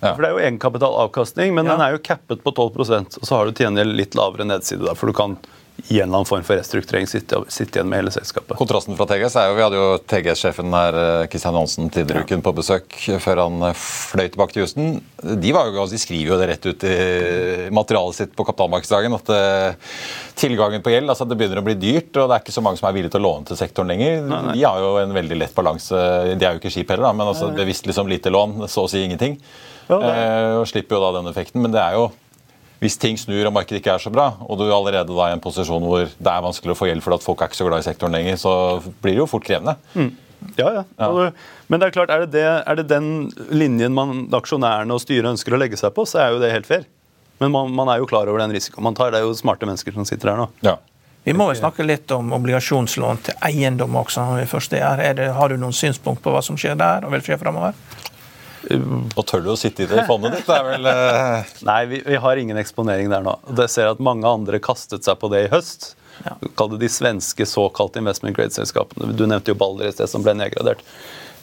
For 0.00 0.20
Det 0.20 0.28
er 0.28 0.34
jo 0.34 0.42
egenkapitalavkastning, 0.48 1.54
men 1.54 1.64
Ja. 1.66 1.72
den 1.76 1.80
er 1.86 1.92
jo 1.94 1.98
cappet 1.98 2.42
på 2.42 2.52
12% 2.52 3.18
og 3.18 3.24
så 3.24 3.36
har 3.36 3.46
du 3.46 3.52
til 3.52 3.66
gjengjeld 3.66 3.96
litt 3.96 4.14
lavere 4.14 4.44
nedside, 4.44 4.84
Der, 4.84 4.94
for 4.94 5.06
du 5.06 5.12
kan 5.12 5.38
i 5.86 6.00
en 6.00 6.08
eller 6.08 6.22
annen 6.22 6.28
form 6.28 6.44
for 6.46 6.58
restrukturering 6.58 7.06
sitte, 7.10 7.38
sitte 7.52 7.78
igjen 7.78 7.90
med 7.90 8.02
hele 8.02 8.14
selskapet. 8.14 8.56
Kontrasten 8.58 8.96
fra 8.98 9.06
TGS 9.06 9.38
er 9.38 9.50
jo 9.50 9.56
Vi 9.56 9.64
hadde 9.66 9.80
jo 9.80 9.88
TGS-sjefen 10.02 10.74
her, 10.74 11.00
Kristian 11.30 11.54
Johnsen 11.54 11.76
Johansen 11.76 11.90
tidligere 11.90 12.24
uken 12.24 12.42
på 12.42 12.52
besøk 12.56 12.94
før 13.20 13.42
han 13.44 13.62
eh, 13.68 13.76
fløy 13.76 14.28
tilbake 14.30 14.54
til 14.54 14.64
Houston. 14.64 15.00
De, 15.20 15.52
var 15.52 15.68
jo, 15.68 15.86
de 15.90 15.98
skriver 16.00 16.32
jo 16.32 16.38
det 16.40 16.48
rett 16.50 16.66
ut 16.66 16.86
i 16.86 17.68
materialet 17.74 18.16
sitt 18.16 18.34
på 18.36 18.46
kapitalmarkedsdagen 18.46 19.16
at 19.16 19.30
uh, 19.32 19.96
tilgangen 20.38 20.84
på 20.84 20.92
gjeld 20.92 21.10
altså 21.10 21.26
Det 21.28 21.36
begynner 21.38 21.60
å 21.60 21.66
bli 21.66 21.76
dyrt, 21.78 22.12
og 22.16 22.28
det 22.28 22.36
er 22.36 22.44
ikke 22.44 22.54
så 22.54 22.64
mange 22.64 22.80
som 22.80 22.88
er 22.88 22.96
villige 22.96 23.16
til 23.16 23.24
å 23.24 23.26
låne 23.28 23.48
til 23.48 23.58
sektoren 23.58 23.92
lenger. 23.92 24.26
De 24.52 24.64
har 24.64 24.82
jo 24.82 24.92
en 25.00 25.14
veldig 25.16 25.40
lett 25.40 25.56
balanse. 25.56 26.02
De 26.34 26.46
er 26.46 26.54
jo 26.54 26.62
ikke 26.62 26.72
skip 26.72 26.92
heller, 26.92 27.08
da, 27.08 27.14
men 27.16 27.32
altså 27.32 27.50
bevisst 27.56 27.88
liksom 27.88 28.10
lite 28.10 28.32
lån, 28.32 28.62
så 28.70 28.86
å 28.86 28.90
si 28.90 29.02
ingenting. 29.04 29.40
Ja, 29.86 29.98
Eh, 30.02 30.52
og 30.58 30.66
slipper 30.66 30.96
jo 30.96 31.02
da 31.04 31.12
den 31.18 31.30
effekten. 31.30 31.62
Men 31.62 31.74
det 31.74 31.82
er 31.82 31.98
jo 31.98 32.08
hvis 32.82 32.98
ting 33.00 33.16
snur 33.16 33.48
og 33.48 33.54
markedet 33.56 33.80
ikke 33.80 33.94
er 33.96 34.02
så 34.02 34.12
bra, 34.12 34.28
og 34.44 34.58
du 34.60 34.66
er 34.66 34.74
allerede 34.76 35.14
da 35.16 35.30
i 35.30 35.34
en 35.36 35.42
posisjon 35.42 35.84
hvor 35.86 36.04
det 36.06 36.32
er 36.32 36.44
vanskelig 36.44 36.74
å 36.74 36.78
få 36.78 36.90
hjelp 36.90 37.04
fordi 37.06 37.20
at 37.20 37.26
folk 37.26 37.42
er 37.42 37.50
ikke 37.50 37.60
så 37.62 37.68
glad 37.68 37.84
i 37.84 37.86
sektoren 37.88 38.16
lenger, 38.18 38.40
så 38.40 38.52
blir 39.00 39.16
det 39.16 39.22
jo 39.22 39.28
fort 39.30 39.46
krevende. 39.46 39.78
Ja, 40.58 40.68
ja. 40.82 40.82
Og 41.08 41.32
Men 41.66 41.80
det 41.80 41.88
er 41.88 41.94
klart, 41.96 42.10
er 42.12 42.26
det, 42.26 42.34
det, 42.36 42.44
er 42.44 42.76
det 42.78 42.84
den 42.90 43.30
linjen 43.50 43.96
man, 43.96 44.26
aksjonærene 44.36 44.94
og 44.94 45.00
styret 45.02 45.32
ønsker 45.32 45.56
å 45.56 45.58
legge 45.58 45.80
seg 45.80 45.94
på, 45.96 46.04
så 46.06 46.20
er 46.22 46.34
jo 46.34 46.42
det 46.42 46.52
helt 46.52 46.68
fair. 46.68 46.84
Men 47.40 47.50
man, 47.52 47.72
man 47.74 47.88
er 47.92 48.00
jo 48.00 48.08
klar 48.08 48.28
over 48.30 48.40
den 48.40 48.54
risikoen 48.54 48.86
man 48.86 48.96
tar. 48.96 49.10
Det 49.12 49.20
er 49.20 49.26
jo 49.26 49.34
smarte 49.36 49.66
mennesker 49.68 49.96
som 49.96 50.06
sitter 50.08 50.32
her 50.32 50.44
nå. 50.44 50.46
Ja. 50.64 50.76
Vi 51.26 51.34
må 51.34 51.48
jo 51.50 51.56
snakke 51.58 51.82
litt 51.82 52.12
om 52.14 52.30
obligasjonslån 52.36 53.24
til 53.26 53.40
eiendom 53.48 53.96
også. 53.98 54.22
når 54.28 54.44
vi 54.44 54.50
først 54.52 54.76
er 54.78 54.84
her. 54.84 55.02
Er 55.08 55.16
det, 55.18 55.26
har 55.34 55.50
du 55.50 55.56
noen 55.58 55.74
synspunkt 55.74 56.22
på 56.22 56.30
hva 56.30 56.42
som 56.44 56.58
skjer 56.60 56.78
der, 56.78 57.02
og 57.02 57.16
vil 57.16 57.24
skje 57.26 57.40
fremover? 57.40 57.74
Og 58.72 59.22
tør 59.28 59.44
du 59.44 59.50
å 59.52 59.58
sitte 59.60 59.84
i 59.84 59.90
det 59.90 60.06
fondet 60.08 60.36
ditt? 60.36 60.46
Det 60.48 60.56
er 60.56 60.66
vel 60.66 60.88
uh... 60.88 61.52
Nei, 61.68 61.80
vi, 61.90 62.00
vi 62.06 62.18
har 62.22 62.40
ingen 62.40 62.58
eksponering 62.60 63.10
der 63.12 63.24
nå. 63.26 63.36
Det 63.58 63.68
ser 63.72 63.92
at 63.92 64.02
mange 64.02 64.26
andre 64.28 64.60
kastet 64.62 65.06
seg 65.06 65.18
på 65.20 65.30
det 65.32 65.44
i 65.46 65.52
høst. 65.52 65.92
Ja. 66.24 66.34
Kall 66.58 66.72
det 66.74 66.80
de 66.84 66.90
svenske 66.90 67.46
såkalte 67.46 68.00
investment 68.02 68.36
grade-selskapene. 68.38 69.12
Du 69.16 69.26
nevnte 69.28 69.52
jo 69.52 69.58
Balder 69.60 69.90
i 69.90 69.94
sted, 69.94 70.10
som 70.10 70.24
ble 70.24 70.34
nedgradert. 70.38 70.82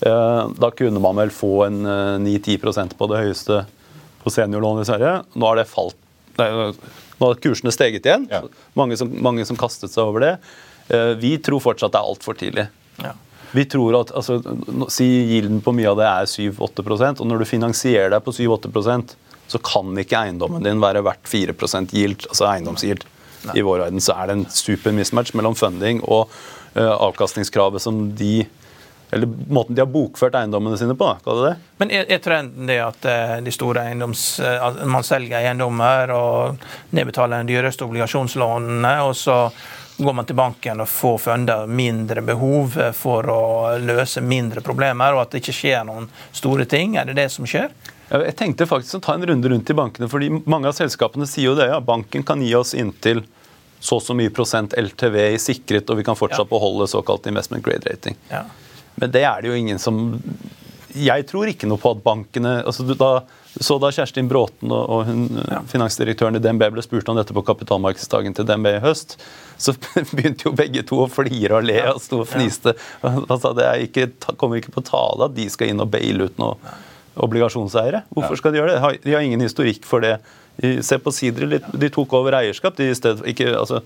Uh, 0.04 0.50
Da 0.60 0.72
kunne 0.76 1.02
man 1.04 1.20
vel 1.22 1.32
få 1.34 1.54
en 1.70 1.82
uh, 1.86 2.20
9-10 2.24 2.98
på 2.98 3.10
det 3.12 3.24
høyeste 3.28 3.64
på 4.24 4.32
seniorlån 4.34 4.82
i 4.82 4.88
Sverige. 4.88 5.16
Nå 5.36 5.50
har 5.50 5.60
det 5.60 5.70
falt. 5.72 5.98
Det 6.38 6.46
er 6.50 6.76
Nå 7.20 7.30
har 7.30 7.40
kursene 7.40 7.72
steget 7.72 8.08
igjen. 8.08 8.26
Ja. 8.32 8.42
Mange, 8.76 8.98
som, 9.00 9.12
mange 9.24 9.46
som 9.48 9.60
kastet 9.60 9.94
seg 9.94 10.04
over 10.10 10.24
det. 10.24 10.32
Eh, 10.92 11.14
Vi 11.22 11.38
tror 11.44 11.62
fortsatt 11.64 11.94
det 11.94 12.02
er 12.02 12.10
altfor 12.10 12.36
tidlig. 12.40 12.66
Ja. 13.00 13.14
Vi 13.54 13.66
tror 13.70 14.00
at, 14.00 14.12
altså, 14.18 14.40
Si 14.92 15.06
gilden 15.30 15.62
på 15.62 15.74
mye 15.78 15.92
av 15.92 16.00
det 16.00 16.08
er 16.10 16.30
7-8% 16.30 17.22
og 17.22 17.30
når 17.30 17.44
du 17.44 17.50
finansierer 17.50 18.14
deg 18.16 18.26
på 18.26 18.34
7-8% 18.34 19.14
så 19.54 19.60
kan 19.62 19.92
ikke 20.00 20.18
eiendommen 20.18 20.64
din 20.66 20.82
være 20.82 21.04
verdt 21.06 21.28
4% 21.30 21.94
yield, 21.94 22.26
altså 22.32 22.48
eiendomsgild. 22.50 23.06
I 23.54 23.62
vår 23.62 23.86
verden 23.86 24.02
så 24.02 24.16
er 24.18 24.30
det 24.30 24.38
en 24.38 24.50
super 24.50 24.94
mismatch 24.96 25.34
mellom 25.38 25.56
funding 25.60 26.02
og 26.08 26.32
uh, 26.78 26.94
avkastningskravet 27.10 27.84
som 27.84 28.06
de 28.18 28.46
Eller 29.14 29.30
måten 29.30 29.76
de 29.76 29.82
har 29.84 29.92
bokført 29.94 30.34
eiendommene 30.40 30.78
sine 30.80 30.96
på, 30.98 31.06
Hva 31.06 31.34
er 31.36 31.38
det 31.38 31.50
det. 31.52 31.58
Men 31.84 31.92
er, 31.94 32.08
er 32.16 32.22
trenden 32.24 32.66
det 32.66 32.80
at 32.82 33.06
eh, 33.06 33.34
de 33.46 33.52
store 33.54 33.84
eiendoms... 33.84 34.24
eh, 34.42 34.56
at 34.58 34.80
man 34.90 35.06
selger 35.06 35.38
eiendommer 35.38 36.10
og 36.16 36.64
nedbetaler 36.98 37.44
de 37.44 37.54
dyreste 37.54 37.86
obligasjonslånene, 37.86 38.96
og 39.06 39.14
så 39.14 39.36
går 40.04 40.14
man 40.14 40.26
til 40.30 40.36
banken 40.38 40.82
og 40.84 40.90
får 40.90 41.18
fundet 41.24 41.70
mindre 41.70 42.22
behov 42.26 42.78
eh, 42.80 42.92
for 42.96 43.28
å 43.32 43.42
løse 43.80 44.22
mindre 44.22 44.62
problemer, 44.66 45.14
og 45.16 45.22
at 45.26 45.32
det 45.36 45.42
ikke 45.44 45.56
skjer 45.58 45.86
noen 45.90 46.10
store 46.32 46.66
ting? 46.70 46.98
Er 47.00 47.06
det 47.10 47.18
det 47.20 47.30
som 47.34 47.48
skjer? 47.50 47.72
Jeg 48.14 48.36
tenkte 48.38 48.68
faktisk 48.70 49.00
å 49.00 49.04
ta 49.08 49.16
en 49.18 49.26
runde 49.26 49.50
rundt 49.50 49.70
i 49.70 49.74
bankene, 49.78 50.10
fordi 50.12 50.30
mange 50.46 50.70
av 50.70 50.76
selskapene 50.78 51.26
sier 51.30 51.50
jo 51.50 51.56
det. 51.58 51.70
ja, 51.72 51.80
Banken 51.82 52.24
kan 52.28 52.42
gi 52.46 52.52
oss 52.56 52.76
inntil 52.78 53.24
så 53.84 53.98
og 53.98 54.04
så 54.06 54.14
mye 54.16 54.32
prosent 54.32 54.76
LTV 54.80 55.16
i 55.34 55.40
sikret, 55.42 55.90
og 55.90 55.98
vi 56.00 56.06
kan 56.08 56.16
fortsatt 56.16 56.46
Ja. 56.46 56.52
beholde 56.52 56.88
såkalt 56.88 57.26
investment 57.28 57.64
grade 57.66 57.90
rating. 57.90 58.16
Ja. 58.30 58.44
Men 58.96 59.12
det 59.12 59.24
er 59.26 59.42
det 59.42 59.50
jo 59.50 59.56
ingen 59.58 59.80
som 59.80 60.22
Jeg 60.96 61.26
tror 61.30 61.50
ikke 61.50 61.66
noe 61.70 61.82
på 61.82 61.92
at 61.96 62.04
bankene 62.06 62.60
altså 62.64 62.86
da, 62.94 63.08
så 63.58 63.80
da 63.82 63.90
Kjerstin 63.94 64.28
Bråten 64.30 64.70
og, 64.74 64.84
og 64.94 65.08
hun, 65.08 65.24
finansdirektøren 65.72 66.38
i 66.38 66.42
DNB 66.44 66.68
ble 66.76 66.84
spurt 66.86 67.10
om 67.10 67.18
dette 67.18 67.34
på 67.34 67.44
kapitalmarkedsdagen 67.48 68.36
til 68.38 68.46
DNB 68.50 68.70
i 68.76 68.82
høst, 68.84 69.18
så 69.58 69.74
begynte 70.16 70.48
jo 70.50 70.54
begge 70.58 70.84
to 70.90 71.02
å 71.06 71.10
flire 71.10 71.58
og 71.60 71.66
le 71.66 71.80
og 71.96 72.02
sto 72.04 72.22
og 72.24 72.30
fniste. 72.30 72.76
Han 73.02 73.40
sa 73.42 73.54
det 73.58 73.66
er 73.70 73.86
ikke, 73.88 74.10
kommer 74.38 74.62
ikke 74.62 74.74
på 74.76 74.86
tale 74.86 75.30
at 75.30 75.36
de 75.38 75.50
skal 75.54 75.74
inn 75.74 75.82
og 75.82 75.90
baile 75.94 76.30
ut 76.30 76.38
noe 76.42 76.58
obligasjonseiere. 77.24 78.04
Hvorfor 78.14 78.40
skal 78.40 78.54
de 78.56 78.62
gjøre 78.62 78.74
det? 78.74 79.02
De 79.06 79.14
har- 79.14 79.22
ingen 79.26 79.42
historikk 79.46 79.86
for 79.86 80.02
det. 80.02 80.16
Se 80.86 80.98
på 81.02 81.12
Sidre, 81.14 81.46
litt- 81.50 81.72
de 81.80 81.90
tok 81.90 82.14
over 82.14 82.34
eierskap. 82.38 82.76
De 82.78 82.90
i 82.90 82.96
stedet, 82.98 83.22
ikke, 83.30 83.52
altså, 83.58 83.82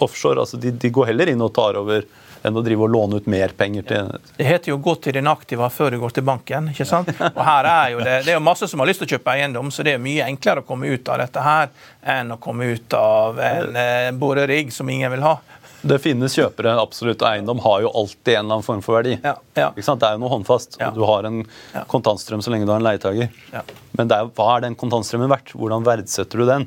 offshore, 0.00 0.40
altså, 0.40 0.56
de, 0.60 0.70
de 0.72 0.90
går 0.92 1.06
heller 1.12 1.28
inn 1.32 1.40
og 1.44 1.52
tar 1.56 1.76
over 1.76 2.04
enn 2.46 2.56
å 2.58 2.62
drive 2.64 2.86
og 2.86 2.92
låne 2.94 3.20
ut 3.20 3.26
mer 3.30 3.52
penger 3.58 3.86
til 3.88 4.12
Det 4.36 4.46
heter 4.46 4.72
jo 4.72 4.78
'gå 4.78 4.94
til 5.02 5.18
din 5.18 5.26
aktiva 5.26 5.68
før 5.70 5.90
du 5.90 5.98
går 6.00 6.14
til 6.14 6.24
banken'. 6.24 6.70
ikke 6.70 6.86
sant? 6.86 7.08
Og 7.36 7.42
her 7.44 7.64
er 7.64 7.90
jo 7.92 7.98
Det 7.98 8.24
det 8.24 8.32
er 8.32 8.38
jo 8.38 8.44
masse 8.44 8.68
som 8.68 8.80
har 8.80 8.86
lyst 8.88 9.02
til 9.02 9.08
å 9.08 9.18
kjøpe 9.18 9.34
eiendom, 9.34 9.70
så 9.70 9.84
det 9.84 9.94
er 9.94 9.98
mye 9.98 10.24
enklere 10.26 10.62
å 10.62 10.66
komme 10.66 10.86
ut 10.86 11.08
av 11.08 11.18
dette 11.18 11.42
her 11.42 11.68
enn 12.02 12.32
å 12.32 12.38
komme 12.40 12.72
ut 12.72 12.94
av 12.94 13.38
en 13.38 13.76
eh, 13.76 14.10
borerigg 14.12 14.72
som 14.72 14.88
ingen 14.90 15.10
vil 15.10 15.22
ha. 15.22 15.38
Det 15.86 15.98
finnes 16.02 16.34
kjøpere, 16.34 16.72
absolutt. 16.80 17.20
og 17.22 17.28
Eiendom 17.28 17.60
har 17.62 17.84
jo 17.84 17.92
alltid 17.94 18.32
en 18.34 18.44
eller 18.46 18.56
annen 18.56 18.66
form 18.66 18.82
for 18.82 18.96
verdi. 18.98 19.18
Ja, 19.22 19.36
ja. 19.54 19.68
Ikke 19.70 19.84
sant? 19.86 20.00
Det 20.02 20.08
er 20.08 20.16
jo 20.16 20.22
noe 20.24 20.32
håndfast. 20.32 20.78
Ja. 20.80 20.90
Du 20.94 21.04
har 21.06 21.28
en 21.28 21.44
kontantstrøm 21.92 22.42
så 22.42 22.50
lenge 22.50 22.66
du 22.66 22.72
har 22.72 22.80
en 22.80 22.86
leietager. 22.86 23.30
Ja. 23.52 23.62
Men 23.98 24.10
er, 24.10 24.30
hva 24.34 24.48
er 24.56 24.66
den 24.66 24.78
kontantstrømmen 24.78 25.30
verdt? 25.30 25.54
Hvordan 25.54 25.86
verdsetter 25.86 26.42
du 26.42 26.48
den? 26.48 26.66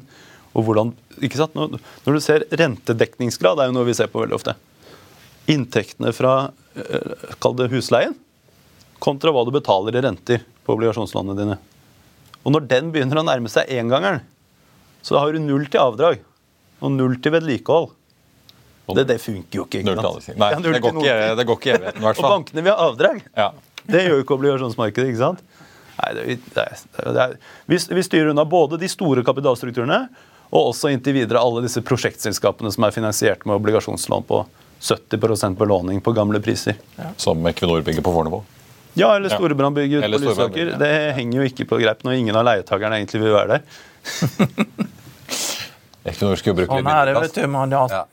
Og 0.56 0.65
hvordan, 0.65 0.94
ikke 1.20 1.42
sant? 1.42 1.58
Når, 1.58 1.82
når 2.06 2.15
du 2.15 2.24
ser 2.24 2.46
rentedekningsgrad, 2.62 3.60
det 3.60 3.65
er 3.65 3.74
jo 3.74 3.78
noe 3.80 3.89
vi 3.89 3.98
ser 3.98 4.12
på 4.12 4.24
veldig 4.24 4.39
ofte. 4.39 4.56
Inntektene 5.50 6.14
fra 6.16 6.34
eh, 6.78 7.28
kall 7.42 7.56
det 7.58 7.70
husleien 7.74 8.16
kontra 9.00 9.32
hva 9.32 9.46
du 9.48 9.54
betaler 9.56 9.96
i 9.96 10.02
renter 10.04 10.44
på 10.68 10.76
obligasjonslånene 10.76 11.38
dine. 11.40 11.56
Og 12.44 12.52
når 12.52 12.68
den 12.72 12.90
begynner 12.94 13.22
å 13.22 13.24
nærme 13.26 13.52
seg 13.52 13.72
engangeren, 13.72 14.22
så 15.02 15.22
har 15.22 15.32
du 15.32 15.40
null 15.40 15.66
til 15.72 15.82
avdrag 15.82 16.20
og 16.84 16.92
null 16.96 17.16
til 17.24 17.34
vedlikehold. 17.36 17.94
Det, 18.90 19.06
det 19.06 19.20
funker 19.22 19.60
jo 19.60 19.66
ikke. 19.68 19.84
ikke 19.84 20.02
sant? 20.02 20.30
Nei, 20.40 20.50
Ja, 20.52 20.60
det 20.66 20.82
går 20.82 20.96
ikke, 20.98 21.18
det 21.38 21.46
går 21.46 21.60
ikke 21.60 21.70
i 21.70 21.74
evigheten, 21.76 22.02
i 22.02 22.06
hvert 22.08 22.20
Og 22.20 22.32
bankene 22.34 22.64
vil 22.66 22.74
ha 22.74 22.88
avdrag. 22.90 23.20
Ja. 23.38 23.50
Det 23.86 24.02
gjør 24.04 24.16
jo 24.16 24.24
ikke 24.24 24.38
obligasjonsmarkedet. 24.40 25.12
ikke 25.12 25.22
sant? 25.22 25.44
Nei, 26.00 26.10
det, 26.16 26.38
det, 26.56 26.66
det 27.16 27.28
vi, 27.70 27.78
vi 27.78 28.06
styrer 28.08 28.32
unna 28.32 28.46
både 28.50 28.80
de 28.82 28.90
store 28.90 29.24
kapitalstrukturene 29.28 30.00
og 30.50 30.72
også 30.72 30.90
inntil 30.94 31.20
videre 31.20 31.42
alle 31.44 31.62
disse 31.66 31.84
prosjektselskapene 31.86 32.72
som 32.74 32.88
er 32.88 32.96
finansiert 32.96 33.46
med 33.46 33.60
obligasjonslån 33.60 34.26
på 34.30 34.42
70% 34.80 35.58
belåning 35.60 36.02
på 36.02 36.12
gamle 36.15 36.39
priser. 36.44 36.76
Som 37.18 37.46
Equinor 37.48 37.82
bygger 37.82 38.02
på 38.06 38.13
Fornebu. 38.13 38.42
Ja, 38.94 39.15
eller 39.15 39.30
Ja. 39.30 39.36
Storebrandbygget 39.38 40.04
Eller 40.04 40.20
på 40.20 40.30
Lysaker. 40.30 40.76
Det 40.80 41.13
henger 41.15 41.42
jo 41.42 41.46
ikke 41.48 41.65
på 41.70 41.78
greip 41.80 42.04
når 42.04 42.13
ingen 42.20 42.36
av 42.36 42.46
leietakerne 42.48 42.98
egentlig 43.00 43.22
vil 43.22 43.36
være 43.36 43.48
der. 43.48 43.62
Equinor 46.10 46.36
skulle 46.39 46.56
jo 46.56 46.60
bruke 46.62 46.80
litt 46.80 46.86
det, 46.86 46.89
mindre 46.89 47.13
plass. 47.20 47.32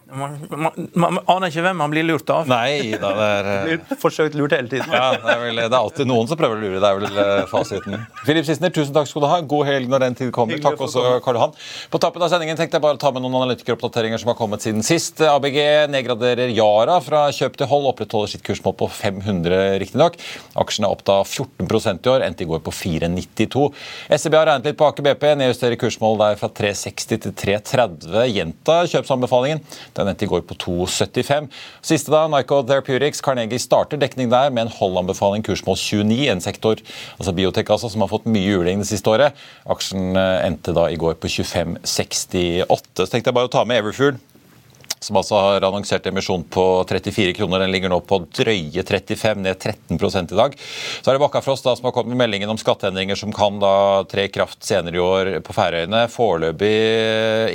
Man. 0.06 0.36
Man, 0.50 0.88
man, 0.94 1.16
aner 1.26 1.50
ikke 1.50 1.64
hvem 1.64 1.80
man 1.82 1.90
blir 1.90 2.04
lurt 2.06 2.28
av. 2.30 2.46
Nei 2.46 2.94
da, 2.94 3.08
det 3.16 3.24
er 3.26 3.46
Blir 3.66 3.98
forsøkt 3.98 4.36
lurt 4.38 4.52
hele 4.54 4.70
tiden. 4.70 4.92
ja, 4.94 5.16
det, 5.18 5.32
er 5.32 5.40
vel, 5.42 5.58
det 5.58 5.66
er 5.66 5.78
alltid 5.80 6.06
noen 6.06 6.28
som 6.30 6.38
prøver 6.38 6.60
å 6.60 6.62
lure. 6.62 6.78
Det 6.78 6.90
er 6.90 7.00
vel 7.00 7.18
eh, 7.24 7.40
fasiten. 7.50 7.96
Filip 8.22 8.46
Sissener, 8.46 8.70
tusen 8.70 8.94
takk 8.94 9.10
skal 9.10 9.24
du 9.24 9.28
ha. 9.32 9.40
God 9.42 9.66
helg 9.66 9.90
når 9.90 10.04
den 10.04 10.18
tid 10.20 10.30
kommer. 10.36 10.54
Hyggelig 10.54 10.76
Takk 10.76 10.84
også, 10.86 11.02
Karl 11.24 11.40
Johan. 11.40 11.56
På 11.90 11.98
tappen 12.02 12.22
av 12.22 12.30
sendingen 12.30 12.58
tenkte 12.58 12.78
jeg 12.78 12.84
bare 12.84 12.98
å 12.98 13.02
ta 13.02 13.10
med 13.16 13.24
noen 13.24 13.34
analytikeroppdateringer 13.40 14.22
som 14.22 14.30
har 14.30 14.38
kommet 14.38 14.62
siden 14.62 14.86
sist. 14.86 15.24
ABG 15.26 15.58
nedgraderer 15.90 16.54
Yara 16.54 17.00
fra 17.02 17.24
kjøp 17.34 17.58
til 17.58 17.70
hold, 17.72 17.90
opprettholder 17.90 18.30
sitt 18.30 18.46
kursmål 18.46 18.78
på 18.78 18.90
500 19.00 19.80
riktignok. 19.82 20.20
Aksjen 20.62 20.86
er 20.86 20.94
opp 20.94 21.02
da 21.10 21.18
14% 21.26 22.06
i 22.06 22.14
år, 22.14 22.28
endte 22.28 22.46
i 22.46 22.50
går 22.52 22.62
på 22.62 22.76
4,92. 22.84 23.66
SEB 24.14 24.38
har 24.38 24.46
regnet 24.52 24.70
litt 24.70 24.78
på 24.78 24.86
Aker 24.86 25.08
BP, 25.10 25.28
nedjusterer 25.42 25.82
kursmål 25.82 26.22
der 26.22 26.38
fra 26.38 26.52
360 26.62 27.26
til 27.26 27.36
330. 27.42 28.22
Gjenta 28.36 28.80
kjøpsanbefalingen. 28.94 29.66
Den 29.96 30.10
endte 30.10 30.26
i 30.26 30.30
går 30.30 30.44
på 30.48 30.56
2,75. 30.62 31.48
Siste 31.84 32.12
da, 32.12 32.26
Nyco 32.30 32.62
Therapeutics. 32.66 33.22
Carnegie 33.24 33.60
starter 33.62 34.00
dekning 34.00 34.30
der 34.32 34.52
med 34.52 34.66
en 34.66 34.74
holdanbefaling 34.76 35.44
kursmål 35.46 35.78
29. 35.80 36.20
En 36.32 36.44
sektor, 36.44 36.82
altså 37.16 37.34
biotek 37.36 37.72
altså, 37.72 37.90
som 37.92 38.04
har 38.04 38.12
fått 38.12 38.28
mye 38.30 38.46
juling 38.46 38.84
det 38.84 38.90
siste 38.90 39.12
året. 39.12 39.36
Aksjen 39.72 40.16
eh, 40.16 40.46
endte 40.46 40.76
da 40.76 40.88
i 40.92 41.00
går 41.00 41.18
på 41.20 41.32
25,68. 41.32 42.66
Så 42.66 43.10
tenkte 43.10 43.30
jeg 43.30 43.38
bare 43.38 43.50
å 43.50 43.54
ta 43.56 43.64
med 43.68 43.82
Everfuel 43.82 44.20
som 45.00 45.18
altså 45.18 45.38
har 45.38 45.66
annonsert 45.66 46.06
emisjon 46.08 46.44
på 46.50 46.64
34 46.88 47.34
kroner. 47.36 47.62
Den 47.62 47.72
ligger 47.74 47.92
nå 47.92 47.98
på 48.06 48.20
drøye 48.38 48.84
35, 48.86 49.42
ned 49.44 49.58
13 49.60 50.32
i 50.32 50.38
dag. 50.38 50.56
Så 50.56 51.10
er 51.10 51.16
det 51.16 51.22
Bakkafrost 51.22 51.66
da, 51.66 51.76
som 51.76 51.88
har 51.88 51.94
kommet 51.94 52.14
med 52.14 52.22
meldingen 52.24 52.50
om 52.52 52.60
skatteendringer 52.60 53.18
som 53.18 53.34
kan 53.36 53.60
da 53.62 54.04
tre 54.08 54.26
i 54.26 54.32
kraft 54.32 54.64
senere 54.64 54.96
i 54.96 55.02
år 55.02 55.32
på 55.46 55.56
Færøyene. 55.56 56.06
Foreløpig 56.12 56.72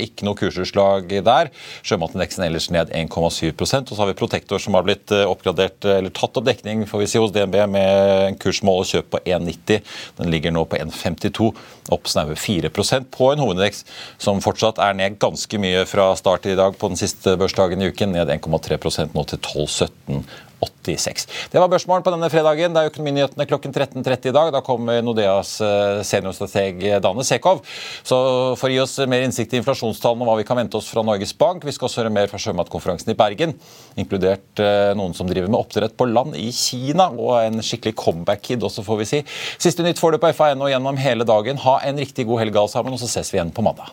ikke 0.06 0.26
noe 0.28 0.38
kursutslag 0.38 1.10
der. 1.26 1.50
Sjømatindeksen 1.86 2.46
ellers 2.46 2.70
ned 2.72 2.92
1,7% 2.94 3.90
Og 3.90 3.96
så 3.96 4.00
har 4.02 4.10
vi 4.10 4.18
Protektor 4.22 4.62
som 4.62 4.76
har 4.78 4.86
blitt 4.86 5.12
eh, 5.14 5.26
oppgradert, 5.28 5.82
eller 5.84 6.14
tatt 6.14 6.36
opp 6.38 6.46
dekning 6.46 6.86
får 6.88 7.02
vi 7.02 7.10
si, 7.10 7.20
hos 7.20 7.34
DNB 7.34 7.58
med 7.72 8.28
en 8.28 8.38
kursmål 8.40 8.84
og 8.84 8.90
kjøp 8.90 9.10
på 9.12 9.22
1,90. 9.26 9.82
Den 10.20 10.32
ligger 10.32 10.54
nå 10.54 10.64
på 10.68 10.78
1,52, 10.78 11.50
opp 11.92 12.10
snaue 12.10 12.36
4% 12.38 13.10
på 13.12 13.32
en 13.32 13.42
hovedindeks 13.42 13.84
som 14.22 14.40
fortsatt 14.44 14.78
er 14.82 14.96
ned 14.96 15.18
ganske 15.22 15.58
mye 15.60 15.84
fra 15.88 16.12
start 16.18 16.46
i 16.50 16.56
dag 16.58 16.76
på 16.78 16.92
den 16.92 17.00
siste 17.00 17.31
børsdagen 17.40 17.82
i 17.82 17.90
uken, 17.92 18.14
ned 18.14 18.30
1,3% 18.32 19.14
nå 19.16 19.24
til 19.28 19.38
12,1786. 19.42 21.26
Det 21.52 21.60
var 21.60 21.70
børsmålen 21.70 22.04
på 22.06 22.12
denne 22.14 22.28
fredagen. 22.32 22.74
Det 22.74 22.82
er 22.82 22.90
Økonominyhetene 22.90 23.46
klokken 23.50 23.74
13.30 23.74 24.30
i 24.30 24.34
dag. 24.34 24.50
Da 24.54 24.62
kommer 24.64 25.02
Nodeas 25.04 25.54
eh, 25.64 26.02
seniorstrateg 26.06 27.00
Dane 27.02 27.24
Sekov. 27.26 27.62
Så 28.06 28.18
for 28.60 28.68
å 28.68 28.72
gi 28.74 28.80
oss 28.82 28.98
mer 29.10 29.24
innsikt 29.26 29.56
i 29.56 29.60
inflasjonstallene 29.62 30.26
og 30.26 30.30
hva 30.30 30.36
vi 30.42 30.46
kan 30.48 30.60
vente 30.60 30.78
oss 30.78 30.90
fra 30.92 31.04
Norges 31.06 31.34
Bank, 31.38 31.66
vi 31.66 31.74
skal 31.74 31.88
også 31.88 32.02
høre 32.02 32.14
mer 32.14 32.30
fra 32.30 32.40
sjømatkonferansen 32.42 33.14
i 33.14 33.18
Bergen, 33.18 33.56
inkludert 33.98 34.62
eh, 34.62 34.92
noen 34.98 35.16
som 35.18 35.30
driver 35.30 35.50
med 35.50 35.60
oppdrett 35.60 35.96
på 35.98 36.10
land 36.10 36.38
i 36.38 36.48
Kina, 36.56 37.10
og 37.10 37.36
en 37.40 37.64
skikkelig 37.64 37.96
comeback-kid 37.98 38.62
også, 38.62 38.86
får 38.86 39.02
vi 39.02 39.10
si. 39.14 39.24
Siste 39.62 39.86
nytt 39.86 40.02
får 40.02 40.16
du 40.16 40.22
på 40.22 40.32
FA1 40.36 40.62
og 40.62 40.72
gjennom 40.72 41.00
hele 41.00 41.26
dagen. 41.28 41.60
Ha 41.66 41.80
en 41.88 42.00
riktig 42.02 42.28
god 42.28 42.44
helg 42.44 42.62
alle 42.62 42.74
sammen, 42.74 42.94
og 42.94 43.02
så 43.02 43.10
ses 43.10 43.32
vi 43.32 43.40
igjen 43.40 43.54
på 43.54 43.64
mandag. 43.66 43.92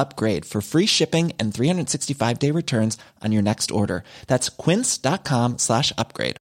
upgrade 0.00 0.44
for 0.44 0.60
free 0.60 0.86
shipping 0.86 1.32
and 1.38 1.54
365 1.54 2.38
day 2.38 2.50
returns 2.50 2.98
on 3.24 3.32
your 3.32 3.42
next 3.42 3.70
order. 3.70 4.02
That's 4.26 4.48
quince.com 4.48 5.58
slash 5.58 5.92
upgrade. 5.96 6.36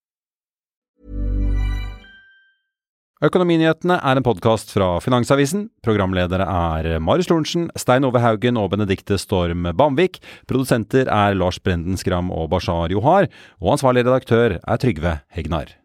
Økonominyhetene 3.19 3.97
er 3.99 4.15
en 4.15 4.23
podkast 4.23 4.69
fra 4.71 4.93
Finansavisen. 5.03 5.65
Programledere 5.83 6.45
er 6.47 7.01
Marius 7.03 7.27
Lorentzen, 7.27 7.65
Stein 7.75 8.07
Ove 8.07 8.21
Haugen 8.23 8.55
og 8.55 8.69
Benedikte 8.71 9.17
Storm 9.19 9.67
Bamvik. 9.75 10.21
Produsenter 10.47 11.11
er 11.11 11.35
Lars 11.35 11.59
Brenden 11.59 11.99
Skram 11.99 12.31
og 12.31 12.47
Bashar 12.55 12.95
Johar. 12.95 13.27
Og 13.59 13.75
ansvarlig 13.75 14.07
redaktør 14.07 14.55
er 14.63 14.79
Trygve 14.79 15.19
Hegnar. 15.35 15.78